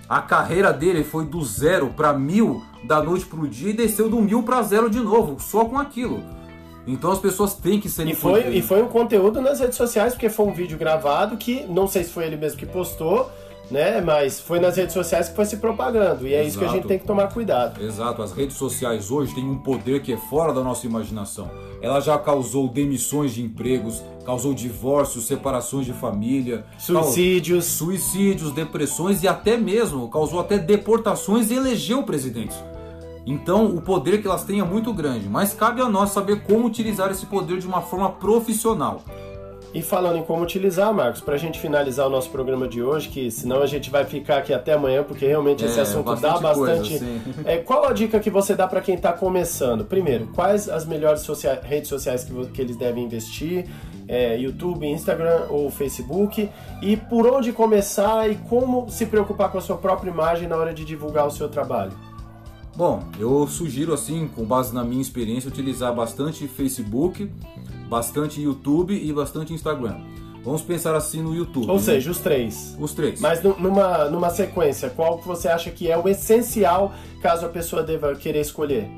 a 0.08 0.22
carreira 0.22 0.74
dele 0.74 1.04
foi 1.04 1.26
do 1.26 1.44
zero 1.44 1.90
para 1.96 2.14
mil 2.14 2.62
da 2.84 3.02
noite 3.02 3.26
pro 3.26 3.48
dia 3.48 3.70
e 3.70 3.74
desceu 3.74 4.10
do 4.10 4.20
mil 4.22 4.44
para 4.44 4.62
zero 4.62 4.90
de 4.90 5.00
novo, 5.00 5.40
só 5.40 5.66
com 5.66 5.78
aquilo. 5.78 6.22
Então 6.86 7.12
as 7.12 7.20
pessoas 7.20 7.54
têm 7.54 7.80
que 7.80 7.88
ser 7.88 8.08
E 8.08 8.16
foi, 8.16 8.48
e 8.58 8.62
foi 8.62 8.82
um 8.82 8.88
conteúdo 8.88 9.40
nas 9.40 9.60
redes 9.60 9.78
sociais, 9.78 10.14
porque 10.14 10.30
foi 10.30 10.48
um 10.48 10.54
vídeo 10.54 10.78
gravado 10.78 11.38
que 11.38 11.64
não 11.68 11.88
sei 11.88 12.04
se 12.04 12.12
foi 12.12 12.26
ele 12.26 12.38
mesmo 12.38 12.58
que 12.58 12.66
postou, 12.66 13.32
né? 13.72 14.02
Mas 14.02 14.40
foi 14.40 14.60
nas 14.60 14.76
redes 14.78 14.94
sociais 14.94 15.30
que 15.30 15.36
foi 15.36 15.46
se 15.46 15.58
propagando. 15.58 16.28
E 16.28 16.34
é 16.34 16.44
isso 16.44 16.58
que 16.58 16.64
a 16.64 16.68
Exato. 16.68 16.78
gente 16.80 16.88
tem 16.88 17.00
que 17.00 17.06
tomar 17.06 17.34
cuidado. 17.34 17.82
Exato, 17.82 18.22
as 18.22 18.34
redes 18.34 18.58
sociais 18.58 19.10
hoje 19.10 19.34
têm 19.34 19.44
um 19.50 19.58
poder 19.58 20.02
que 20.02 20.14
é 20.14 20.18
fora 20.18 20.54
da 20.54 20.62
nossa 20.62 20.86
imaginação. 20.86 21.50
Ela 21.82 22.00
já 22.00 22.18
causou 22.18 22.68
demissões 22.68 23.34
de 23.34 23.42
empregos, 23.42 24.04
causou 24.26 24.54
divórcios, 24.54 25.26
separações 25.26 25.86
de 25.86 25.94
família, 25.94 26.66
Suicídios. 26.78 27.66
suicídios, 27.66 28.52
depressões 28.52 29.24
e 29.24 29.28
até 29.28 29.58
mesmo 29.58 30.10
causou 30.10 30.40
até 30.40 30.60
deportações 30.60 31.50
e 31.50 31.56
elegeu 31.56 32.04
presidentes. 32.04 32.58
Então, 33.26 33.66
o 33.68 33.82
poder 33.82 34.20
que 34.22 34.28
elas 34.28 34.44
têm 34.44 34.60
é 34.60 34.64
muito 34.64 34.92
grande, 34.94 35.30
mas 35.30 35.54
cabe 35.54 35.80
a 35.82 35.88
nós 35.88 36.10
saber 36.10 36.42
como 36.44 36.66
utilizar 36.66 37.12
esse 37.12 37.26
poder 37.28 37.60
de 37.60 37.68
uma 37.68 37.82
forma 37.82 38.10
profissional. 38.10 39.04
E 39.74 39.82
falando 39.82 40.18
em 40.18 40.24
como 40.24 40.44
utilizar, 40.44 40.94
Marcos, 40.94 41.22
pra 41.22 41.38
gente 41.38 41.58
finalizar 41.58 42.06
o 42.06 42.10
nosso 42.10 42.30
programa 42.30 42.68
de 42.68 42.84
hoje, 42.84 43.08
que 43.08 43.32
senão 43.32 43.62
a 43.62 43.66
gente 43.66 43.90
vai 43.90 44.04
ficar 44.04 44.38
aqui 44.40 44.54
até 44.54 44.74
amanhã, 44.74 45.02
porque 45.02 45.26
realmente 45.26 45.64
esse 45.64 45.80
É, 45.80 45.84
assunto 45.84 46.14
dá 46.16 46.32
bastante 46.40 46.56
coisa, 46.56 46.76
bastante. 46.78 47.00
sim. 47.00 47.22
É, 47.46 47.58
qual 47.58 47.86
a 47.88 47.94
dica 47.94 48.20
que 48.20 48.30
você 48.30 48.54
dá 48.54 48.68
pra 48.68 48.82
quem 48.82 48.98
tá 48.98 49.14
começando? 49.14 49.86
Primeiro, 49.86 50.28
quais 50.36 50.68
as 50.68 50.86
melhores 50.86 51.22
socia- 51.22 51.60
redes 51.64 51.88
sociais 51.88 52.26
que, 52.26 52.34
que 52.48 52.62
eles 52.62 52.76
devem 52.76 53.06
investir? 53.06 53.66
É, 54.10 54.36
YouTube, 54.38 54.86
Instagram 54.86 55.44
ou 55.50 55.72
Facebook? 55.72 56.50
E 56.82 56.98
por 56.98 57.26
onde 57.26 57.54
começar 57.54 58.30
e 58.30 58.36
como 58.36 58.90
se 58.90 59.06
preocupar 59.06 59.50
com 59.52 59.58
a 59.58 59.62
sua 59.62 59.78
própria 59.78 60.10
imagem 60.10 60.50
na 60.50 60.58
hora 60.58 60.74
de 60.74 60.84
divulgar 60.84 61.26
o 61.26 61.32
seu 61.32 61.48
trabalho? 61.48 61.94
Bom, 62.76 63.04
eu 63.20 63.46
sugiro 63.48 63.94
assim, 63.94 64.30
com 64.34 64.46
base 64.46 64.74
na 64.74 64.84
minha 64.84 65.02
experiência, 65.02 65.50
utilizar 65.50 65.94
bastante 65.94 66.48
Facebook, 66.48 67.30
bastante 67.90 68.42
YouTube 68.42 68.94
e 68.94 69.12
bastante 69.12 69.54
Instagram. 69.54 69.98
Vamos 70.44 70.62
pensar 70.62 70.96
assim 70.96 71.22
no 71.22 71.36
YouTube. 71.36 71.70
Ou 71.70 71.76
né? 71.76 71.82
seja, 71.82 72.10
os 72.10 72.20
três. 72.20 72.76
os 72.80 72.94
três. 72.94 73.20
Mas 73.20 73.44
nu- 73.44 73.56
numa, 73.60 74.06
numa 74.06 74.30
sequência, 74.30 74.90
qual 74.90 75.20
que 75.20 75.28
você 75.28 75.48
acha 75.48 75.70
que 75.70 75.92
é 75.92 75.98
o 75.98 76.08
essencial 76.08 76.94
caso 77.22 77.46
a 77.46 77.50
pessoa 77.50 77.84
deva 77.84 78.16
querer 78.16 78.40
escolher? 78.40 78.90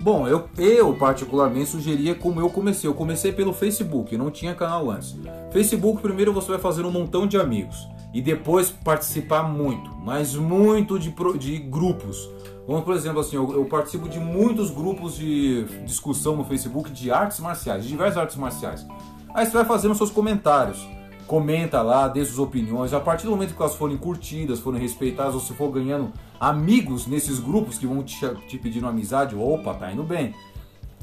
Bom, 0.00 0.26
eu, 0.26 0.48
eu 0.58 0.92
particularmente 0.96 1.70
sugeria 1.70 2.14
como 2.14 2.40
eu 2.40 2.50
comecei. 2.50 2.88
Eu 2.90 2.94
comecei 2.94 3.32
pelo 3.32 3.52
Facebook, 3.52 4.16
não 4.16 4.30
tinha 4.30 4.54
canal 4.54 4.90
antes. 4.90 5.14
Facebook, 5.52 6.02
primeiro 6.02 6.32
você 6.32 6.48
vai 6.48 6.58
fazer 6.58 6.84
um 6.84 6.90
montão 6.90 7.26
de 7.26 7.36
amigos 7.36 7.88
e 8.12 8.20
depois 8.20 8.70
participar 8.70 9.44
muito, 9.44 9.90
mas 10.04 10.34
muito 10.34 10.98
de, 10.98 11.14
de 11.38 11.58
grupos. 11.58 12.28
Vamos, 12.66 12.84
por 12.84 12.94
exemplo, 12.94 13.20
assim, 13.20 13.36
eu, 13.36 13.52
eu 13.52 13.64
participo 13.66 14.08
de 14.08 14.18
muitos 14.18 14.70
grupos 14.70 15.16
de 15.16 15.64
discussão 15.84 16.34
no 16.34 16.44
Facebook 16.44 16.90
de 16.90 17.10
artes 17.10 17.38
marciais, 17.40 17.82
de 17.82 17.90
diversas 17.90 18.16
artes 18.16 18.36
marciais. 18.36 18.86
Aí 19.34 19.44
você 19.44 19.52
vai 19.52 19.64
fazendo 19.64 19.94
seus 19.94 20.10
comentários. 20.10 20.86
Comenta 21.26 21.82
lá, 21.82 22.08
dê 22.08 22.24
suas 22.24 22.38
opiniões. 22.38 22.92
A 22.92 23.00
partir 23.00 23.24
do 23.24 23.30
momento 23.30 23.54
que 23.54 23.60
elas 23.60 23.74
forem 23.74 23.96
curtidas, 23.96 24.60
forem 24.60 24.80
respeitadas, 24.80 25.34
você 25.34 25.52
for 25.52 25.70
ganhando 25.70 26.12
amigos 26.38 27.06
nesses 27.06 27.38
grupos 27.38 27.78
que 27.78 27.86
vão 27.86 28.02
te, 28.02 28.18
te 28.46 28.58
pedindo 28.58 28.86
amizade, 28.86 29.34
opa, 29.34 29.74
tá 29.74 29.92
indo 29.92 30.02
bem. 30.02 30.34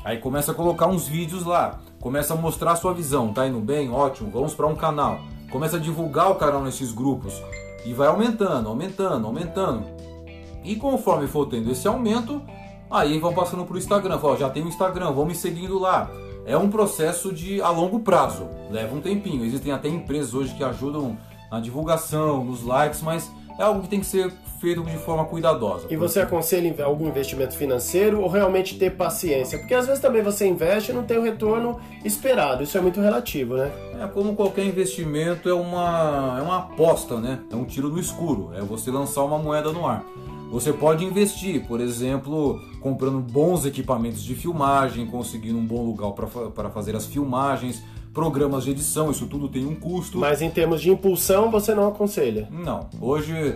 Aí 0.03 0.17
começa 0.17 0.51
a 0.51 0.55
colocar 0.55 0.87
uns 0.87 1.07
vídeos 1.07 1.45
lá, 1.45 1.79
começa 1.99 2.33
a 2.33 2.37
mostrar 2.37 2.71
a 2.71 2.75
sua 2.75 2.93
visão, 2.93 3.33
tá 3.33 3.47
indo 3.47 3.59
bem? 3.59 3.91
Ótimo, 3.91 4.31
vamos 4.31 4.55
para 4.55 4.65
um 4.65 4.75
canal. 4.75 5.19
Começa 5.51 5.77
a 5.77 5.79
divulgar 5.79 6.31
o 6.31 6.35
canal 6.35 6.63
nesses 6.63 6.91
grupos 6.91 7.39
e 7.85 7.93
vai 7.93 8.07
aumentando, 8.07 8.67
aumentando, 8.69 9.27
aumentando. 9.27 10.10
E 10.63 10.75
conforme 10.75 11.27
for 11.27 11.47
tendo 11.47 11.71
esse 11.71 11.87
aumento, 11.87 12.41
aí 12.89 13.19
vão 13.19 13.33
passando 13.33 13.65
pro 13.65 13.77
Instagram. 13.77 14.19
Fala, 14.19 14.33
ó, 14.33 14.37
já 14.37 14.49
tem 14.49 14.63
o 14.63 14.67
Instagram, 14.67 15.11
vão 15.11 15.25
me 15.25 15.35
seguindo 15.35 15.79
lá. 15.79 16.09
É 16.45 16.57
um 16.57 16.69
processo 16.69 17.31
de 17.31 17.61
a 17.61 17.69
longo 17.69 17.99
prazo, 17.99 18.47
leva 18.69 18.95
um 18.95 19.01
tempinho. 19.01 19.45
Existem 19.45 19.71
até 19.71 19.87
empresas 19.87 20.33
hoje 20.33 20.53
que 20.55 20.63
ajudam 20.63 21.17
na 21.51 21.59
divulgação, 21.59 22.43
nos 22.43 22.63
likes, 22.63 23.01
mas 23.01 23.29
é 23.59 23.63
algo 23.63 23.81
que 23.81 23.89
tem 23.89 23.99
que 23.99 24.05
ser 24.05 24.31
feito 24.59 24.83
de 24.83 24.97
forma 24.97 25.25
cuidadosa. 25.25 25.87
E 25.89 25.95
você 25.95 26.19
aconselha 26.19 26.85
algum 26.85 27.07
investimento 27.07 27.55
financeiro 27.55 28.21
ou 28.21 28.27
realmente 28.27 28.77
ter 28.77 28.91
paciência? 28.91 29.57
Porque 29.57 29.73
às 29.73 29.87
vezes 29.87 30.01
também 30.01 30.21
você 30.21 30.47
investe 30.47 30.91
e 30.91 30.93
não 30.93 31.03
tem 31.03 31.17
o 31.17 31.23
retorno 31.23 31.79
esperado. 32.05 32.63
Isso 32.63 32.77
é 32.77 32.81
muito 32.81 33.01
relativo, 33.01 33.55
né? 33.55 33.71
É 33.99 34.07
como 34.07 34.35
qualquer 34.35 34.65
investimento, 34.65 35.49
é 35.49 35.53
uma, 35.53 36.37
é 36.39 36.41
uma 36.41 36.57
aposta, 36.59 37.19
né? 37.19 37.39
É 37.51 37.55
um 37.55 37.65
tiro 37.65 37.89
no 37.89 37.99
escuro. 37.99 38.51
É 38.55 38.61
você 38.61 38.91
lançar 38.91 39.23
uma 39.23 39.37
moeda 39.37 39.71
no 39.71 39.87
ar. 39.87 40.05
Você 40.51 40.73
pode 40.73 41.05
investir, 41.05 41.65
por 41.65 41.79
exemplo, 41.79 42.61
comprando 42.81 43.19
bons 43.19 43.65
equipamentos 43.65 44.21
de 44.21 44.35
filmagem, 44.35 45.05
conseguindo 45.05 45.57
um 45.57 45.65
bom 45.65 45.85
lugar 45.85 46.11
para 46.11 46.69
fazer 46.69 46.93
as 46.93 47.05
filmagens, 47.05 47.81
programas 48.13 48.65
de 48.65 48.71
edição, 48.71 49.09
isso 49.09 49.25
tudo 49.27 49.47
tem 49.47 49.65
um 49.65 49.75
custo. 49.75 50.17
Mas 50.17 50.41
em 50.41 50.49
termos 50.49 50.81
de 50.81 50.91
impulsão, 50.91 51.49
você 51.49 51.73
não 51.73 51.87
aconselha. 51.87 52.49
Não. 52.51 52.89
Hoje 52.99 53.55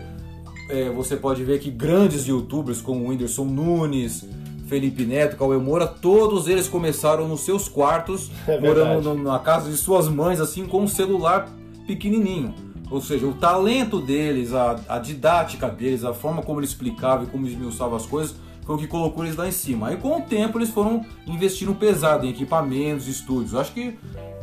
é, 0.69 0.89
você 0.89 1.17
pode 1.17 1.43
ver 1.43 1.59
que 1.59 1.69
grandes 1.69 2.25
youtubers 2.25 2.81
como 2.81 3.03
o 3.03 3.09
Whindersson 3.09 3.43
Nunes, 3.43 4.25
Felipe 4.67 5.05
Neto, 5.05 5.35
Cauê 5.35 5.57
Moura, 5.57 5.85
todos 5.85 6.47
eles 6.47 6.69
começaram 6.69 7.27
nos 7.27 7.41
seus 7.41 7.67
quartos, 7.67 8.31
É 8.47 8.57
morando 8.57 9.13
na 9.15 9.37
casa 9.37 9.69
de 9.69 9.75
suas 9.75 10.07
mães, 10.07 10.39
assim, 10.39 10.65
com 10.65 10.83
um 10.83 10.87
celular 10.87 11.49
pequenininho. 11.85 12.53
Ou 12.89 13.01
seja, 13.01 13.25
o 13.25 13.33
talento 13.33 13.99
deles, 13.99 14.53
a, 14.53 14.79
a 14.87 14.99
didática 14.99 15.67
deles, 15.67 16.03
a 16.03 16.13
forma 16.13 16.41
como 16.41 16.59
eles 16.59 16.69
explicavam 16.69 17.25
e 17.25 17.27
como 17.27 17.47
esmiuçavam 17.47 17.95
as 17.95 18.05
coisas, 18.05 18.35
foi 18.65 18.75
o 18.75 18.77
que 18.77 18.87
colocou 18.87 19.23
eles 19.23 19.35
lá 19.35 19.47
em 19.47 19.51
cima. 19.51 19.89
Aí 19.89 19.97
com 19.97 20.17
o 20.17 20.21
tempo 20.21 20.57
eles 20.57 20.69
foram 20.69 21.05
investindo 21.27 21.73
pesado 21.73 22.25
em 22.25 22.29
equipamentos, 22.29 23.07
estúdios. 23.07 23.55
Acho 23.55 23.71
que 23.73 23.97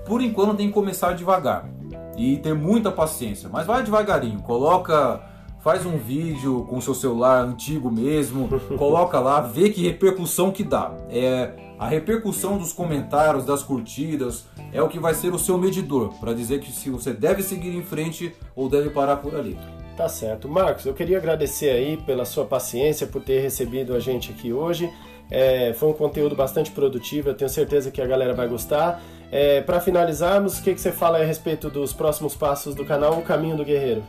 por 0.06 0.20
enquanto 0.20 0.56
tem 0.56 0.68
que 0.68 0.72
começar 0.72 1.12
devagar 1.12 1.68
e 2.16 2.36
ter 2.36 2.54
muita 2.54 2.90
paciência. 2.90 3.48
Mas 3.50 3.66
vai 3.66 3.82
devagarinho, 3.82 4.40
coloca, 4.40 5.20
faz 5.60 5.86
um 5.86 5.96
vídeo 5.96 6.66
com 6.68 6.80
seu 6.80 6.94
celular 6.94 7.44
antigo 7.44 7.90
mesmo, 7.90 8.48
coloca 8.78 9.18
lá, 9.20 9.40
vê 9.40 9.70
que 9.70 9.82
repercussão 9.82 10.50
que 10.50 10.62
dá. 10.62 10.92
É, 11.08 11.71
a 11.82 11.88
repercussão 11.88 12.58
dos 12.58 12.72
comentários, 12.72 13.44
das 13.44 13.64
curtidas, 13.64 14.44
é 14.72 14.80
o 14.80 14.88
que 14.88 15.00
vai 15.00 15.14
ser 15.14 15.34
o 15.34 15.38
seu 15.38 15.58
medidor 15.58 16.14
para 16.20 16.32
dizer 16.32 16.60
que 16.60 16.70
se 16.70 16.88
você 16.88 17.12
deve 17.12 17.42
seguir 17.42 17.74
em 17.74 17.82
frente 17.82 18.32
ou 18.54 18.68
deve 18.68 18.88
parar 18.88 19.16
por 19.16 19.34
ali. 19.34 19.58
Tá 19.96 20.08
certo. 20.08 20.48
Marcos, 20.48 20.86
eu 20.86 20.94
queria 20.94 21.18
agradecer 21.18 21.70
aí 21.70 21.96
pela 21.96 22.24
sua 22.24 22.44
paciência, 22.44 23.04
por 23.04 23.20
ter 23.20 23.40
recebido 23.40 23.96
a 23.96 23.98
gente 23.98 24.30
aqui 24.30 24.52
hoje. 24.52 24.88
É, 25.28 25.72
foi 25.72 25.88
um 25.88 25.92
conteúdo 25.92 26.36
bastante 26.36 26.70
produtivo, 26.70 27.30
eu 27.30 27.34
tenho 27.34 27.50
certeza 27.50 27.90
que 27.90 28.00
a 28.00 28.06
galera 28.06 28.32
vai 28.32 28.46
gostar. 28.46 29.02
É, 29.32 29.60
para 29.60 29.80
finalizarmos, 29.80 30.60
o 30.60 30.62
que, 30.62 30.74
que 30.74 30.80
você 30.80 30.92
fala 30.92 31.18
a 31.18 31.24
respeito 31.24 31.68
dos 31.68 31.92
próximos 31.92 32.36
passos 32.36 32.76
do 32.76 32.84
canal 32.84 33.18
O 33.18 33.22
Caminho 33.22 33.56
do 33.56 33.64
Guerreiro? 33.64 34.04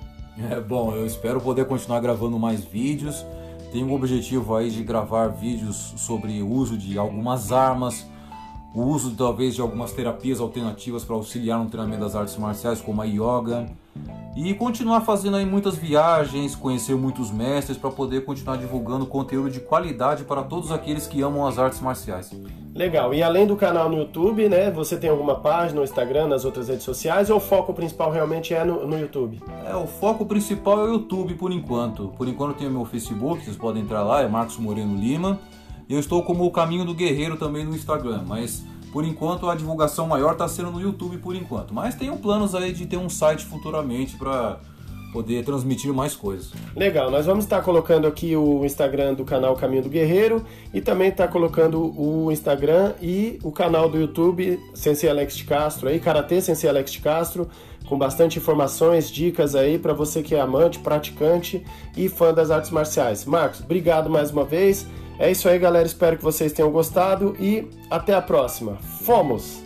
É, 0.52 0.60
bom, 0.60 0.94
eu 0.96 1.08
espero 1.08 1.42
poder 1.42 1.66
continuar 1.66 2.00
gravando 2.02 2.38
mais 2.38 2.64
vídeos. 2.64 3.26
Tenho 3.74 3.90
o 3.90 3.96
objetivo 3.96 4.56
aí 4.56 4.70
de 4.70 4.84
gravar 4.84 5.30
vídeos 5.30 5.96
sobre 5.98 6.44
o 6.44 6.48
uso 6.48 6.78
de 6.78 6.96
algumas 6.96 7.52
armas, 7.52 8.08
o 8.72 8.84
uso 8.84 9.16
talvez 9.16 9.56
de 9.56 9.62
algumas 9.62 9.92
terapias 9.92 10.40
alternativas 10.40 11.04
para 11.04 11.16
auxiliar 11.16 11.58
no 11.58 11.72
treinamento 11.72 12.04
das 12.04 12.16
artes 12.16 12.38
marciais, 12.38 12.80
como 12.80 13.02
a 13.02 13.06
yoga, 13.06 13.76
e 14.36 14.54
continuar 14.56 15.02
fazendo 15.02 15.38
aí 15.38 15.46
muitas 15.46 15.76
viagens, 15.76 16.56
conhecer 16.56 16.96
muitos 16.96 17.30
mestres 17.30 17.78
para 17.78 17.92
poder 17.92 18.26
continuar 18.26 18.58
divulgando 18.58 19.06
conteúdo 19.06 19.50
de 19.50 19.60
qualidade 19.60 20.24
para 20.24 20.42
todos 20.42 20.72
aqueles 20.72 21.06
que 21.06 21.22
amam 21.22 21.46
as 21.46 21.60
artes 21.60 21.80
marciais. 21.80 22.32
Legal. 22.74 23.14
E 23.14 23.22
além 23.22 23.46
do 23.46 23.56
canal 23.56 23.88
no 23.88 23.98
YouTube, 23.98 24.50
né, 24.50 24.72
você 24.72 24.98
tem 24.98 25.08
alguma 25.08 25.36
página 25.36 25.80
no 25.80 25.84
Instagram, 25.84 26.28
nas 26.28 26.44
outras 26.44 26.68
redes 26.68 26.84
sociais, 26.84 27.30
ou 27.30 27.38
o 27.38 27.40
foco 27.40 27.72
principal 27.74 28.10
realmente 28.10 28.56
é 28.56 28.64
no, 28.66 28.88
no 28.88 29.00
YouTube? 29.00 29.40
É, 29.64 29.76
o 29.76 29.86
foco 29.86 30.26
principal 30.26 30.80
é 30.80 30.90
o 30.90 30.94
YouTube 30.94 31.36
por 31.36 31.52
enquanto. 31.52 32.08
Por 32.18 32.28
enquanto 32.28 32.58
tem 32.58 32.68
o 32.68 32.72
meu 32.72 32.86
Facebook, 32.86 33.44
vocês 33.44 33.56
podem 33.56 33.84
entrar 33.84 34.02
lá, 34.02 34.22
é 34.22 34.28
Marcos 34.28 34.58
Moreno 34.58 34.96
Lima. 34.96 35.40
Eu 35.88 36.00
estou 36.00 36.24
como 36.24 36.44
o 36.44 36.52
Caminho 36.52 36.84
do 36.84 36.96
Guerreiro 36.96 37.38
também 37.38 37.64
no 37.64 37.76
Instagram, 37.76 38.24
mas 38.26 38.66
por 38.94 39.04
enquanto 39.04 39.50
a 39.50 39.56
divulgação 39.56 40.08
maior 40.08 40.34
está 40.34 40.48
sendo 40.48 40.70
no 40.70 40.80
YouTube 40.80 41.18
por 41.18 41.36
enquanto. 41.36 41.74
Mas 41.74 41.96
tenho 41.96 42.16
planos 42.16 42.54
aí 42.54 42.72
de 42.72 42.86
ter 42.86 42.98
um 42.98 43.10
site 43.10 43.44
futuramente 43.44 44.16
para 44.16 44.60
poder 45.12 45.44
transmitir 45.44 45.92
mais 45.92 46.16
coisas. 46.16 46.52
Legal, 46.76 47.10
nós 47.10 47.26
vamos 47.26 47.44
estar 47.44 47.62
colocando 47.62 48.08
aqui 48.08 48.36
o 48.36 48.64
Instagram 48.64 49.16
do 49.16 49.26
canal 49.26 49.56
Caminho 49.56 49.84
do 49.84 49.90
Guerreiro 49.90 50.44
e 50.72 50.80
também 50.80 51.10
estar 51.10 51.28
colocando 51.28 52.00
o 52.00 52.32
Instagram 52.32 52.94
e 53.02 53.40
o 53.44 53.52
canal 53.52 53.90
do 53.90 54.00
YouTube 54.00 54.60
Sensei 54.74 55.10
Alex 55.10 55.36
de 55.36 55.44
Castro 55.44 55.90
aí, 55.90 56.00
Karatê 56.00 56.40
Sensei 56.40 56.70
Alex 56.70 56.92
de 56.92 57.00
Castro, 57.00 57.48
com 57.88 57.98
bastante 57.98 58.38
informações, 58.40 59.10
dicas 59.10 59.56
aí 59.56 59.78
para 59.78 59.94
você 59.94 60.22
que 60.24 60.36
é 60.36 60.40
amante, 60.40 60.80
praticante 60.80 61.64
e 61.98 62.10
fã 62.10 62.34
das 62.34 62.50
artes 62.50 62.72
marciais. 62.72 63.26
Marcos, 63.26 63.62
obrigado 63.62 64.10
mais 64.10 64.32
uma 64.32 64.46
vez. 64.46 64.88
É 65.20 65.32
isso 65.32 65.48
aí, 65.48 65.60
galera. 65.60 65.86
Espero 65.86 66.18
que 66.18 66.24
vocês 66.24 66.52
tenham 66.52 66.72
gostado 66.72 67.36
e 67.40 67.68
até 67.90 68.14
a 68.14 68.22
próxima. 68.22 68.78
Fomos! 68.78 69.62